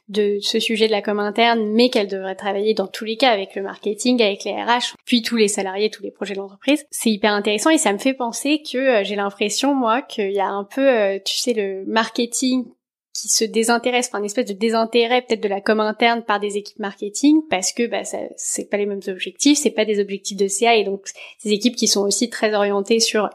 de 0.10 0.38
ce 0.42 0.60
sujet 0.60 0.88
de 0.88 0.92
la 0.92 1.02
com 1.02 1.20
interne, 1.20 1.66
mais 1.72 1.90
qu'elle 1.90 2.08
devrait 2.08 2.36
travailler 2.36 2.74
dans 2.74 2.88
tous 2.88 3.06
les 3.06 3.16
cas 3.16 3.32
avec 3.32 3.56
le 3.56 3.62
marketing, 3.62 4.22
avec 4.22 4.44
les 4.44 4.52
RH, 4.52 4.96
puis 5.06 5.22
tous 5.22 5.38
les 5.38 5.48
salariés, 5.48 5.90
tous 5.90 6.04
les 6.04 6.12
projets 6.12 6.34
de 6.34 6.40
l'entreprise. 6.40 6.86
C'est 6.92 7.10
hyper 7.10 7.32
intéressant 7.32 7.70
et 7.70 7.78
ça 7.78 7.94
me 7.94 7.98
fait 7.98 8.14
penser 8.14 8.62
que 8.62 8.78
euh, 8.78 9.04
j'ai 9.04 9.16
l'impression, 9.16 9.74
moi, 9.74 10.02
qu'il 10.02 10.32
y 10.32 10.40
a 10.40 10.48
un 10.48 10.66
peu, 10.66 10.88
euh, 10.88 11.20
tu 11.24 11.38
sais, 11.38 11.54
le 11.54 11.86
marketing 11.86 12.66
qui 13.14 13.30
se 13.30 13.46
désintéresse, 13.46 14.08
enfin 14.08 14.20
une 14.20 14.26
espèce 14.26 14.48
de 14.48 14.54
désintérêt 14.54 15.22
peut-être 15.22 15.44
de 15.44 15.48
la 15.48 15.62
com 15.62 15.80
interne 15.80 16.24
par 16.24 16.40
des 16.40 16.58
équipes 16.58 16.80
marketing 16.80 17.42
parce 17.48 17.72
que 17.72 17.86
bah 17.86 18.04
ça 18.04 18.18
c'est 18.38 18.72
pas 18.72 18.78
les 18.78 18.88
mêmes 18.88 19.04
objectifs, 19.08 19.60
c'est 19.60 19.70
pas 19.70 19.86
des 19.86 20.00
objectifs 20.00 20.36
de 20.36 20.48
CA 20.48 20.76
et 20.76 20.84
donc 20.84 21.06
ces 21.38 21.52
équipes 21.52 21.76
qui 21.76 21.88
sont 21.88 22.02
aussi 22.02 22.32
très 22.32 22.56
orientées 22.56 23.00
sur 23.00 23.30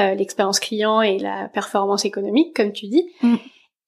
euh, 0.00 0.14
l'expérience 0.14 0.58
client 0.58 1.00
et 1.00 1.18
la 1.18 1.48
performance 1.48 2.04
économique 2.04 2.56
comme 2.56 2.72
tu 2.72 2.88
dis. 2.88 3.08
Mm 3.22 3.36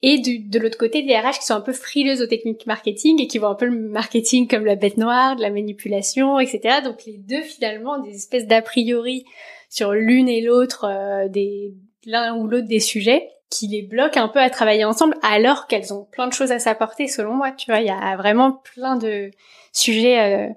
et 0.03 0.19
de 0.19 0.59
l'autre 0.59 0.79
côté 0.79 1.03
des 1.03 1.17
RH 1.17 1.38
qui 1.38 1.47
sont 1.47 1.55
un 1.55 1.61
peu 1.61 1.73
frileuses 1.73 2.21
aux 2.21 2.27
techniques 2.27 2.67
marketing 2.67 3.23
et 3.23 3.29
qui 3.29 3.38
voient 3.38 3.51
un 3.51 3.55
peu 3.55 3.67
le 3.67 3.79
marketing 3.79 4.49
comme 4.49 4.65
la 4.65 4.75
bête 4.75 4.97
noire, 4.97 5.37
de 5.37 5.43
la 5.43 5.51
manipulation, 5.51 6.41
etc. 6.41 6.81
Donc 6.83 7.05
les 7.07 7.19
deux 7.19 7.43
finalement 7.43 7.99
des 8.01 8.17
espèces 8.17 8.47
d'a 8.47 8.62
priori 8.62 9.25
sur 9.71 9.93
l'une 9.93 10.29
et 10.29 10.41
l'autre 10.41 10.85
euh, 10.85 11.29
des 11.29 11.75
l'un 12.05 12.37
ou 12.37 12.49
l'autre 12.49 12.67
des 12.67 12.81
sujets 12.81 13.31
qui 13.49 13.69
les 13.69 13.83
bloquent 13.83 14.21
un 14.21 14.29
peu 14.29 14.41
à 14.41 14.51
travailler 14.51 14.85
ensemble 14.85 15.15
alors 15.23 15.67
qu'elles 15.69 15.93
ont 15.93 16.05
plein 16.11 16.27
de 16.27 16.33
choses 16.33 16.51
à 16.51 16.59
s'apporter 16.59 17.07
selon 17.07 17.35
moi. 17.35 17.53
Tu 17.53 17.71
vois, 17.71 17.81
il 17.81 17.87
y 17.87 17.91
a 17.91 18.17
vraiment 18.17 18.61
plein 18.75 18.97
de 18.97 19.31
sujets 19.73 20.19
euh, 20.21 20.49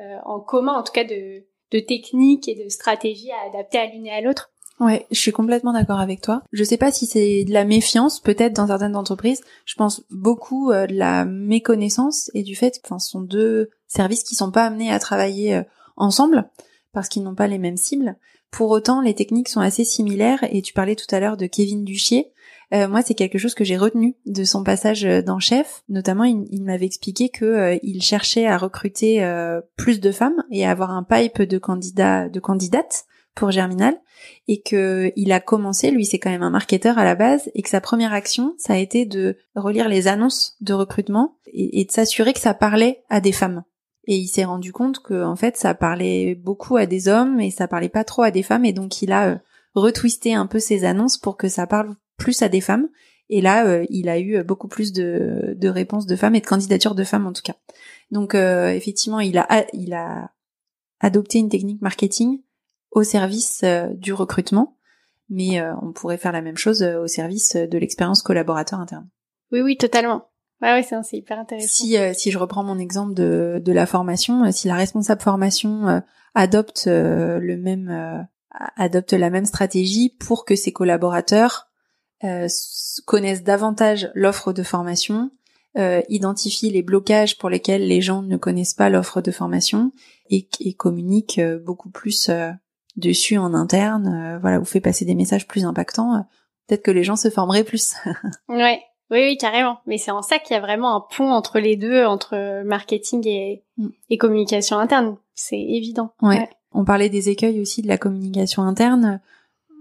euh, 0.00 0.16
en 0.24 0.38
commun, 0.38 0.74
en 0.74 0.82
tout 0.82 0.92
cas 0.92 1.04
de, 1.04 1.44
de 1.72 1.78
techniques 1.80 2.46
et 2.46 2.54
de 2.54 2.68
stratégies 2.68 3.32
à 3.32 3.48
adapter 3.48 3.78
à 3.78 3.86
l'une 3.86 4.06
et 4.06 4.12
à 4.12 4.20
l'autre. 4.20 4.52
Ouais, 4.78 5.06
je 5.10 5.18
suis 5.18 5.32
complètement 5.32 5.72
d'accord 5.72 6.00
avec 6.00 6.20
toi. 6.20 6.42
Je 6.52 6.62
sais 6.62 6.76
pas 6.76 6.92
si 6.92 7.06
c'est 7.06 7.44
de 7.44 7.52
la 7.52 7.64
méfiance, 7.64 8.20
peut-être 8.20 8.52
dans 8.52 8.66
certaines 8.66 8.96
entreprises. 8.96 9.40
Je 9.64 9.74
pense 9.74 10.04
beaucoup 10.10 10.70
euh, 10.70 10.86
de 10.86 10.94
la 10.94 11.24
méconnaissance 11.24 12.30
et 12.34 12.42
du 12.42 12.54
fait 12.54 12.78
que, 12.78 12.86
enfin, 12.86 12.98
ce 12.98 13.10
sont 13.10 13.22
deux 13.22 13.70
services 13.86 14.22
qui 14.22 14.34
sont 14.34 14.50
pas 14.50 14.64
amenés 14.64 14.92
à 14.92 14.98
travailler 14.98 15.56
euh, 15.56 15.62
ensemble 15.96 16.50
parce 16.92 17.08
qu'ils 17.08 17.22
n'ont 17.22 17.34
pas 17.34 17.46
les 17.46 17.58
mêmes 17.58 17.78
cibles. 17.78 18.16
Pour 18.50 18.70
autant, 18.70 19.00
les 19.00 19.14
techniques 19.14 19.48
sont 19.48 19.60
assez 19.60 19.84
similaires 19.84 20.44
et 20.50 20.60
tu 20.60 20.74
parlais 20.74 20.94
tout 20.94 21.12
à 21.14 21.20
l'heure 21.20 21.38
de 21.38 21.46
Kevin 21.46 21.82
Duchier. 21.82 22.32
Euh, 22.74 22.86
moi, 22.86 23.00
c'est 23.00 23.14
quelque 23.14 23.38
chose 23.38 23.54
que 23.54 23.64
j'ai 23.64 23.76
retenu 23.78 24.16
de 24.26 24.44
son 24.44 24.62
passage 24.62 25.04
dans 25.24 25.38
Chef. 25.38 25.84
Notamment, 25.88 26.24
il, 26.24 26.62
m'avait 26.64 26.86
expliqué 26.86 27.28
que 27.28 27.78
il 27.82 28.02
cherchait 28.02 28.46
à 28.46 28.58
recruter 28.58 29.24
plus 29.76 30.00
de 30.00 30.10
femmes 30.10 30.42
et 30.50 30.66
à 30.66 30.70
avoir 30.70 30.90
un 30.90 31.02
pipe 31.02 31.42
de 31.42 31.58
candidats, 31.58 32.28
de 32.28 32.40
candidates 32.40 33.04
pour 33.36 33.52
Germinal, 33.52 33.96
et 34.48 34.60
que 34.60 35.12
il 35.14 35.30
a 35.30 35.40
commencé, 35.40 35.90
lui, 35.92 36.04
c'est 36.04 36.18
quand 36.18 36.30
même 36.30 36.42
un 36.42 36.50
marketeur 36.50 36.98
à 36.98 37.04
la 37.04 37.14
base, 37.14 37.50
et 37.54 37.62
que 37.62 37.68
sa 37.68 37.80
première 37.80 38.12
action, 38.12 38.54
ça 38.58 38.72
a 38.72 38.78
été 38.78 39.04
de 39.04 39.36
relire 39.54 39.88
les 39.88 40.08
annonces 40.08 40.56
de 40.60 40.72
recrutement 40.72 41.36
et, 41.46 41.84
de 41.84 41.92
s'assurer 41.92 42.32
que 42.32 42.40
ça 42.40 42.54
parlait 42.54 43.04
à 43.08 43.20
des 43.20 43.32
femmes. 43.32 43.62
Et 44.08 44.16
il 44.16 44.28
s'est 44.28 44.44
rendu 44.44 44.72
compte 44.72 45.00
que 45.00 45.24
en 45.24 45.34
fait 45.34 45.56
ça 45.56 45.74
parlait 45.74 46.36
beaucoup 46.36 46.76
à 46.76 46.86
des 46.86 47.08
hommes 47.08 47.40
et 47.40 47.50
ça 47.50 47.66
parlait 47.66 47.88
pas 47.88 48.04
trop 48.04 48.22
à 48.22 48.30
des 48.30 48.44
femmes 48.44 48.64
et 48.64 48.72
donc 48.72 49.02
il 49.02 49.10
a 49.10 49.30
euh, 49.30 49.36
retwisté 49.74 50.32
un 50.32 50.46
peu 50.46 50.60
ses 50.60 50.84
annonces 50.84 51.18
pour 51.18 51.36
que 51.36 51.48
ça 51.48 51.66
parle 51.66 51.96
plus 52.16 52.40
à 52.42 52.48
des 52.48 52.60
femmes. 52.60 52.88
Et 53.28 53.40
là, 53.40 53.66
euh, 53.66 53.84
il 53.90 54.08
a 54.08 54.20
eu 54.20 54.44
beaucoup 54.44 54.68
plus 54.68 54.92
de, 54.92 55.58
réponses 55.64 56.06
de 56.06 56.14
femmes 56.14 56.36
et 56.36 56.40
de 56.40 56.46
candidatures 56.46 56.94
de 56.94 57.02
femmes 57.02 57.26
en 57.26 57.32
tout 57.32 57.42
cas. 57.42 57.56
Donc 58.12 58.36
euh, 58.36 58.68
effectivement, 58.68 59.18
il 59.18 59.38
a 59.38 60.30
adopté 61.00 61.38
une 61.38 61.48
technique 61.48 61.82
marketing 61.82 62.38
au 62.96 63.04
service 63.04 63.62
du 63.92 64.12
recrutement, 64.12 64.76
mais 65.28 65.62
on 65.82 65.92
pourrait 65.92 66.18
faire 66.18 66.32
la 66.32 66.42
même 66.42 66.56
chose 66.56 66.82
au 66.82 67.06
service 67.06 67.54
de 67.54 67.78
l'expérience 67.78 68.22
collaborateur 68.22 68.80
interne. 68.80 69.08
Oui, 69.52 69.60
oui, 69.60 69.76
totalement. 69.76 70.28
Ouais, 70.62 70.72
ouais, 70.72 70.82
c'est 70.82 71.16
hyper 71.16 71.38
intéressant. 71.38 71.84
Si, 71.84 71.98
euh, 71.98 72.12
si 72.14 72.30
je 72.30 72.38
reprends 72.38 72.64
mon 72.64 72.78
exemple 72.78 73.14
de, 73.14 73.60
de 73.62 73.72
la 73.72 73.86
formation, 73.86 74.44
euh, 74.44 74.50
si 74.52 74.68
la 74.68 74.74
responsable 74.74 75.20
formation 75.20 75.86
euh, 75.88 76.00
adopte 76.34 76.86
le 76.86 77.56
même 77.56 78.26
adopte 78.76 79.12
la 79.12 79.30
même 79.30 79.44
stratégie 79.44 80.10
pour 80.18 80.44
que 80.44 80.56
ses 80.56 80.72
collaborateurs 80.72 81.68
connaissent 83.04 83.42
davantage 83.42 84.10
l'offre 84.14 84.52
de 84.52 84.62
formation, 84.62 85.30
identifient 86.08 86.70
les 86.70 86.82
blocages 86.82 87.38
pour 87.38 87.48
lesquels 87.48 87.86
les 87.86 88.02
gens 88.02 88.20
ne 88.20 88.36
connaissent 88.36 88.74
pas 88.74 88.90
l'offre 88.90 89.22
de 89.22 89.30
formation 89.30 89.92
et, 90.28 90.48
et 90.60 90.74
communiquent 90.74 91.40
beaucoup 91.64 91.90
plus 91.90 92.30
dessus 92.96 93.38
en 93.38 93.54
interne, 93.54 94.38
voilà, 94.40 94.58
vous 94.58 94.64
fait 94.64 94.80
passer 94.80 95.04
des 95.04 95.14
messages 95.14 95.46
plus 95.46 95.64
impactants, 95.64 96.24
peut-être 96.66 96.82
que 96.82 96.90
les 96.90 97.04
gens 97.04 97.16
se 97.16 97.30
formeraient 97.30 97.64
plus. 97.64 97.94
ouais, 98.48 98.80
oui, 99.10 99.18
oui, 99.20 99.36
carrément. 99.38 99.78
Mais 99.86 99.98
c'est 99.98 100.10
en 100.10 100.22
ça 100.22 100.38
qu'il 100.38 100.54
y 100.54 100.58
a 100.58 100.62
vraiment 100.62 100.96
un 100.96 101.04
pont 101.16 101.30
entre 101.30 101.58
les 101.58 101.76
deux, 101.76 102.04
entre 102.04 102.62
marketing 102.64 103.26
et, 103.26 103.64
mm. 103.76 103.88
et 104.10 104.18
communication 104.18 104.78
interne. 104.78 105.16
C'est 105.34 105.60
évident. 105.60 106.12
Ouais. 106.22 106.48
On 106.72 106.84
parlait 106.84 107.08
des 107.08 107.28
écueils 107.28 107.60
aussi 107.60 107.82
de 107.82 107.88
la 107.88 107.98
communication 107.98 108.62
interne. 108.62 109.20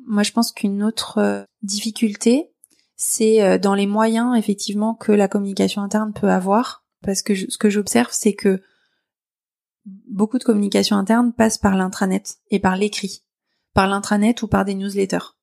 Moi, 0.08 0.24
je 0.24 0.32
pense 0.32 0.52
qu'une 0.52 0.84
autre 0.84 1.18
euh, 1.18 1.44
difficulté, 1.64 2.52
c'est 2.96 3.42
euh, 3.42 3.58
dans 3.58 3.74
les 3.74 3.88
moyens, 3.88 4.38
effectivement, 4.38 4.94
que 4.94 5.12
la 5.12 5.28
communication 5.28 5.82
interne 5.82 6.14
peut 6.14 6.30
avoir. 6.30 6.84
Parce 7.04 7.22
que 7.22 7.36
ce 7.36 7.58
que 7.58 7.70
j'observe, 7.70 8.10
c'est 8.12 8.34
que 8.34 8.62
beaucoup 9.86 10.38
de 10.38 10.44
communication 10.44 10.96
interne 10.96 11.34
passe 11.34 11.58
par 11.58 11.76
l'intranet 11.76 12.38
et 12.52 12.60
par 12.60 12.76
l'écrit. 12.76 13.24
Par 13.74 13.88
l'intranet 13.88 14.42
ou 14.42 14.48
par 14.48 14.66
des 14.66 14.74
newsletters 14.74 15.36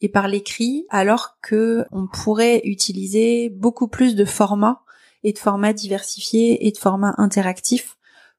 et 0.00 0.08
par 0.08 0.28
l'écrit, 0.28 0.84
alors 0.90 1.38
que 1.42 1.84
on 1.92 2.06
pourrait 2.08 2.60
utiliser 2.64 3.50
beaucoup 3.50 3.88
plus 3.88 4.16
de 4.16 4.24
formats 4.24 4.82
et 5.22 5.32
de 5.32 5.38
formats 5.38 5.72
diversifiés 5.72 6.66
et 6.66 6.72
de 6.72 6.78
formats 6.78 7.14
interactifs 7.18 7.96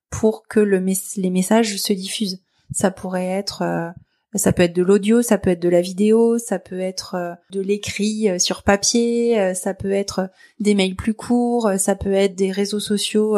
pour 0.10 0.48
que 0.48 0.60
le 0.60 0.84
les 1.18 1.30
messages 1.30 1.78
se 1.78 1.94
diffusent. 1.94 2.42
Ça 2.72 2.92
pourrait 2.92 3.28
être 3.28 3.62
euh, 3.62 3.89
ça 4.36 4.52
peut 4.52 4.63
être 4.63 4.76
de 4.76 4.84
l'audio, 4.84 5.22
ça 5.22 5.38
peut 5.38 5.52
être 5.52 5.62
de 5.62 5.70
la 5.70 5.82
vidéo, 5.82 6.38
ça 6.38 6.60
peut 6.60 6.80
être 6.80 7.16
euh, 7.16 7.34
de 7.52 7.62
l'écrit 7.62 8.30
euh, 8.30 8.39
sur 8.39 8.63
papier, 8.63 9.54
ça 9.56 9.74
peut 9.74 9.92
être 9.92 10.30
des 10.60 10.76
mails 10.76 10.96
plus 10.96 11.13
courts, 11.13 11.72
ça 11.78 11.96
peut 11.96 12.13
être 12.13 12.36
des 12.36 12.52
réseaux 12.52 12.80
sociaux 12.80 13.38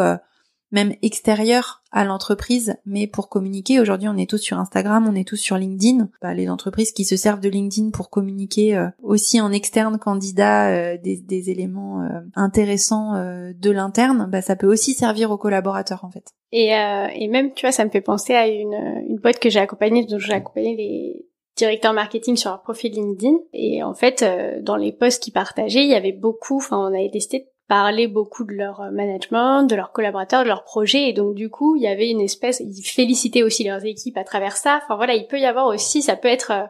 même 0.71 0.93
extérieur 1.01 1.83
à 1.91 2.03
l'entreprise, 2.03 2.75
mais 2.85 3.07
pour 3.07 3.29
communiquer. 3.29 3.79
Aujourd'hui, 3.79 4.09
on 4.09 4.17
est 4.17 4.29
tous 4.29 4.39
sur 4.39 4.59
Instagram, 4.59 5.07
on 5.09 5.15
est 5.15 5.27
tous 5.27 5.37
sur 5.37 5.57
LinkedIn. 5.57 6.09
Bah, 6.21 6.33
les 6.33 6.49
entreprises 6.49 6.91
qui 6.91 7.05
se 7.05 7.15
servent 7.15 7.39
de 7.39 7.49
LinkedIn 7.49 7.91
pour 7.91 8.09
communiquer 8.09 8.75
euh, 8.75 8.87
aussi 9.01 9.39
en 9.39 9.51
externe 9.51 9.97
candidat 9.97 10.71
euh, 10.71 10.97
des, 10.97 11.49
éléments 11.49 12.01
euh, 12.01 12.19
intéressants 12.35 13.13
de 13.15 13.71
l'interne, 13.71 14.27
bah, 14.29 14.41
ça 14.41 14.55
peut 14.55 14.67
aussi 14.67 14.93
servir 14.93 15.31
aux 15.31 15.37
collaborateurs 15.37 16.03
en 16.03 16.09
fait. 16.09 16.31
Et, 16.51 16.69
et 16.69 17.27
même, 17.27 17.53
tu 17.53 17.65
vois, 17.65 17.71
ça 17.71 17.85
me 17.85 17.89
fait 17.89 18.01
penser 18.01 18.33
à 18.33 18.47
une, 18.47 19.03
une 19.07 19.17
boîte 19.17 19.39
que 19.39 19.49
j'ai 19.49 19.59
accompagnée, 19.59 20.05
dont 20.05 20.19
j'ai 20.19 20.33
accompagné 20.33 20.75
les 20.75 21.25
directeurs 21.57 21.93
marketing 21.93 22.35
sur 22.35 22.49
leur 22.49 22.61
profil 22.61 22.93
LinkedIn. 22.93 23.37
Et 23.53 23.83
en 23.83 23.93
fait, 23.93 24.25
dans 24.61 24.75
les 24.75 24.91
posts 24.91 25.21
qu'ils 25.21 25.33
partageaient, 25.33 25.83
il 25.83 25.89
y 25.89 25.95
avait 25.95 26.13
beaucoup, 26.13 26.57
enfin, 26.57 26.77
on 26.77 26.93
avait 26.93 27.11
testé 27.11 27.49
parlaient 27.67 28.07
beaucoup 28.07 28.43
de 28.43 28.53
leur 28.53 28.81
euh, 28.81 28.91
management, 28.91 29.63
de 29.63 29.75
leurs 29.75 29.91
collaborateurs, 29.91 30.43
de 30.43 30.47
leurs 30.47 30.63
projets, 30.63 31.09
et 31.09 31.13
donc 31.13 31.35
du 31.35 31.49
coup, 31.49 31.75
il 31.75 31.83
y 31.83 31.87
avait 31.87 32.09
une 32.09 32.21
espèce, 32.21 32.59
ils 32.59 32.83
félicitaient 32.83 33.43
aussi 33.43 33.63
leurs 33.63 33.85
équipes 33.85 34.17
à 34.17 34.23
travers 34.23 34.57
ça. 34.57 34.81
Enfin 34.83 34.95
voilà, 34.95 35.15
il 35.15 35.27
peut 35.27 35.39
y 35.39 35.45
avoir 35.45 35.67
aussi, 35.67 36.01
ça 36.01 36.15
peut 36.15 36.27
être 36.27 36.51
euh, 36.51 36.65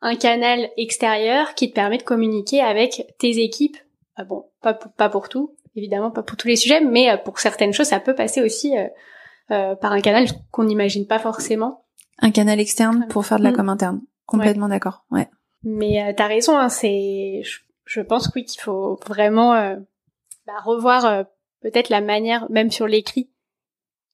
un 0.00 0.16
canal 0.16 0.70
extérieur 0.76 1.54
qui 1.54 1.70
te 1.70 1.74
permet 1.74 1.98
de 1.98 2.02
communiquer 2.02 2.60
avec 2.60 3.14
tes 3.18 3.42
équipes. 3.42 3.76
Ah 4.16 4.24
bon, 4.24 4.46
pas 4.62 4.74
pour, 4.74 4.92
pas 4.92 5.08
pour 5.08 5.28
tout, 5.28 5.54
évidemment, 5.76 6.10
pas 6.10 6.22
pour 6.22 6.36
tous 6.36 6.48
les 6.48 6.56
sujets, 6.56 6.80
mais 6.80 7.10
euh, 7.10 7.16
pour 7.16 7.38
certaines 7.38 7.72
choses, 7.72 7.88
ça 7.88 8.00
peut 8.00 8.14
passer 8.14 8.42
aussi 8.42 8.74
par 9.48 9.90
un 9.90 10.00
canal 10.00 10.26
qu'on 10.52 10.62
n'imagine 10.62 11.08
pas 11.08 11.18
forcément. 11.18 11.82
Un 12.20 12.30
canal 12.30 12.60
externe 12.60 13.06
pour 13.08 13.26
faire 13.26 13.38
de 13.38 13.42
la 13.42 13.50
mm. 13.50 13.56
com 13.56 13.68
interne. 13.68 14.00
Complètement 14.26 14.68
d'accord, 14.68 15.04
ouais. 15.10 15.28
Mais 15.62 16.02
euh, 16.02 16.12
t'as 16.16 16.26
raison, 16.26 16.56
hein, 16.56 16.68
c'est, 16.68 17.42
je, 17.84 18.00
pense 18.00 18.30
oui 18.34 18.44
qu'il 18.44 18.60
faut 18.60 18.98
vraiment 19.06 19.76
bah, 20.50 20.60
revoir 20.64 21.04
euh, 21.04 21.22
peut-être 21.62 21.90
la 21.90 22.00
manière, 22.00 22.50
même 22.50 22.70
sur 22.70 22.88
l'écrit, 22.88 23.30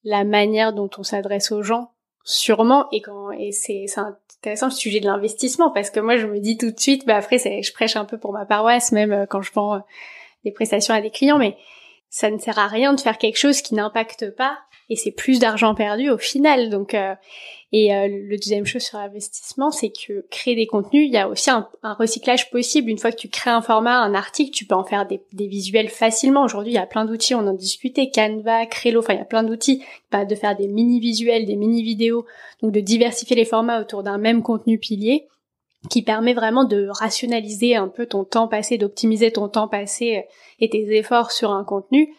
la 0.04 0.24
manière 0.24 0.74
dont 0.74 0.90
on 0.98 1.02
s'adresse 1.02 1.50
aux 1.50 1.62
gens, 1.62 1.92
sûrement. 2.24 2.88
Et 2.92 3.00
quand 3.00 3.30
et 3.32 3.52
c'est 3.52 3.86
intéressant 3.96 4.66
le 4.66 4.72
sujet 4.72 5.00
de 5.00 5.06
l'investissement 5.06 5.70
parce 5.70 5.90
que 5.90 6.00
moi 6.00 6.18
je 6.18 6.26
me 6.26 6.38
dis 6.38 6.58
tout 6.58 6.70
de 6.70 6.78
suite, 6.78 7.06
bah 7.06 7.16
après 7.16 7.38
je 7.38 7.72
prêche 7.72 7.96
un 7.96 8.04
peu 8.04 8.18
pour 8.18 8.32
ma 8.32 8.44
paroisse 8.44 8.92
même 8.92 9.12
euh, 9.12 9.26
quand 9.26 9.40
je 9.40 9.52
vends 9.52 9.76
euh, 9.76 9.80
des 10.44 10.52
prestations 10.52 10.92
à 10.92 11.00
des 11.00 11.10
clients, 11.10 11.38
mais 11.38 11.56
ça 12.10 12.30
ne 12.30 12.38
sert 12.38 12.58
à 12.58 12.66
rien 12.68 12.92
de 12.92 13.00
faire 13.00 13.18
quelque 13.18 13.38
chose 13.38 13.62
qui 13.62 13.74
n'impacte 13.74 14.34
pas 14.34 14.58
et 14.88 14.96
c'est 14.96 15.10
plus 15.10 15.38
d'argent 15.38 15.74
perdu 15.74 16.10
au 16.10 16.18
final. 16.18 16.70
Donc 16.70 16.94
et 17.72 17.92
euh, 17.92 18.06
le 18.08 18.36
deuxième 18.36 18.64
chose 18.64 18.82
sur 18.82 18.98
l'investissement, 18.98 19.70
c'est 19.70 19.90
que 19.90 20.24
créer 20.30 20.54
des 20.54 20.66
contenus, 20.66 21.08
il 21.08 21.12
y 21.12 21.18
a 21.18 21.28
aussi 21.28 21.50
un, 21.50 21.68
recyclage 21.82 22.48
possible. 22.50 22.90
Une 22.90 22.98
fois 22.98 23.10
que 23.10 23.16
tu 23.16 23.28
crées 23.28 23.50
un 23.50 23.60
format, 23.60 23.98
un 23.98 24.14
article, 24.14 24.52
tu 24.52 24.66
peux 24.66 24.76
en 24.76 24.84
faire 24.84 25.06
des, 25.06 25.20
visuels 25.32 25.88
facilement. 25.88 26.44
Aujourd'hui, 26.44 26.72
il 26.72 26.76
y 26.76 26.78
a 26.78 26.86
plein 26.86 27.04
d'outils, 27.04 27.34
on 27.34 27.46
en 27.46 27.54
discutait, 27.54 28.10
Canva, 28.10 28.66
Crello, 28.66 29.00
enfin 29.00 29.14
il 29.14 29.18
y 29.18 29.22
a 29.22 29.26
plein 29.26 29.42
d'outils 29.42 29.84
bah, 30.12 30.24
de 30.24 30.34
faire 30.34 30.56
des 30.56 30.68
mini 30.68 31.00
visuels, 31.00 31.44
des 31.44 31.56
mini 31.56 31.82
vidéos, 31.82 32.24
donc 32.62 32.72
de 32.72 32.80
diversifier 32.80 33.34
les 33.34 33.44
formats 33.44 33.80
autour 33.80 34.02
d'un 34.02 34.18
même 34.18 34.42
contenu 34.42 34.78
pilier 34.78 35.26
qui 35.90 36.02
permet 36.02 36.34
vraiment 36.34 36.64
de 36.64 36.88
rationaliser 36.88 37.76
un 37.76 37.88
peu 37.88 38.06
ton 38.06 38.24
temps 38.24 38.48
passé, 38.48 38.78
d'optimiser 38.78 39.32
ton 39.32 39.48
temps 39.48 39.68
passé 39.68 40.16
euh, 40.16 40.20
et 40.60 40.68
tes 40.68 40.96
efforts 40.96 41.30
sur 41.30 41.52
un 41.52 41.64
contenu 41.64 42.14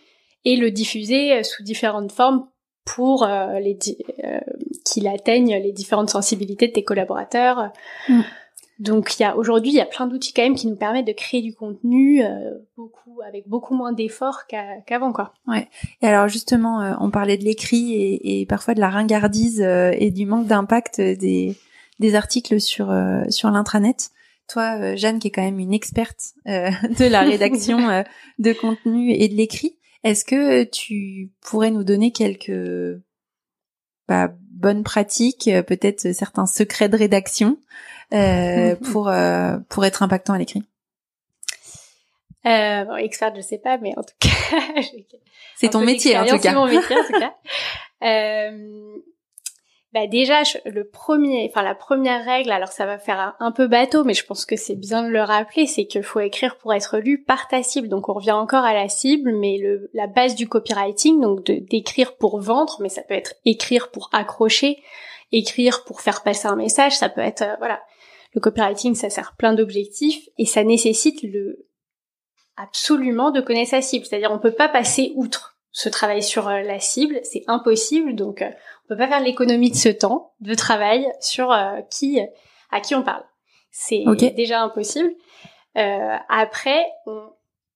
et 0.45 0.56
le 0.56 0.71
diffuser 0.71 1.34
euh, 1.34 1.43
sous 1.43 1.63
différentes 1.63 2.12
formes 2.12 2.47
pour 2.88 3.23
euh, 3.23 3.60
les 3.60 3.77
euh, 4.23 4.39
qu'il 4.86 5.08
atteigne 5.08 5.56
les 5.62 5.71
différentes 5.71 6.10
sensibilités 6.10 6.67
de 6.67 6.73
tes 6.73 6.84
collaborateurs. 6.84 7.71
Mm. 8.08 8.21
Donc 8.80 9.19
il 9.19 9.23
y 9.23 9.25
a 9.25 9.36
aujourd'hui 9.36 9.71
il 9.71 9.75
y 9.75 9.82
a 9.82 9.86
plein 9.86 10.06
d'outils 10.06 10.34
quand 10.34 10.43
même 10.43 10.56
qui 10.56 10.67
nous 10.67 10.75
permettent 10.75 11.08
de 11.08 11.12
créer 11.12 11.41
du 11.41 11.53
contenu 11.53 12.23
euh, 12.23 12.51
beaucoup 12.75 13.21
avec 13.27 13.47
beaucoup 13.47 13.75
moins 13.75 13.91
d'efforts 13.91 14.43
qu'avant 14.47 15.12
quoi. 15.12 15.34
Ouais. 15.47 15.67
Et 16.01 16.08
alors 16.08 16.27
justement 16.27 16.95
on 16.99 17.10
parlait 17.10 17.38
de 17.38 17.43
l'écrit 17.43 17.93
et, 17.93 18.41
et, 18.41 18.45
parfois 18.45 18.75
de 18.75 18.80
la 18.80 18.89
ringardise 18.89 19.62
et 19.62 20.12
du 20.12 20.27
manque 20.27 20.45
d'impact 20.45 21.01
des 21.01 21.56
des 21.99 22.15
articles 22.15 22.60
sur 22.60 22.93
sur 23.29 23.49
l'intranet. 23.51 24.12
Toi 24.47 24.95
Jeanne 24.95 25.19
qui 25.19 25.27
est 25.27 25.31
quand 25.31 25.43
même 25.43 25.60
une 25.60 25.73
experte 25.73 26.33
de 26.45 27.10
la 27.10 27.21
rédaction 27.21 28.03
de 28.39 28.53
contenu 28.53 29.12
et 29.12 29.27
de 29.27 29.36
l'écrit, 29.36 29.77
est-ce 30.03 30.23
que 30.23 30.63
tu 30.63 31.31
pourrais 31.41 31.71
nous 31.71 31.83
donner 31.83 32.12
quelques 32.12 33.01
bah, 34.07 34.31
bonnes 34.51 34.83
pratiques, 34.83 35.47
euh, 35.47 35.62
peut-être 35.62 36.13
certains 36.13 36.45
secrets 36.45 36.89
de 36.89 36.97
rédaction 36.97 37.57
euh, 38.13 38.75
pour 38.91 39.10
euh, 39.10 39.57
pour 39.69 39.86
être 39.86 40.04
impactant 40.04 40.33
à 40.33 40.37
l'écrit? 40.37 40.63
Euh, 42.45 42.85
bon, 42.85 42.95
expert, 42.95 43.35
je 43.35 43.41
sais 43.41 43.58
pas, 43.58 43.77
mais 43.77 43.93
en 43.98 44.04
tout 44.04 44.15
cas, 44.19 44.29
c'est 45.58 45.69
ton 45.69 45.81
métier 45.81 46.17
en 46.17 46.25
tout 46.25 46.37
cas. 46.37 46.52
C'est 46.52 46.54
mon 46.54 46.67
métier 46.67 46.95
en 46.95 47.04
tout 47.04 47.19
cas. 47.19 47.35
Euh, 48.04 48.98
bah 49.98 50.08
déjà 50.08 50.43
le 50.65 50.87
premier, 50.87 51.50
enfin 51.50 51.63
la 51.63 51.73
première 51.73 52.23
règle, 52.23 52.52
alors 52.52 52.71
ça 52.71 52.85
va 52.85 53.00
faire 53.00 53.35
un, 53.39 53.52
peu 53.52 53.67
bateau, 53.67 54.04
mais 54.04 54.13
je 54.13 54.25
pense 54.25 54.45
que 54.45 54.56
c'est 54.56 54.75
bien 54.75 55.02
de 55.02 55.10
le 55.10 55.21
rappeler, 55.21 55.65
c'est 55.65 55.87
qu'il 55.87 56.04
faut 56.04 56.19
écrire 56.19 56.58
pour 56.58 56.73
être 56.73 57.00
lu 57.00 57.23
par 57.23 57.48
ta 57.48 57.63
cible. 57.63 57.89
Donc 57.89 58.08
on 58.08 58.13
revient 58.13 58.31
encore 58.31 58.63
à 58.63 58.73
la 58.73 58.89
cible, 58.89 59.31
mais 59.33 59.60
la 59.93 60.06
base 60.06 60.35
du 60.35 60.48
copywriting, 60.48 61.19
donc 61.19 61.43
d'écrire 61.45 62.15
pour 62.17 62.39
vendre, 62.39 62.77
mais 62.79 62.89
ça 62.89 63.02
peut 63.02 63.15
être 63.15 63.33
écrire 63.45 63.89
pour 63.89 64.10
accrocher, 64.13 64.77
écrire 65.31 65.83
pour 65.83 66.02
faire 66.02 66.21
passer 66.21 66.48
un 66.48 66.56
message, 66.56 66.95
ça 66.95 67.10
peut 67.10 67.21
être 67.21 67.41
euh, 67.41 67.56
voilà. 67.58 67.81
le 68.33 68.41
copywriting, 68.41 68.93
ça 68.93 69.10
sert 69.10 69.35
plein 69.35 69.54
d'objectifs 69.54 70.27
et 70.37 70.45
ça 70.45 70.63
nécessite 70.63 71.23
le 71.23 71.67
absolument 72.56 73.31
de 73.31 73.41
connaître 73.41 73.71
sa 73.71 73.81
cible. 73.81 74.06
C'est-à-dire, 74.06 74.31
on 74.31 74.39
peut 74.39 74.54
pas 74.54 74.69
passer 74.69 75.13
outre 75.15 75.58
ce 75.71 75.89
travail 75.89 76.23
sur 76.23 76.48
euh, 76.48 76.62
la 76.62 76.79
cible, 76.79 77.19
c'est 77.23 77.43
impossible. 77.48 78.15
Donc, 78.15 78.41
euh, 78.41 78.50
on 78.88 78.94
peut 78.94 78.98
pas 78.98 79.08
faire 79.08 79.21
l'économie 79.21 79.69
de 79.69 79.75
ce 79.75 79.90
temps 79.90 80.33
de 80.40 80.54
travail 80.54 81.08
sur 81.19 81.52
euh, 81.52 81.81
qui, 81.92 82.19
à 82.71 82.79
qui 82.79 82.96
on 82.96 83.04
parle. 83.04 83.23
C'est 83.71 84.04
déjà 84.35 84.62
impossible. 84.62 85.12
après, 85.75 86.83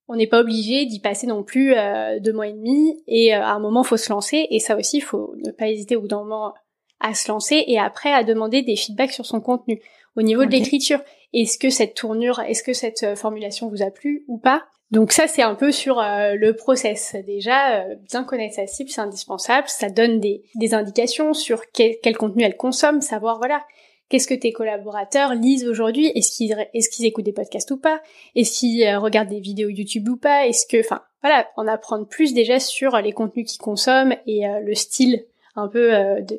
on 0.07 0.15
n'est 0.15 0.27
pas 0.27 0.39
obligé 0.39 0.85
d'y 0.85 0.99
passer 0.99 1.27
non 1.27 1.43
plus 1.43 1.75
deux 2.21 2.33
mois 2.33 2.47
et 2.47 2.53
demi. 2.53 3.03
Et 3.07 3.33
à 3.33 3.53
un 3.53 3.59
moment, 3.59 3.83
faut 3.83 3.97
se 3.97 4.09
lancer. 4.09 4.47
Et 4.49 4.59
ça 4.59 4.75
aussi, 4.77 4.97
il 4.97 5.03
faut 5.03 5.35
ne 5.45 5.51
pas 5.51 5.67
hésiter 5.67 5.95
au 5.95 6.01
bout 6.01 6.07
d'un 6.07 6.23
moment 6.23 6.53
à 6.99 7.13
se 7.13 7.31
lancer 7.31 7.63
et 7.67 7.77
après 7.77 8.11
à 8.11 8.23
demander 8.23 8.63
des 8.63 8.75
feedbacks 8.75 9.11
sur 9.11 9.27
son 9.27 9.41
contenu. 9.41 9.79
Au 10.15 10.21
niveau 10.21 10.45
de 10.45 10.51
l'écriture, 10.51 11.01
est-ce 11.33 11.57
que 11.57 11.69
cette 11.69 11.93
tournure, 11.93 12.39
est-ce 12.39 12.63
que 12.63 12.73
cette 12.73 13.15
formulation 13.15 13.69
vous 13.69 13.83
a 13.83 13.91
plu 13.91 14.25
ou 14.27 14.37
pas? 14.37 14.63
Donc 14.91 15.13
ça, 15.13 15.27
c'est 15.27 15.41
un 15.41 15.55
peu 15.55 15.71
sur 15.71 15.99
euh, 15.99 16.35
le 16.35 16.53
process. 16.53 17.15
Déjà, 17.25 17.79
euh, 17.79 17.95
bien 18.09 18.25
connaître 18.25 18.55
sa 18.55 18.67
cible, 18.67 18.89
c'est 18.89 18.99
indispensable. 18.99 19.69
Ça 19.69 19.89
donne 19.89 20.19
des, 20.19 20.43
des 20.55 20.73
indications 20.73 21.33
sur 21.33 21.61
quel, 21.71 21.95
quel, 22.03 22.17
contenu 22.17 22.43
elle 22.43 22.57
consomme, 22.57 22.99
savoir, 22.99 23.37
voilà, 23.37 23.65
qu'est-ce 24.09 24.27
que 24.27 24.33
tes 24.33 24.51
collaborateurs 24.51 25.33
lisent 25.33 25.65
aujourd'hui 25.65 26.07
Est-ce 26.07 26.35
qu'ils 26.35 26.57
est-ce 26.73 26.89
qu'ils 26.89 27.05
écoutent 27.05 27.23
des 27.23 27.31
podcasts 27.31 27.71
ou 27.71 27.77
pas 27.77 28.01
Est-ce 28.35 28.59
qu'ils 28.59 28.83
euh, 28.83 28.99
regardent 28.99 29.29
des 29.29 29.39
vidéos 29.39 29.69
YouTube 29.69 30.09
ou 30.09 30.17
pas 30.17 30.45
Est-ce 30.45 30.67
que, 30.67 30.81
enfin, 30.81 31.01
voilà, 31.21 31.47
en 31.55 31.67
apprendre 31.67 32.05
plus 32.05 32.33
déjà 32.33 32.59
sur 32.59 32.97
les 32.97 33.13
contenus 33.13 33.49
qu'ils 33.49 33.61
consomment 33.61 34.15
et 34.27 34.43
le 34.61 34.73
style 34.73 35.25
un 35.55 35.67
peu 35.67 35.91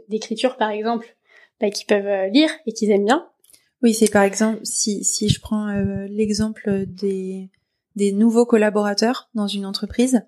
d'écriture, 0.09 0.57
par 0.57 0.71
exemple, 0.71 1.07
bah, 1.61 1.71
qu'ils 1.71 1.87
peuvent 1.87 2.31
lire 2.33 2.51
et 2.67 2.73
qu'ils 2.73 2.91
aiment 2.91 3.05
bien. 3.05 3.29
Oui, 3.83 3.95
c'est 3.95 4.11
par 4.11 4.25
exemple, 4.25 4.59
si, 4.65 5.05
si 5.05 5.29
je 5.29 5.41
prends 5.41 5.69
l'exemple 6.09 6.85
des 6.87 7.49
des 7.97 8.13
nouveaux 8.13 8.47
collaborateurs 8.47 9.29
dans 9.35 9.47
une 9.47 9.67
entreprise 9.67 10.23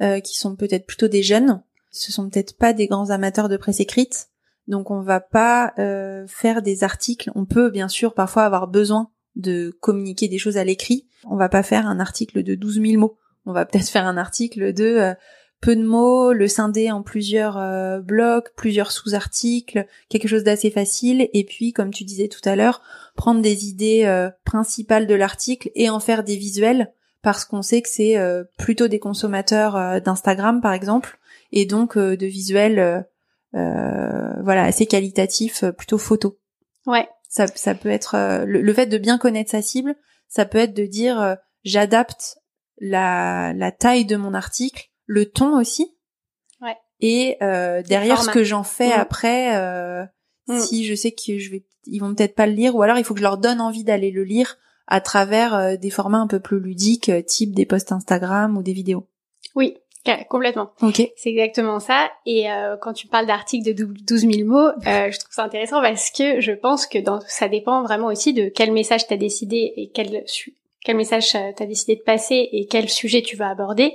euh, 0.00 0.20
qui 0.20 0.38
sont 0.38 0.54
peut-être 0.54 0.86
plutôt 0.86 1.08
des 1.08 1.22
jeunes. 1.22 1.62
Ce 1.90 2.12
sont 2.12 2.28
peut-être 2.28 2.56
pas 2.56 2.72
des 2.72 2.86
grands 2.86 3.10
amateurs 3.10 3.48
de 3.48 3.56
presse 3.56 3.80
écrite, 3.80 4.28
donc 4.68 4.90
on 4.90 5.00
va 5.00 5.20
pas 5.20 5.72
euh, 5.78 6.24
faire 6.28 6.62
des 6.62 6.84
articles. 6.84 7.32
On 7.34 7.46
peut 7.46 7.70
bien 7.70 7.88
sûr 7.88 8.14
parfois 8.14 8.44
avoir 8.44 8.68
besoin 8.68 9.10
de 9.34 9.76
communiquer 9.80 10.28
des 10.28 10.38
choses 10.38 10.56
à 10.56 10.64
l'écrit. 10.64 11.06
On 11.24 11.36
va 11.36 11.48
pas 11.48 11.62
faire 11.62 11.86
un 11.86 11.98
article 11.98 12.42
de 12.42 12.54
12 12.54 12.80
000 12.80 13.00
mots. 13.00 13.18
On 13.46 13.52
va 13.52 13.64
peut-être 13.64 13.88
faire 13.88 14.06
un 14.06 14.16
article 14.16 14.72
de 14.72 14.84
euh, 14.84 15.14
peu 15.60 15.74
de 15.74 15.82
mots, 15.82 16.32
le 16.32 16.46
scinder 16.46 16.92
en 16.92 17.02
plusieurs 17.02 18.00
blocs, 18.04 18.52
plusieurs 18.54 18.92
sous-articles, 18.92 19.86
quelque 20.08 20.28
chose 20.28 20.44
d'assez 20.44 20.70
facile. 20.70 21.28
Et 21.32 21.42
puis, 21.42 21.72
comme 21.72 21.92
tu 21.92 22.04
disais 22.04 22.28
tout 22.28 22.48
à 22.48 22.54
l'heure, 22.54 22.80
prendre 23.16 23.42
des 23.42 23.66
idées 23.66 24.28
principales 24.44 25.08
de 25.08 25.16
l'article 25.16 25.72
et 25.74 25.90
en 25.90 25.98
faire 25.98 26.22
des 26.22 26.36
visuels 26.36 26.92
parce 27.22 27.44
qu'on 27.44 27.62
sait 27.62 27.82
que 27.82 27.88
c'est 27.88 28.16
euh, 28.16 28.44
plutôt 28.58 28.88
des 28.88 28.98
consommateurs 28.98 29.76
euh, 29.76 30.00
d'Instagram 30.00 30.60
par 30.60 30.72
exemple 30.72 31.18
et 31.52 31.66
donc 31.66 31.96
euh, 31.96 32.16
de 32.16 32.26
visuels 32.26 33.06
voilà 33.52 34.64
assez 34.64 34.86
qualitatifs 34.86 35.64
plutôt 35.76 35.98
photo. 35.98 36.38
Ouais. 36.86 37.08
Ça, 37.28 37.46
ça 37.48 37.74
peut 37.74 37.88
être 37.88 38.44
le, 38.46 38.72
fait 38.72 38.86
de 38.86 38.98
bien 38.98 39.18
connaître 39.18 39.50
sa 39.50 39.62
cible, 39.62 39.96
ça 40.28 40.46
peut 40.46 40.58
être 40.58 40.74
de 40.74 40.86
dire 40.86 41.36
j'adapte 41.64 42.38
la, 42.78 43.52
la 43.52 43.72
taille 43.72 44.04
de 44.04 44.16
mon 44.16 44.32
article, 44.32 44.90
le 45.06 45.26
ton 45.26 45.58
aussi. 45.58 45.94
Ouais. 46.62 46.76
Et 47.00 47.36
derrière 47.40 48.22
ce 48.22 48.30
que 48.30 48.44
j'en 48.44 48.62
fais 48.62 48.96
mm. 48.96 49.00
après, 49.00 50.08
mm. 50.46 50.58
si 50.60 50.86
je 50.86 50.94
sais 50.94 51.12
que 51.12 51.38
je 51.38 51.50
vais, 51.50 51.64
ils 51.84 51.98
vont 51.98 52.14
peut-être 52.14 52.36
pas 52.36 52.46
le 52.46 52.52
lire, 52.52 52.76
ou 52.76 52.82
alors 52.82 52.98
il 52.98 53.04
faut 53.04 53.14
que 53.14 53.20
je 53.20 53.24
leur 53.24 53.38
donne 53.38 53.60
envie 53.60 53.84
d'aller 53.84 54.10
le 54.10 54.24
lire 54.24 54.56
à 54.88 55.00
travers 55.00 55.54
euh, 55.54 55.76
des 55.76 55.90
formats 55.90 56.18
un 56.18 56.26
peu 56.26 56.40
plus 56.40 56.58
ludiques, 56.58 57.10
euh, 57.10 57.22
type 57.22 57.54
des 57.54 57.66
posts 57.66 57.92
Instagram 57.92 58.56
ou 58.56 58.62
des 58.62 58.72
vidéos. 58.72 59.06
Oui, 59.54 59.76
complètement. 60.30 60.70
Ok. 60.80 61.02
C'est 61.16 61.28
exactement 61.28 61.80
ça. 61.80 62.10
Et 62.24 62.50
euh, 62.50 62.76
quand 62.80 62.94
tu 62.94 63.06
parles 63.06 63.26
d'articles 63.26 63.74
de 63.74 63.84
12 63.84 64.20
000 64.20 64.48
mots, 64.48 64.70
je 64.82 65.18
trouve 65.18 65.32
ça 65.32 65.44
intéressant 65.44 65.82
parce 65.82 66.10
que 66.10 66.40
je 66.40 66.52
pense 66.52 66.86
que 66.86 66.98
dans, 66.98 67.20
ça 67.28 67.48
dépend 67.48 67.82
vraiment 67.82 68.06
aussi 68.06 68.32
de 68.32 68.48
quel 68.48 68.72
message 68.72 69.06
tu 69.06 69.12
as 69.12 69.18
décidé 69.18 69.74
et 69.76 69.90
quel, 69.92 70.24
quel 70.82 70.96
message 70.96 71.28
tu 71.28 71.36
as 71.36 71.66
décidé 71.66 71.96
de 71.96 72.02
passer 72.02 72.48
et 72.52 72.66
quel 72.66 72.88
sujet 72.88 73.20
tu 73.20 73.36
vas 73.36 73.50
aborder 73.50 73.92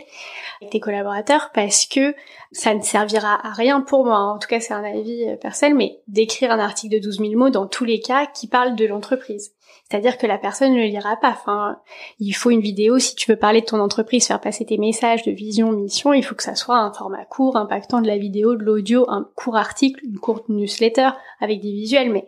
avec 0.61 0.73
tes 0.73 0.79
collaborateurs 0.79 1.49
parce 1.55 1.87
que 1.87 2.13
ça 2.51 2.75
ne 2.75 2.81
servira 2.81 3.39
à 3.47 3.53
rien 3.53 3.81
pour 3.81 4.05
moi. 4.05 4.19
En 4.19 4.37
tout 4.37 4.47
cas, 4.47 4.59
c'est 4.59 4.73
un 4.73 4.83
avis 4.83 5.25
personnel, 5.41 5.73
mais 5.73 5.97
d'écrire 6.07 6.51
un 6.51 6.59
article 6.59 6.93
de 6.93 6.99
12 6.99 7.19
000 7.19 7.31
mots 7.33 7.49
dans 7.49 7.65
tous 7.65 7.85
les 7.85 8.01
cas 8.01 8.27
qui 8.27 8.47
parle 8.47 8.75
de 8.75 8.85
l'entreprise. 8.85 9.53
C'est-à-dire 9.89 10.17
que 10.17 10.25
la 10.25 10.37
personne 10.37 10.73
ne 10.73 10.81
lira 10.81 11.17
pas. 11.17 11.29
Enfin, 11.29 11.77
il 12.19 12.31
faut 12.31 12.49
une 12.49 12.61
vidéo 12.61 12.99
si 12.99 13.15
tu 13.15 13.29
veux 13.29 13.37
parler 13.37 13.61
de 13.61 13.65
ton 13.65 13.79
entreprise, 13.79 14.25
faire 14.25 14.41
passer 14.41 14.65
tes 14.65 14.77
messages 14.77 15.23
de 15.23 15.31
vision, 15.31 15.71
mission. 15.71 16.13
Il 16.13 16.23
faut 16.23 16.35
que 16.35 16.43
ça 16.43 16.55
soit 16.55 16.77
un 16.77 16.91
format 16.91 17.25
court, 17.25 17.57
impactant 17.57 18.01
de 18.01 18.07
la 18.07 18.17
vidéo, 18.17 18.55
de 18.55 18.63
l'audio, 18.63 19.05
un 19.09 19.29
court 19.35 19.57
article, 19.57 20.03
une 20.03 20.17
courte 20.17 20.49
newsletter 20.49 21.09
avec 21.39 21.61
des 21.61 21.71
visuels. 21.71 22.11
Mais 22.11 22.27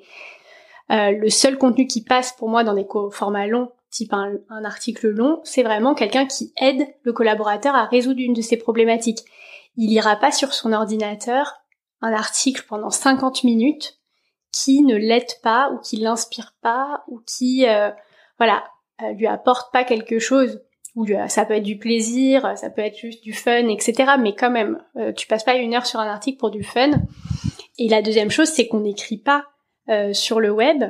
euh, 0.91 1.12
le 1.12 1.30
seul 1.30 1.58
contenu 1.58 1.88
qui 1.88 2.03
passe 2.03 2.34
pour 2.34 2.49
moi 2.49 2.64
dans 2.64 2.76
des 2.76 2.86
formats 3.12 3.47
longs, 3.47 3.72
type 3.89 4.14
un, 4.14 4.34
un 4.49 4.66
article 4.66 5.08
long, 5.08 5.39
c'est 5.43 5.64
vraiment 5.64 5.95
quelqu'un 5.95 6.26
qui 6.28 6.53
aide 6.62 6.86
le 7.03 7.14
collaborateur 7.14 7.74
à 7.74 7.86
résoudre 7.86 8.20
une 8.20 8.34
de 8.34 8.41
ses 8.41 8.58
problématiques. 8.58 9.24
Il 9.78 9.91
ira 9.91 10.18
pas 10.18 10.32
sur 10.32 10.53
son 10.53 10.74
ordinateur 10.74 11.53
un 12.01 12.14
article 12.14 12.64
pendant 12.68 12.89
50 12.89 13.43
minutes 13.43 13.99
qui 14.56 14.84
ne 14.84 14.95
l'aide 14.95 15.41
pas 15.43 15.70
ou 15.72 15.80
qui 15.80 15.97
l'inspire 15.97 16.53
pas 16.62 17.03
ou 17.08 17.20
qui 17.28 17.68
euh, 17.68 17.91
voilà 18.38 18.64
euh, 19.01 19.12
lui 19.12 19.28
apporte 19.28 19.72
pas 19.74 19.84
quelque 19.84 20.18
chose 20.18 20.62
ou 20.95 21.03
lui, 21.03 21.16
ça 21.28 21.43
peut 21.43 21.56
être 21.56 21.64
du 21.64 21.78
plaisir, 21.78 22.58
ça 22.58 22.70
peut 22.70 22.82
être 22.82 22.97
juste 22.97 23.22
du 23.22 23.34
fun, 23.34 23.68
etc. 23.68 24.14
Mais 24.18 24.34
quand 24.34 24.49
même, 24.49 24.82
euh, 24.95 25.12
tu 25.12 25.28
passes 25.28 25.43
pas 25.43 25.56
une 25.56 25.76
heure 25.76 25.86
sur 25.86 25.99
un 25.99 26.08
article 26.08 26.38
pour 26.38 26.51
du 26.51 26.64
fun. 26.64 26.91
Et 27.78 27.89
la 27.89 28.01
deuxième 28.01 28.32
chose, 28.32 28.47
c'est 28.47 28.68
qu'on 28.70 28.80
n'écrit 28.80 29.18
pas 29.18 29.43
sur 30.14 30.39
le 30.39 30.49
web 30.49 30.84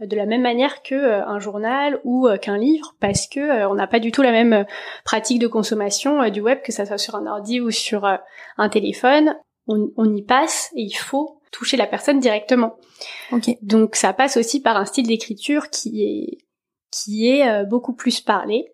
de 0.00 0.16
la 0.16 0.24
même 0.24 0.40
manière 0.40 0.82
que 0.82 0.94
un 0.94 1.38
journal 1.38 2.00
ou 2.04 2.28
qu'un 2.40 2.56
livre, 2.56 2.94
parce 2.98 3.26
que 3.26 3.66
on 3.66 3.74
n'a 3.74 3.86
pas 3.86 3.98
du 3.98 4.10
tout 4.10 4.22
la 4.22 4.30
même 4.30 4.64
pratique 5.04 5.38
de 5.38 5.48
consommation 5.48 6.26
du 6.30 6.40
web, 6.40 6.62
que 6.62 6.72
ça 6.72 6.86
soit 6.86 6.96
sur 6.96 7.16
un 7.16 7.26
ordi 7.26 7.60
ou 7.60 7.70
sur 7.70 8.06
un 8.06 8.68
téléphone. 8.70 9.36
On, 9.66 9.90
on 9.98 10.14
y 10.14 10.22
passe 10.22 10.70
et 10.76 10.82
il 10.82 10.94
faut 10.94 11.40
toucher 11.56 11.76
la 11.76 11.86
personne 11.86 12.20
directement. 12.20 12.76
Okay. 13.32 13.58
Donc 13.62 13.96
ça 13.96 14.12
passe 14.12 14.36
aussi 14.36 14.60
par 14.60 14.76
un 14.76 14.84
style 14.84 15.06
d'écriture 15.06 15.70
qui 15.70 16.04
est 16.04 16.38
qui 16.90 17.28
est 17.28 17.48
euh, 17.48 17.64
beaucoup 17.64 17.94
plus 17.94 18.20
parlé. 18.20 18.72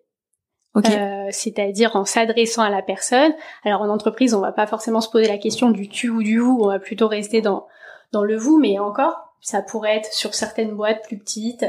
Okay. 0.75 0.97
Euh, 0.97 1.27
c'est-à-dire 1.29 1.95
en 1.95 2.03
s'adressant 2.03 2.63
à 2.63 2.69
la 2.69 2.81
personne. 2.81 3.33
Alors 3.63 3.81
en 3.81 3.89
entreprise, 3.89 4.33
on 4.33 4.41
va 4.41 4.51
pas 4.51 4.67
forcément 4.67 5.01
se 5.01 5.09
poser 5.09 5.27
la 5.27 5.37
question 5.37 5.69
du 5.69 5.87
tu 5.87 6.09
ou 6.09 6.23
du 6.23 6.39
vous, 6.39 6.59
on 6.61 6.67
va 6.67 6.79
plutôt 6.79 7.07
rester 7.07 7.41
dans 7.41 7.67
dans 8.11 8.23
le 8.23 8.35
vous, 8.35 8.59
mais 8.59 8.79
encore, 8.79 9.35
ça 9.39 9.61
pourrait 9.61 9.97
être 9.97 10.13
sur 10.13 10.33
certaines 10.33 10.71
boîtes 10.71 11.03
plus 11.03 11.17
petites. 11.17 11.65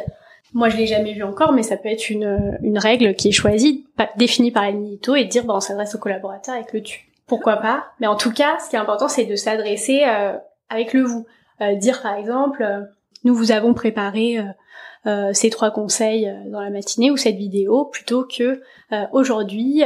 Moi, 0.53 0.69
je 0.69 0.77
l'ai 0.77 0.87
jamais 0.87 1.13
vu 1.13 1.23
encore, 1.23 1.53
mais 1.53 1.63
ça 1.63 1.77
peut 1.77 1.89
être 1.89 2.11
une, 2.11 2.59
une 2.63 2.79
règle 2.79 3.15
qui 3.15 3.29
est 3.29 3.33
choisie, 3.33 3.87
définie 4.17 4.53
par 4.53 4.71
l'édito 4.71 5.17
et 5.17 5.25
dire, 5.25 5.45
bon, 5.45 5.55
on 5.55 5.61
s'adresse 5.61 5.95
aux 5.95 5.99
collaborateurs 5.99 6.55
avec 6.55 6.73
le 6.73 6.83
tu. 6.83 7.11
Pourquoi 7.27 7.57
pas? 7.57 7.87
Mais 7.99 8.07
en 8.07 8.17
tout 8.17 8.33
cas, 8.33 8.59
ce 8.59 8.69
qui 8.69 8.77
est 8.77 8.79
important, 8.79 9.09
c'est 9.09 9.25
de 9.25 9.35
s'adresser 9.35 10.05
euh, 10.07 10.37
avec 10.69 10.93
le 10.93 11.03
vous. 11.03 11.27
Euh, 11.61 11.77
dire 11.77 12.03
par 12.03 12.17
exemple, 12.17 12.63
euh, 12.63 12.83
nous 13.23 13.35
vous 13.35 13.53
avons 13.53 13.75
préparé 13.75 14.39
euh, 15.07 15.33
ces 15.33 15.51
trois 15.51 15.71
conseils 15.71 16.33
dans 16.47 16.61
la 16.61 16.71
matinée 16.71 17.11
ou 17.11 17.17
cette 17.17 17.37
vidéo, 17.37 17.85
plutôt 17.87 18.25
que 18.25 18.61
aujourd'hui, 19.13 19.83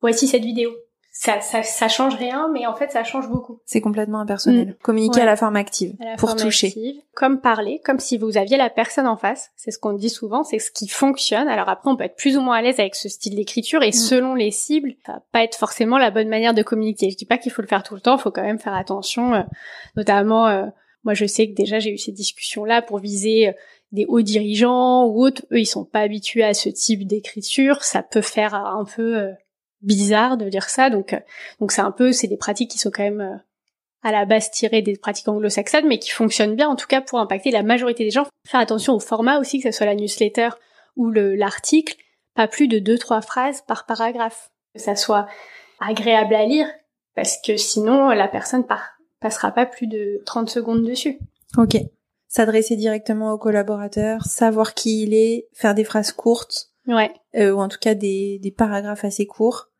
voici 0.00 0.26
cette 0.28 0.44
vidéo 0.44 0.70
ça, 1.14 1.42
ça, 1.42 1.62
ça 1.62 1.88
change 1.88 2.14
rien, 2.14 2.48
mais 2.50 2.66
en 2.66 2.74
fait, 2.74 2.90
ça 2.90 3.04
change 3.04 3.28
beaucoup. 3.28 3.60
C'est 3.66 3.82
complètement 3.82 4.20
impersonnel. 4.20 4.68
Mm. 4.68 4.74
Communiquer 4.82 5.20
à 5.20 5.26
la 5.26 5.36
forme 5.36 5.56
active 5.56 5.94
pour 6.16 6.34
toucher. 6.36 7.04
comme 7.14 7.42
parler, 7.42 7.82
comme 7.84 7.98
si 8.00 8.16
vous 8.16 8.38
aviez 8.38 8.56
la 8.56 8.70
personne 8.70 9.06
en 9.06 9.18
face. 9.18 9.50
C'est 9.54 9.70
ce 9.70 9.78
qu'on 9.78 9.92
dit 9.92 10.08
souvent, 10.08 10.42
c'est 10.42 10.58
ce 10.58 10.70
qui 10.70 10.88
fonctionne. 10.88 11.48
Alors 11.48 11.68
après, 11.68 11.90
on 11.90 11.96
peut 11.96 12.04
être 12.04 12.16
plus 12.16 12.38
ou 12.38 12.40
moins 12.40 12.56
à 12.56 12.62
l'aise 12.62 12.80
avec 12.80 12.94
ce 12.94 13.10
style 13.10 13.36
d'écriture 13.36 13.82
et 13.82 13.90
mm. 13.90 13.92
selon 13.92 14.34
les 14.34 14.50
cibles, 14.50 14.94
ça 15.04 15.12
va 15.12 15.22
pas 15.32 15.44
être 15.44 15.56
forcément 15.56 15.98
la 15.98 16.10
bonne 16.10 16.28
manière 16.28 16.54
de 16.54 16.62
communiquer. 16.62 17.10
Je 17.10 17.16
dis 17.16 17.26
pas 17.26 17.36
qu'il 17.36 17.52
faut 17.52 17.62
le 17.62 17.68
faire 17.68 17.82
tout 17.82 17.94
le 17.94 18.00
temps, 18.00 18.16
il 18.16 18.20
faut 18.20 18.30
quand 18.30 18.42
même 18.42 18.58
faire 18.58 18.74
attention, 18.74 19.34
euh, 19.34 19.42
notamment. 19.96 20.48
Euh, 20.48 20.64
moi, 21.04 21.12
je 21.12 21.26
sais 21.26 21.46
que 21.46 21.54
déjà 21.54 21.78
j'ai 21.78 21.90
eu 21.90 21.98
ces 21.98 22.12
discussions-là 22.12 22.80
pour 22.80 22.98
viser 22.98 23.48
euh, 23.48 23.52
des 23.90 24.06
hauts 24.08 24.22
dirigeants 24.22 25.04
ou 25.04 25.26
autres. 25.26 25.42
Eux, 25.52 25.60
ils 25.60 25.66
sont 25.66 25.84
pas 25.84 26.00
habitués 26.00 26.44
à 26.44 26.54
ce 26.54 26.70
type 26.70 27.06
d'écriture. 27.06 27.84
Ça 27.84 28.02
peut 28.02 28.22
faire 28.22 28.54
un 28.54 28.86
peu 28.86 29.32
bizarre 29.82 30.36
de 30.36 30.48
dire 30.48 30.68
ça. 30.68 30.90
Donc, 30.90 31.12
euh, 31.12 31.20
donc 31.60 31.72
c'est 31.72 31.80
un 31.80 31.90
peu, 31.90 32.12
c'est 32.12 32.28
des 32.28 32.36
pratiques 32.36 32.70
qui 32.70 32.78
sont 32.78 32.90
quand 32.90 33.02
même 33.02 33.20
euh, 33.20 33.36
à 34.02 34.12
la 34.12 34.24
base 34.24 34.50
tirées 34.50 34.82
des 34.82 34.96
pratiques 34.96 35.28
anglo-saxonnes, 35.28 35.86
mais 35.86 35.98
qui 35.98 36.10
fonctionnent 36.10 36.56
bien, 36.56 36.68
en 36.68 36.76
tout 36.76 36.86
cas 36.86 37.00
pour 37.00 37.18
impacter 37.18 37.50
la 37.50 37.62
majorité 37.62 38.04
des 38.04 38.10
gens. 38.10 38.26
Faire 38.46 38.60
attention 38.60 38.94
au 38.94 39.00
format 39.00 39.38
aussi, 39.38 39.60
que 39.60 39.70
ce 39.70 39.76
soit 39.76 39.86
la 39.86 39.94
newsletter 39.94 40.50
ou 40.96 41.10
l'article, 41.10 41.96
pas 42.34 42.48
plus 42.48 42.68
de 42.68 42.78
deux 42.78 42.98
trois 42.98 43.22
phrases 43.22 43.62
par 43.62 43.86
paragraphe, 43.86 44.50
que 44.74 44.80
ça 44.80 44.96
soit 44.96 45.26
agréable 45.80 46.34
à 46.34 46.44
lire, 46.44 46.66
parce 47.14 47.38
que 47.40 47.56
sinon 47.56 48.08
la 48.08 48.28
personne 48.28 48.66
par, 48.66 48.98
passera 49.20 49.52
pas 49.52 49.66
plus 49.66 49.86
de 49.86 50.22
30 50.26 50.50
secondes 50.50 50.84
dessus. 50.84 51.18
Ok. 51.56 51.76
s'adresser 52.28 52.76
directement 52.76 53.32
au 53.32 53.38
collaborateur, 53.38 54.24
savoir 54.24 54.74
qui 54.74 55.02
il 55.04 55.14
est, 55.14 55.48
faire 55.52 55.74
des 55.74 55.84
phrases 55.84 56.12
courtes, 56.12 56.70
ouais. 56.88 57.12
ou 57.34 57.60
en 57.60 57.68
tout 57.68 57.78
cas 57.80 57.94
des, 57.94 58.38
des 58.40 58.50
paragraphes 58.50 59.04
assez 59.04 59.26
courts 59.26 59.71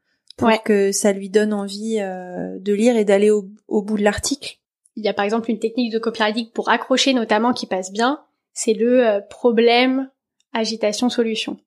pour 0.51 0.63
que 0.63 0.93
ça 0.93 1.13
lui 1.13 1.29
donne 1.29 1.53
envie 1.53 1.97
de 1.99 2.73
lire 2.73 2.97
et 2.97 3.05
d'aller 3.05 3.31
au, 3.31 3.47
au 3.69 3.83
bout 3.83 3.97
de 3.97 4.03
l'article. 4.03 4.59
Il 4.97 5.05
y 5.05 5.09
a 5.09 5.15
par 5.15 5.25
exemple 5.25 5.51
une 5.51 5.59
technique 5.59 5.93
de 5.93 5.99
copywriting 5.99 6.51
pour 6.51 6.69
accrocher 6.69 7.15
notamment 7.15 7.53
qui 7.53 7.67
passe 7.67 7.93
bien, 7.93 8.21
c'est 8.53 8.75
le 8.75 9.21
problème 9.29 10.11
agitation 10.53 11.09
solution 11.09 11.59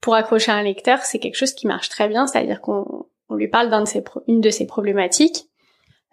pour 0.00 0.14
accrocher 0.14 0.52
un 0.52 0.62
lecteur, 0.62 1.00
c'est 1.02 1.18
quelque 1.18 1.34
chose 1.34 1.52
qui 1.52 1.66
marche 1.66 1.88
très 1.88 2.08
bien, 2.08 2.26
c'est-à-dire 2.26 2.60
qu'on 2.60 3.06
on 3.28 3.34
lui 3.34 3.48
parle 3.48 3.70
d'un 3.70 3.82
de 3.82 3.88
ses 3.88 4.02
une 4.26 4.40
de 4.40 4.50
ses 4.50 4.66
problématiques. 4.66 5.48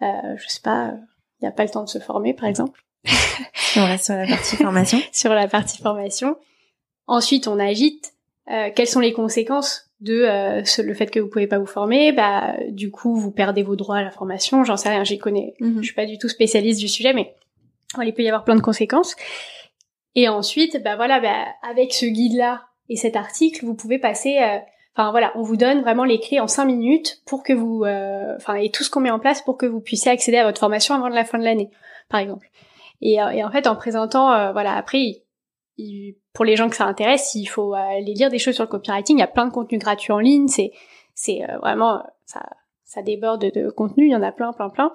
Euh, 0.02 0.36
je 0.36 0.48
sais 0.48 0.60
pas, 0.60 0.92
il 1.40 1.44
n'y 1.44 1.48
a 1.48 1.52
pas 1.52 1.64
le 1.64 1.70
temps 1.70 1.84
de 1.84 1.88
se 1.88 1.98
former, 1.98 2.34
par 2.34 2.48
exemple. 2.48 2.84
on 3.76 3.86
reste 3.86 4.06
sur 4.06 4.14
la 4.14 4.26
partie 4.26 4.56
formation. 4.62 4.98
sur 5.12 5.32
la 5.32 5.48
partie 5.48 5.78
formation. 5.80 6.36
Ensuite, 7.06 7.48
on 7.48 7.58
agite. 7.58 8.12
Euh, 8.50 8.70
quelles 8.74 8.86
sont 8.86 9.00
les 9.00 9.12
conséquences 9.12 9.85
de 10.06 10.22
euh, 10.22 10.62
le 10.82 10.94
fait 10.94 11.10
que 11.10 11.20
vous 11.20 11.28
pouvez 11.28 11.46
pas 11.46 11.58
vous 11.58 11.66
former 11.66 12.12
Bah, 12.12 12.54
du 12.68 12.90
coup, 12.90 13.16
vous 13.16 13.30
perdez 13.30 13.62
vos 13.62 13.76
droits 13.76 13.98
à 13.98 14.02
la 14.02 14.10
formation. 14.10 14.64
J'en 14.64 14.76
sais 14.76 14.88
rien, 14.88 15.04
j'y 15.04 15.18
connais. 15.18 15.54
Mhm. 15.60 15.78
Je 15.80 15.86
suis 15.86 15.94
pas 15.94 16.06
du 16.06 16.18
tout 16.18 16.28
spécialiste 16.28 16.80
du 16.80 16.88
sujet, 16.88 17.12
mais 17.12 17.34
il 18.02 18.14
peut 18.14 18.22
y 18.22 18.28
avoir 18.28 18.44
plein 18.44 18.56
de 18.56 18.60
conséquences. 18.60 19.16
Et 20.14 20.28
ensuite, 20.28 20.82
bah 20.82 20.96
voilà, 20.96 21.20
bah, 21.20 21.46
avec 21.68 21.92
ce 21.92 22.06
guide-là 22.06 22.62
et 22.88 22.96
cet 22.96 23.16
article, 23.16 23.64
vous 23.64 23.74
pouvez 23.74 23.98
passer, 23.98 24.38
euh, 24.38 24.58
enfin 24.96 25.10
voilà, 25.10 25.32
on 25.34 25.42
vous 25.42 25.56
donne 25.56 25.82
vraiment 25.82 26.04
les 26.04 26.20
clés 26.20 26.40
en 26.40 26.46
cinq 26.46 26.64
minutes 26.66 27.20
pour 27.26 27.42
que 27.42 27.52
vous, 27.52 27.84
euh, 27.84 28.34
enfin 28.36 28.54
et 28.54 28.70
tout 28.70 28.82
ce 28.82 28.90
qu'on 28.90 29.00
met 29.00 29.10
en 29.10 29.18
place 29.18 29.42
pour 29.42 29.58
que 29.58 29.66
vous 29.66 29.80
puissiez 29.80 30.10
accéder 30.10 30.38
à 30.38 30.44
votre 30.44 30.60
formation 30.60 30.94
avant 30.94 31.08
la 31.08 31.24
fin 31.24 31.38
de 31.38 31.44
l'année, 31.44 31.70
par 32.08 32.20
exemple. 32.20 32.48
Et, 33.02 33.20
euh, 33.20 33.28
et, 33.28 33.44
en 33.44 33.50
fait, 33.50 33.66
en 33.66 33.76
présentant, 33.76 34.52
voilà, 34.52 34.74
après, 34.74 35.22
pour 36.36 36.44
les 36.44 36.54
gens 36.54 36.68
que 36.68 36.76
ça 36.76 36.84
intéresse, 36.84 37.34
il 37.34 37.46
faut 37.46 37.74
aller 37.74 38.14
lire 38.14 38.30
des 38.30 38.38
choses 38.38 38.54
sur 38.54 38.64
le 38.64 38.68
copywriting. 38.68 39.16
Il 39.16 39.20
y 39.20 39.24
a 39.24 39.26
plein 39.26 39.46
de 39.46 39.52
contenus 39.52 39.80
gratuits 39.80 40.12
en 40.12 40.20
ligne. 40.20 40.46
C'est, 40.46 40.70
c'est 41.14 41.40
vraiment, 41.60 42.04
ça, 42.26 42.42
ça 42.84 43.02
déborde 43.02 43.50
de 43.52 43.70
contenu. 43.70 44.06
Il 44.06 44.12
y 44.12 44.16
en 44.16 44.22
a 44.22 44.32
plein, 44.32 44.52
plein, 44.52 44.68
plein. 44.68 44.92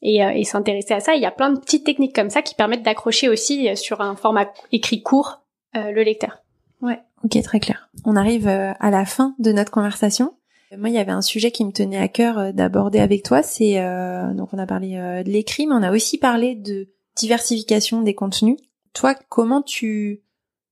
Et, 0.00 0.18
et 0.18 0.44
s'intéresser 0.44 0.94
à 0.94 1.00
ça, 1.00 1.14
il 1.14 1.22
y 1.22 1.26
a 1.26 1.30
plein 1.30 1.50
de 1.50 1.58
petites 1.58 1.84
techniques 1.84 2.14
comme 2.14 2.30
ça 2.30 2.40
qui 2.40 2.54
permettent 2.54 2.84
d'accrocher 2.84 3.28
aussi 3.28 3.76
sur 3.76 4.00
un 4.00 4.14
format 4.14 4.46
écrit 4.72 5.02
court 5.02 5.42
le 5.74 6.02
lecteur. 6.02 6.38
Ouais, 6.82 7.00
ok, 7.24 7.40
très 7.42 7.60
clair. 7.60 7.88
On 8.04 8.16
arrive 8.16 8.48
euh, 8.48 8.72
à 8.80 8.90
la 8.90 9.04
fin 9.04 9.34
de 9.38 9.52
notre 9.52 9.70
conversation. 9.70 10.34
Moi, 10.76 10.88
il 10.88 10.94
y 10.94 10.98
avait 10.98 11.12
un 11.12 11.22
sujet 11.22 11.50
qui 11.50 11.64
me 11.64 11.72
tenait 11.72 11.98
à 11.98 12.08
cœur 12.08 12.38
euh, 12.38 12.52
d'aborder 12.52 12.98
avec 12.98 13.22
toi. 13.22 13.42
C'est 13.42 13.80
euh, 13.80 14.32
donc 14.34 14.50
on 14.52 14.58
a 14.58 14.66
parlé 14.66 14.96
de 14.96 15.30
l'écrit, 15.30 15.66
mais 15.66 15.74
on 15.74 15.82
a 15.82 15.92
aussi 15.92 16.18
parlé 16.18 16.54
de 16.54 16.88
diversification 17.16 18.02
des 18.02 18.14
contenus. 18.14 18.58
Toi, 18.92 19.14
comment 19.28 19.62
tu 19.62 20.22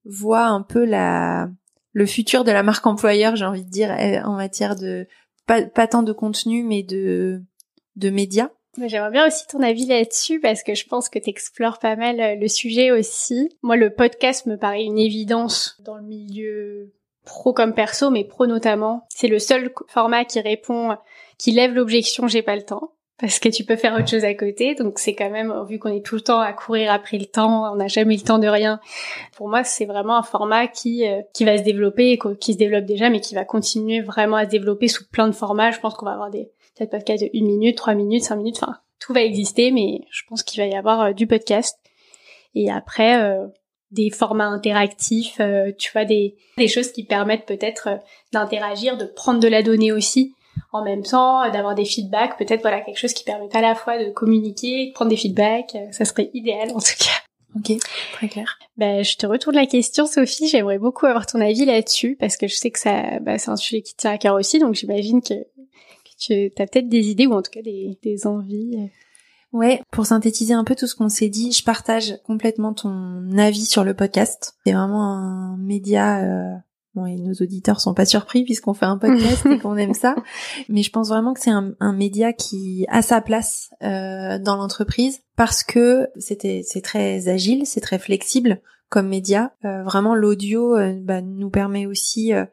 vois 0.05 0.45
un 0.45 0.63
peu 0.63 0.85
la 0.85 1.49
le 1.93 2.07
futur 2.07 2.45
de 2.45 2.51
la 2.51 2.63
marque 2.63 2.87
employeur, 2.87 3.37
j'ai 3.37 3.45
envie 3.45 3.65
de 3.65 3.71
dire, 3.71 3.91
en 4.25 4.35
matière 4.35 4.75
de 4.75 5.07
pas, 5.47 5.63
pas 5.63 5.87
tant 5.87 6.03
de 6.03 6.13
contenu, 6.13 6.65
mais 6.65 6.83
de 6.83 7.43
de 7.97 8.11
médias 8.11 8.51
J'aimerais 8.83 9.11
bien 9.11 9.27
aussi 9.27 9.47
ton 9.47 9.63
avis 9.63 9.87
là-dessus 9.87 10.41
parce 10.41 10.63
que 10.63 10.75
je 10.75 10.87
pense 10.87 11.09
que 11.09 11.19
tu 11.19 11.31
explores 11.31 11.79
pas 11.79 11.97
mal 11.97 12.21
euh, 12.21 12.35
le 12.35 12.49
sujet 12.49 12.91
aussi. 12.91 13.57
Moi, 13.63 13.77
le 13.77 13.91
podcast 13.91 14.47
me 14.47 14.57
paraît 14.57 14.85
une 14.85 14.99
évidence 14.99 15.77
dans 15.85 15.97
le 15.97 16.03
milieu 16.03 16.93
pro 17.25 17.53
comme 17.53 17.75
perso, 17.75 18.11
mais 18.11 18.25
pro 18.25 18.47
notamment. 18.47 19.07
C'est 19.09 19.29
le 19.29 19.39
seul 19.39 19.73
format 19.89 20.25
qui 20.25 20.41
répond, 20.41 20.97
qui 21.39 21.53
lève 21.53 21.73
l'objection 21.73 22.27
j'ai 22.27 22.43
pas 22.43 22.57
le 22.57 22.65
temps. 22.65 22.94
Parce 23.19 23.39
que 23.39 23.49
tu 23.49 23.65
peux 23.65 23.77
faire 23.77 23.95
autre 23.95 24.09
chose 24.09 24.25
à 24.25 24.35
côté, 24.35 24.75
donc 24.75 24.99
c'est 24.99 25.15
quand 25.15 25.31
même, 25.31 25.55
vu 25.69 25.79
qu'on 25.79 25.95
est 25.95 26.05
tout 26.05 26.17
le 26.17 26.21
temps 26.21 26.41
à 26.41 26.53
courir 26.53 26.93
après 26.93 27.17
le 27.17 27.27
temps, 27.27 27.73
on 27.73 27.77
n'a 27.77 27.87
jamais 27.87 28.17
le 28.17 28.23
temps 28.23 28.41
de 28.41 28.49
rien. 28.49 28.81
Pour 29.37 29.49
moi, 29.49 29.63
c'est 29.63 29.85
vraiment 29.85 30.17
un 30.17 30.25
format 30.25 30.67
qui 30.67 31.07
euh, 31.07 31.23
qui 31.33 31.45
va 31.45 31.57
se 31.57 31.63
développer, 31.63 32.19
qui 32.41 32.55
se 32.55 32.59
développe 32.59 32.87
déjà, 32.87 33.11
mais 33.11 33.21
qui 33.21 33.37
va 33.37 33.45
continuer 33.45 34.01
vraiment 34.01 34.37
à 34.37 34.47
se 34.47 34.51
développer 34.51 34.89
sous 34.89 35.09
plein 35.09 35.29
de 35.29 35.33
formats. 35.33 35.71
Je 35.71 35.79
pense 35.79 35.95
qu'on 35.95 36.07
va 36.07 36.13
avoir 36.13 36.31
des 36.31 36.51
peut-être 36.77 36.91
podcast 36.91 37.23
de 37.23 37.31
une 37.33 37.47
minute, 37.47 37.77
trois 37.77 37.95
minutes, 37.95 38.25
cinq 38.25 38.37
minutes, 38.37 38.59
enfin 38.61 38.79
tout 38.99 39.13
va 39.13 39.23
exister, 39.23 39.71
mais 39.71 40.01
je 40.11 40.23
pense 40.29 40.43
qu'il 40.43 40.63
va 40.63 40.67
y 40.67 40.75
avoir 40.75 41.01
euh, 41.01 41.13
du 41.13 41.27
podcast. 41.27 41.79
Et 42.55 42.71
après, 42.71 43.23
euh, 43.23 43.47
des 43.91 44.11
formats 44.11 44.47
interactifs, 44.47 45.37
euh, 45.41 45.73
tu 45.79 45.93
vois, 45.93 46.05
des, 46.05 46.37
des 46.57 46.69
choses 46.69 46.91
qui 46.91 47.05
permettent 47.05 47.47
peut-être 47.47 48.01
d'interagir, 48.33 48.97
de 48.97 49.05
prendre 49.05 49.41
de 49.41 49.49
la 49.49 49.63
donnée 49.63 49.93
aussi 49.93 50.35
en 50.73 50.85
même 50.85 51.03
temps, 51.03 51.51
d'avoir 51.51 51.75
des 51.75 51.85
feedbacks, 51.85 52.37
peut-être 52.39 52.63
voilà 52.63 52.81
quelque 52.81 52.99
chose 52.99 53.13
qui 53.13 53.25
permet 53.25 53.49
à 53.55 53.61
la 53.61 53.75
fois 53.75 54.03
de 54.03 54.11
communiquer, 54.11 54.89
de 54.89 54.93
prendre 54.93 55.11
des 55.11 55.17
feedbacks, 55.17 55.77
ça 55.93 56.05
serait 56.05 56.31
idéal 56.35 56.71
en 56.71 56.81
tout 56.81 56.97
cas. 56.99 57.25
Ok, 57.57 57.73
très 58.15 58.29
clair. 58.29 58.59
Ben, 58.77 59.05
je 59.05 59.17
te 59.17 59.27
retourne 59.27 59.55
la 59.55 59.67
question, 59.67 60.07
Sophie. 60.07 60.49
J'aimerais 60.49 60.79
beaucoup 60.79 61.07
avoir 61.07 61.25
ton 61.27 61.41
avis 61.41 61.65
là-dessus 61.65 62.17
parce 62.19 62.37
que 62.37 62.49
je 62.49 62.57
sais 62.57 62.71
que 62.71 62.81
ça, 62.81 63.21
bah, 63.21 63.39
c'est 63.39 63.51
un 63.51 63.57
sujet 63.57 63.81
qui 63.83 63.95
tient 63.95 64.11
à 64.11 64.19
cœur 64.19 64.35
aussi. 64.35 64.59
Donc 64.59 64.75
j'imagine 64.75 65.23
que 65.23 65.35
tu 66.19 66.51
as 66.59 66.67
peut-être 66.67 66.89
des 66.89 67.11
idées 67.11 67.27
ou 67.27 67.33
en 67.33 67.43
tout 67.43 67.53
cas 67.53 67.63
des, 67.63 67.97
des 68.03 68.27
envies. 68.27 68.91
Ouais, 69.53 69.81
pour 69.93 70.05
synthétiser 70.05 70.53
un 70.53 70.65
peu 70.65 70.75
tout 70.75 70.89
ce 70.89 70.97
qu'on 70.97 71.09
s'est 71.09 71.29
dit, 71.29 71.53
je 71.53 71.63
partage 71.63 72.19
complètement 72.25 72.75
ton 72.75 73.39
avis 73.39 73.67
sur 73.67 73.85
le 73.85 73.95
podcast. 73.95 74.57
C'est 74.67 74.73
vraiment 74.73 75.05
un 75.05 75.57
média. 75.57 76.25
Euh... 76.25 76.57
Bon, 76.95 77.07
et 77.07 77.17
nos 77.17 77.33
auditeurs 77.35 77.81
sont 77.81 77.93
pas 77.93 78.05
surpris 78.05 78.45
puisqu'on 78.45 78.75
fait 78.75 78.87
un 78.87 78.99
podcast 78.99 79.45
et 79.47 79.59
qu'on 79.59 79.77
aime 79.77 79.95
ça, 79.95 80.15
mais 80.69 80.83
je 80.83 80.91
pense 80.91 81.09
vraiment 81.09 81.35
que 81.35 81.41
c'est 81.41 81.51
un, 81.51 81.73
un, 81.81 81.93
média 81.93 82.33
qui 82.33 82.87
a 82.89 83.03
sa 83.03 83.21
place 83.21 83.71
euh, 83.83 84.39
dans 84.39 84.57
l'entreprise 84.57 85.21
parce 85.37 85.65
que 85.65 86.09
c'était 86.17 86.63
c'est 86.65 86.83
très 86.83 87.29
agile, 87.29 87.67
c'est 87.67 87.81
très 87.81 87.99
flexible 87.99 88.61
comme 88.89 89.09
média. 89.09 89.53
Euh, 89.65 89.83
vraiment, 89.83 90.15
l'audio 90.15 90.77
euh, 90.77 90.95
bah, 91.03 91.21
nous 91.21 91.51
permet 91.51 91.87
aussi 91.87 92.33
euh, 92.33 92.45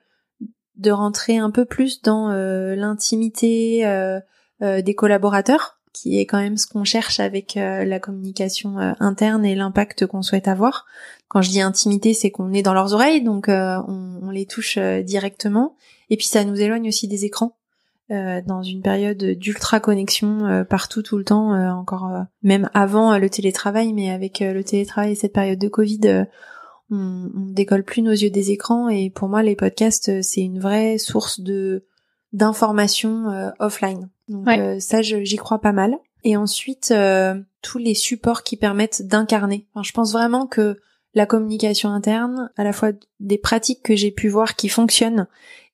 de 0.77 0.91
rentrer 0.91 1.37
un 1.37 1.51
peu 1.51 1.65
plus 1.65 2.01
dans 2.01 2.31
euh, 2.31 2.75
l'intimité 2.75 3.85
euh, 3.85 4.19
euh, 4.61 4.81
des 4.81 4.95
collaborateurs, 4.95 5.79
qui 5.93 6.19
est 6.19 6.25
quand 6.25 6.39
même 6.39 6.57
ce 6.57 6.67
qu'on 6.67 6.83
cherche 6.83 7.19
avec 7.19 7.55
la 7.55 7.99
communication 7.99 8.77
interne 8.99 9.45
et 9.45 9.55
l'impact 9.55 10.05
qu'on 10.07 10.21
souhaite 10.21 10.47
avoir. 10.47 10.85
Quand 11.27 11.41
je 11.41 11.49
dis 11.49 11.61
intimité, 11.61 12.13
c'est 12.13 12.31
qu'on 12.31 12.53
est 12.53 12.61
dans 12.61 12.73
leurs 12.73 12.93
oreilles, 12.93 13.21
donc 13.21 13.45
on, 13.47 14.19
on, 14.21 14.29
les 14.29 14.45
touche 14.45 14.77
directement. 14.77 15.75
Et 16.09 16.17
puis 16.17 16.27
ça 16.27 16.43
nous 16.45 16.59
éloigne 16.59 16.87
aussi 16.87 17.07
des 17.07 17.25
écrans. 17.25 17.57
dans 18.09 18.63
une 18.63 18.81
période 18.81 19.23
d'ultra 19.23 19.79
connexion 19.79 20.65
partout 20.69 21.01
tout 21.01 21.17
le 21.17 21.25
temps, 21.25 21.51
encore 21.77 22.09
même 22.41 22.69
avant 22.73 23.17
le 23.17 23.29
télétravail, 23.29 23.91
mais 23.91 24.11
avec 24.11 24.39
le 24.39 24.63
télétravail 24.63 25.11
et 25.11 25.15
cette 25.15 25.33
période 25.33 25.59
de 25.59 25.67
Covid, 25.67 26.25
on, 26.91 27.29
décolle 27.51 27.83
plus 27.83 28.01
nos 28.01 28.11
yeux 28.11 28.29
des 28.29 28.51
écrans 28.51 28.89
et 28.89 29.09
pour 29.09 29.29
moi 29.29 29.43
les 29.43 29.55
podcasts 29.55 30.09
euh, 30.09 30.21
c'est 30.21 30.41
une 30.41 30.59
vraie 30.59 30.97
source 30.97 31.39
de 31.39 31.85
d'informations 32.33 33.29
euh, 33.29 33.49
offline. 33.59 34.09
Donc 34.31 34.47
euh, 34.47 34.79
ça 34.79 35.01
j'y 35.01 35.35
crois 35.37 35.59
pas 35.59 35.71
mal. 35.71 35.97
Et 36.23 36.37
ensuite 36.37 36.93
tous 37.61 37.77
les 37.77 37.95
supports 37.95 38.43
qui 38.43 38.57
permettent 38.57 39.07
d'incarner. 39.07 39.67
Enfin, 39.73 39.83
je 39.83 39.91
pense 39.91 40.13
vraiment 40.13 40.45
que 40.45 40.79
la 41.13 41.25
communication 41.25 41.89
interne, 41.89 42.51
à 42.57 42.63
la 42.63 42.73
fois 42.73 42.91
des 43.19 43.37
pratiques 43.37 43.83
que 43.83 43.95
j'ai 43.95 44.11
pu 44.11 44.29
voir 44.29 44.55
qui 44.55 44.69
fonctionnent 44.69 45.27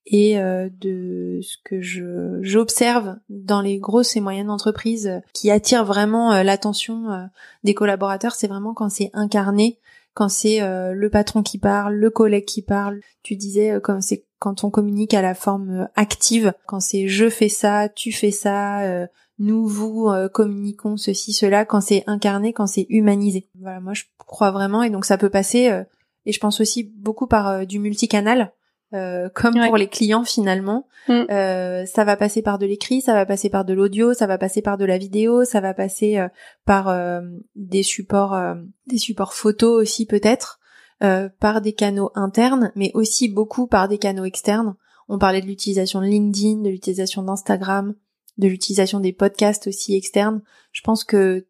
et 0.06 0.36
de 0.38 1.40
ce 1.42 1.56
que 1.64 1.82
je 1.82 2.38
j'observe 2.40 3.16
dans 3.28 3.60
les 3.60 3.78
grosses 3.78 4.16
et 4.16 4.20
moyennes 4.20 4.48
entreprises 4.48 5.20
qui 5.34 5.50
attirent 5.50 5.84
vraiment 5.84 6.42
l'attention 6.42 7.28
des 7.62 7.74
collaborateurs, 7.74 8.34
c'est 8.34 8.48
vraiment 8.48 8.72
quand 8.72 8.88
c'est 8.88 9.10
incarné 9.12 9.78
quand 10.18 10.28
c'est 10.28 10.60
euh, 10.62 10.94
le 10.94 11.10
patron 11.10 11.44
qui 11.44 11.58
parle, 11.58 11.94
le 11.94 12.10
collègue 12.10 12.44
qui 12.44 12.60
parle. 12.60 12.98
Tu 13.22 13.36
disais 13.36 13.70
euh, 13.70 13.78
quand 13.78 14.00
c'est 14.00 14.24
quand 14.38 14.64
on 14.64 14.70
communique 14.70 15.14
à 15.14 15.22
la 15.22 15.34
forme 15.34 15.70
euh, 15.70 15.84
active, 15.96 16.52
quand 16.66 16.80
c'est 16.80 17.08
je 17.08 17.28
fais 17.28 17.48
ça, 17.48 17.88
tu 17.88 18.12
fais 18.12 18.30
ça, 18.30 19.08
nous 19.38 19.66
vous 19.66 20.10
communiquons 20.32 20.96
ceci 20.96 21.32
cela, 21.32 21.64
quand 21.64 21.80
c'est 21.80 22.04
incarné, 22.06 22.52
quand 22.52 22.66
c'est 22.66 22.86
humanisé. 22.88 23.48
Voilà, 23.60 23.80
moi 23.80 23.94
je 23.94 24.04
crois 24.18 24.50
vraiment 24.50 24.82
et 24.82 24.90
donc 24.90 25.04
ça 25.04 25.18
peut 25.18 25.30
passer 25.30 25.84
et 26.26 26.32
je 26.32 26.40
pense 26.40 26.60
aussi 26.60 26.84
beaucoup 26.84 27.26
par 27.26 27.66
du 27.66 27.78
multicanal 27.78 28.52
euh, 28.94 29.28
comme 29.34 29.54
pour 29.54 29.76
les 29.76 29.88
clients 29.88 30.24
finalement. 30.24 30.86
Mm. 31.08 31.24
Euh, 31.30 31.86
ça 31.86 32.04
va 32.04 32.16
passer 32.16 32.42
par 32.42 32.58
de 32.58 32.66
l'écrit, 32.66 33.02
ça 33.02 33.12
va 33.12 33.26
passer 33.26 33.50
par 33.50 33.64
de 33.64 33.74
l'audio, 33.74 34.14
ça 34.14 34.26
va 34.26 34.38
passer 34.38 34.62
par 34.62 34.78
de 34.78 34.84
la 34.84 34.98
vidéo, 34.98 35.44
ça 35.44 35.60
va 35.60 35.74
passer 35.74 36.18
euh, 36.18 36.28
par 36.64 36.88
euh, 36.88 37.20
des 37.54 37.82
supports, 37.82 38.38
des 38.86 38.98
supports 38.98 39.34
photos 39.34 39.82
aussi 39.82 40.06
peut-être, 40.06 40.58
par 41.00 41.60
des 41.60 41.72
canaux 41.72 42.10
internes, 42.14 42.72
mais 42.74 42.90
aussi 42.94 43.28
beaucoup 43.28 43.66
par 43.66 43.88
des 43.88 43.98
canaux 43.98 44.24
externes. 44.24 44.74
On 45.08 45.18
parlait 45.18 45.40
de 45.40 45.46
l'utilisation 45.46 46.00
de 46.00 46.06
LinkedIn, 46.06 46.62
de 46.62 46.70
l'utilisation 46.70 47.22
d'Instagram, 47.22 47.94
de 48.36 48.48
l'utilisation 48.48 48.98
des 48.98 49.12
podcasts 49.12 49.68
aussi 49.68 49.94
externes. 49.94 50.42
Je 50.72 50.82
pense 50.82 51.04
que 51.04 51.46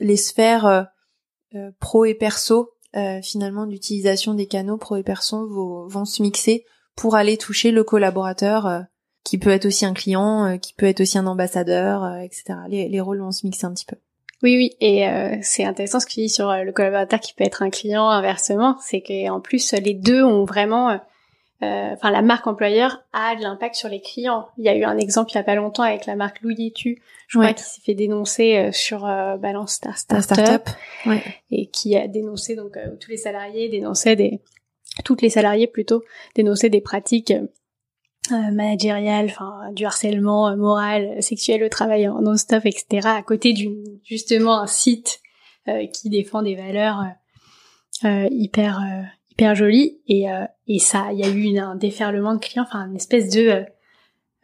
les 0.00 0.16
sphères 0.16 0.88
pro 1.80 2.04
et 2.04 2.14
perso 2.14 2.72
euh, 2.94 3.22
finalement 3.22 3.64
d'utilisation 3.64 4.34
des 4.34 4.46
canaux 4.46 4.76
pro 4.76 4.96
et 4.96 5.02
perso 5.02 5.48
vont, 5.48 6.04
se 6.04 6.20
mixer 6.20 6.66
pour 6.94 7.14
aller 7.14 7.38
toucher 7.38 7.70
le 7.70 7.84
collaborateur 7.84 8.66
euh, 8.66 8.82
qui 9.24 9.38
peut 9.38 9.48
être 9.48 9.64
aussi 9.64 9.86
un 9.86 9.94
client, 9.94 10.44
euh, 10.44 10.56
qui 10.58 10.74
peut 10.74 10.84
être 10.84 11.00
aussi 11.00 11.16
un 11.16 11.26
ambassadeur, 11.26 12.18
etc. 12.18 12.54
Les, 12.68 12.90
les, 12.90 13.00
rôles 13.00 13.20
vont 13.20 13.32
se 13.32 13.46
mixer 13.46 13.64
un 13.64 13.72
petit 13.72 13.86
peu. 13.86 13.96
Oui, 14.42 14.56
oui, 14.56 14.76
et 14.80 15.08
euh, 15.08 15.36
c'est 15.42 15.64
intéressant 15.64 16.00
ce 16.00 16.06
que 16.06 16.12
tu 16.12 16.20
dis 16.20 16.28
sur 16.28 16.52
le 16.52 16.72
collaborateur 16.72 17.20
qui 17.20 17.32
peut 17.32 17.44
être 17.44 17.62
un 17.62 17.70
client 17.70 18.08
inversement, 18.08 18.76
c'est 18.80 19.00
qu'en 19.00 19.40
plus 19.40 19.72
les 19.74 19.94
deux 19.94 20.22
ont 20.24 20.44
vraiment 20.44 20.98
enfin 21.60 22.10
la 22.10 22.22
marque 22.22 22.48
employeur 22.48 23.04
a 23.12 23.36
de 23.36 23.42
l'impact 23.42 23.76
sur 23.76 23.88
les 23.88 24.00
clients. 24.00 24.48
Il 24.58 24.64
y 24.64 24.68
a 24.68 24.74
eu 24.74 24.82
un 24.82 24.98
exemple 24.98 25.30
il 25.30 25.36
y 25.36 25.38
a 25.38 25.44
pas 25.44 25.54
longtemps 25.54 25.84
avec 25.84 26.06
la 26.06 26.16
marque 26.16 26.40
Louis 26.42 26.72
Tu, 26.72 27.00
je 27.28 27.38
crois, 27.38 27.52
qui 27.52 27.62
s'est 27.62 27.80
fait 27.82 27.94
dénoncer 27.94 28.70
sur 28.72 29.02
Balance 29.02 29.74
Star 29.74 29.96
Startup, 29.96 30.68
ouais. 31.06 31.22
et 31.52 31.66
qui 31.66 31.96
a 31.96 32.08
dénoncé 32.08 32.56
donc 32.56 32.76
tous 32.98 33.10
les 33.10 33.16
salariés 33.16 33.68
dénonçaient 33.68 34.16
des 34.16 34.40
toutes 35.04 35.22
les 35.22 35.30
salariés 35.30 35.68
plutôt 35.68 36.02
dénonçaient 36.34 36.68
des 36.68 36.80
pratiques 36.80 37.32
euh, 38.30 38.52
managériales, 38.52 39.26
enfin 39.26 39.72
du 39.72 39.84
harcèlement 39.84 40.46
euh, 40.46 40.54
moral, 40.54 41.20
sexuel 41.20 41.64
au 41.64 41.68
travail 41.68 42.06
en 42.06 42.22
non-stop, 42.22 42.64
etc. 42.64 43.08
à 43.08 43.22
côté 43.22 43.52
d'une 43.52 43.82
justement 44.04 44.60
un 44.60 44.68
site 44.68 45.20
euh, 45.66 45.88
qui 45.88 46.08
défend 46.08 46.42
des 46.42 46.54
valeurs 46.54 47.02
hyper 48.04 48.80
hyper 49.30 49.54
jolies 49.54 50.00
et 50.08 50.26
et 50.66 50.78
ça 50.80 51.08
il 51.12 51.18
y 51.18 51.24
a 51.24 51.28
eu 51.28 51.56
un 51.58 51.76
déferlement 51.76 52.34
de 52.34 52.40
clients, 52.40 52.64
enfin 52.66 52.88
une 52.88 52.96
espèce 52.96 53.28
de 53.30 53.64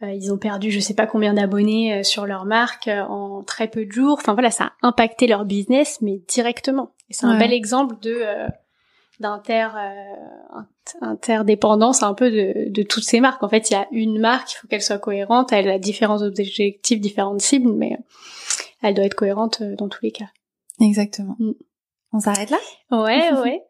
ils 0.01 0.31
ont 0.31 0.37
perdu 0.37 0.71
je 0.71 0.79
sais 0.79 0.93
pas 0.93 1.07
combien 1.07 1.33
d'abonnés 1.33 2.05
sur 2.05 2.25
leur 2.25 2.45
marque 2.45 2.87
en 2.87 3.43
très 3.43 3.67
peu 3.67 3.85
de 3.85 3.91
jours. 3.91 4.17
Enfin 4.19 4.33
voilà, 4.33 4.51
ça 4.51 4.65
a 4.81 4.87
impacté 4.87 5.27
leur 5.27 5.43
business 5.43 5.99
mais 6.01 6.21
directement. 6.29 6.91
Et 7.09 7.13
c'est 7.13 7.25
un 7.25 7.37
bel 7.37 7.51
exemple 7.51 7.95
de 8.01 8.23
d'inter 9.19 9.67
euh, 9.75 10.61
interdépendance 11.01 12.03
un 12.03 12.13
peu 12.13 12.31
de, 12.31 12.69
de 12.69 12.83
toutes 12.83 13.03
ces 13.03 13.19
marques. 13.19 13.43
En 13.43 13.49
fait, 13.49 13.69
il 13.69 13.73
y 13.73 13.77
a 13.77 13.87
une 13.91 14.19
marque, 14.19 14.53
il 14.53 14.55
faut 14.55 14.67
qu'elle 14.67 14.81
soit 14.81 14.99
cohérente, 14.99 15.51
elle 15.51 15.69
a 15.69 15.79
différents 15.79 16.21
objectifs, 16.21 16.99
différentes 16.99 17.41
cibles, 17.41 17.73
mais 17.73 17.97
elle 18.81 18.93
doit 18.93 19.05
être 19.05 19.15
cohérente 19.15 19.61
euh, 19.61 19.75
dans 19.75 19.89
tous 19.89 20.03
les 20.03 20.11
cas. 20.11 20.29
Exactement. 20.79 21.35
Mm. 21.39 21.51
On 22.13 22.19
s'arrête 22.19 22.49
là? 22.49 22.59
Ouais, 22.91 23.31
ouais. 23.43 23.61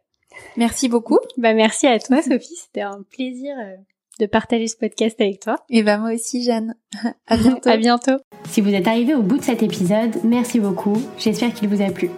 merci 0.57 0.89
beaucoup. 0.89 1.19
Bah 1.37 1.53
merci 1.53 1.87
à 1.87 1.99
toi 1.99 2.21
Sophie, 2.21 2.55
c'était 2.55 2.81
un 2.81 3.03
plaisir 3.09 3.55
euh, 3.59 3.75
de 4.19 4.25
partager 4.25 4.67
ce 4.67 4.77
podcast 4.77 5.19
avec 5.19 5.39
toi. 5.39 5.57
Et 5.69 5.83
bah 5.83 5.97
moi 5.97 6.13
aussi 6.13 6.43
Jeanne. 6.43 6.75
à 7.27 7.37
bientôt. 7.37 7.69
à 7.69 7.77
bientôt. 7.77 8.17
Si 8.47 8.61
vous 8.61 8.73
êtes 8.73 8.87
arrivé 8.87 9.15
au 9.15 9.23
bout 9.23 9.37
de 9.37 9.43
cet 9.43 9.63
épisode, 9.63 10.15
merci 10.23 10.59
beaucoup. 10.59 10.97
J'espère 11.17 11.53
qu'il 11.53 11.69
vous 11.69 11.81
a 11.81 11.91
plu. 11.91 12.09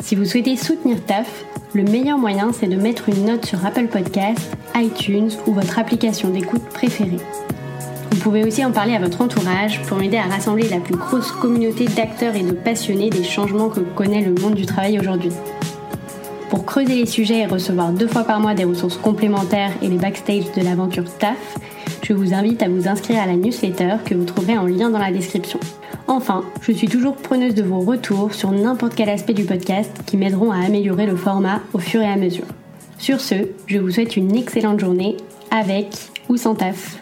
Si 0.00 0.14
vous 0.14 0.24
souhaitez 0.24 0.56
soutenir 0.56 1.04
TAF, 1.04 1.44
le 1.74 1.82
meilleur 1.82 2.18
moyen 2.18 2.52
c'est 2.52 2.68
de 2.68 2.76
mettre 2.76 3.08
une 3.08 3.24
note 3.24 3.44
sur 3.44 3.64
Apple 3.66 3.88
Podcasts, 3.88 4.56
iTunes 4.74 5.30
ou 5.46 5.52
votre 5.52 5.78
application 5.78 6.30
d'écoute 6.30 6.64
préférée. 6.64 7.18
Vous 8.12 8.18
pouvez 8.20 8.44
aussi 8.44 8.64
en 8.64 8.72
parler 8.72 8.94
à 8.94 9.00
votre 9.00 9.20
entourage 9.20 9.82
pour 9.82 9.96
m'aider 9.96 10.16
à 10.16 10.24
rassembler 10.24 10.68
la 10.68 10.80
plus 10.80 10.96
grosse 10.96 11.32
communauté 11.32 11.86
d'acteurs 11.86 12.34
et 12.36 12.42
de 12.42 12.52
passionnés 12.52 13.10
des 13.10 13.24
changements 13.24 13.68
que 13.68 13.80
connaît 13.80 14.22
le 14.22 14.34
monde 14.40 14.54
du 14.54 14.66
travail 14.66 14.98
aujourd'hui. 14.98 15.32
Pour 16.50 16.64
creuser 16.64 16.94
les 16.94 17.06
sujets 17.06 17.40
et 17.40 17.46
recevoir 17.46 17.90
deux 17.90 18.06
fois 18.06 18.22
par 18.22 18.40
mois 18.40 18.54
des 18.54 18.64
ressources 18.64 18.96
complémentaires 18.96 19.72
et 19.82 19.88
les 19.88 19.98
backstage 19.98 20.52
de 20.56 20.62
l'aventure 20.62 21.04
TAF, 21.18 21.58
je 22.06 22.12
vous 22.12 22.34
invite 22.34 22.62
à 22.62 22.68
vous 22.68 22.86
inscrire 22.86 23.20
à 23.20 23.26
la 23.26 23.34
newsletter 23.34 23.96
que 24.04 24.14
vous 24.14 24.24
trouverez 24.24 24.56
en 24.56 24.66
lien 24.66 24.90
dans 24.90 24.98
la 25.00 25.10
description. 25.10 25.58
Enfin, 26.06 26.44
je 26.62 26.70
suis 26.70 26.86
toujours 26.86 27.16
preneuse 27.16 27.54
de 27.54 27.64
vos 27.64 27.80
retours 27.80 28.32
sur 28.32 28.52
n'importe 28.52 28.94
quel 28.94 29.08
aspect 29.08 29.34
du 29.34 29.42
podcast 29.42 29.90
qui 30.06 30.16
m'aideront 30.16 30.52
à 30.52 30.64
améliorer 30.64 31.06
le 31.06 31.16
format 31.16 31.62
au 31.72 31.78
fur 31.78 32.00
et 32.00 32.08
à 32.08 32.14
mesure. 32.14 32.46
Sur 32.98 33.20
ce, 33.20 33.34
je 33.66 33.78
vous 33.78 33.90
souhaite 33.90 34.16
une 34.16 34.36
excellente 34.36 34.78
journée 34.78 35.16
avec 35.50 35.88
ou 36.28 36.36
sans 36.36 36.54
taf. 36.54 37.00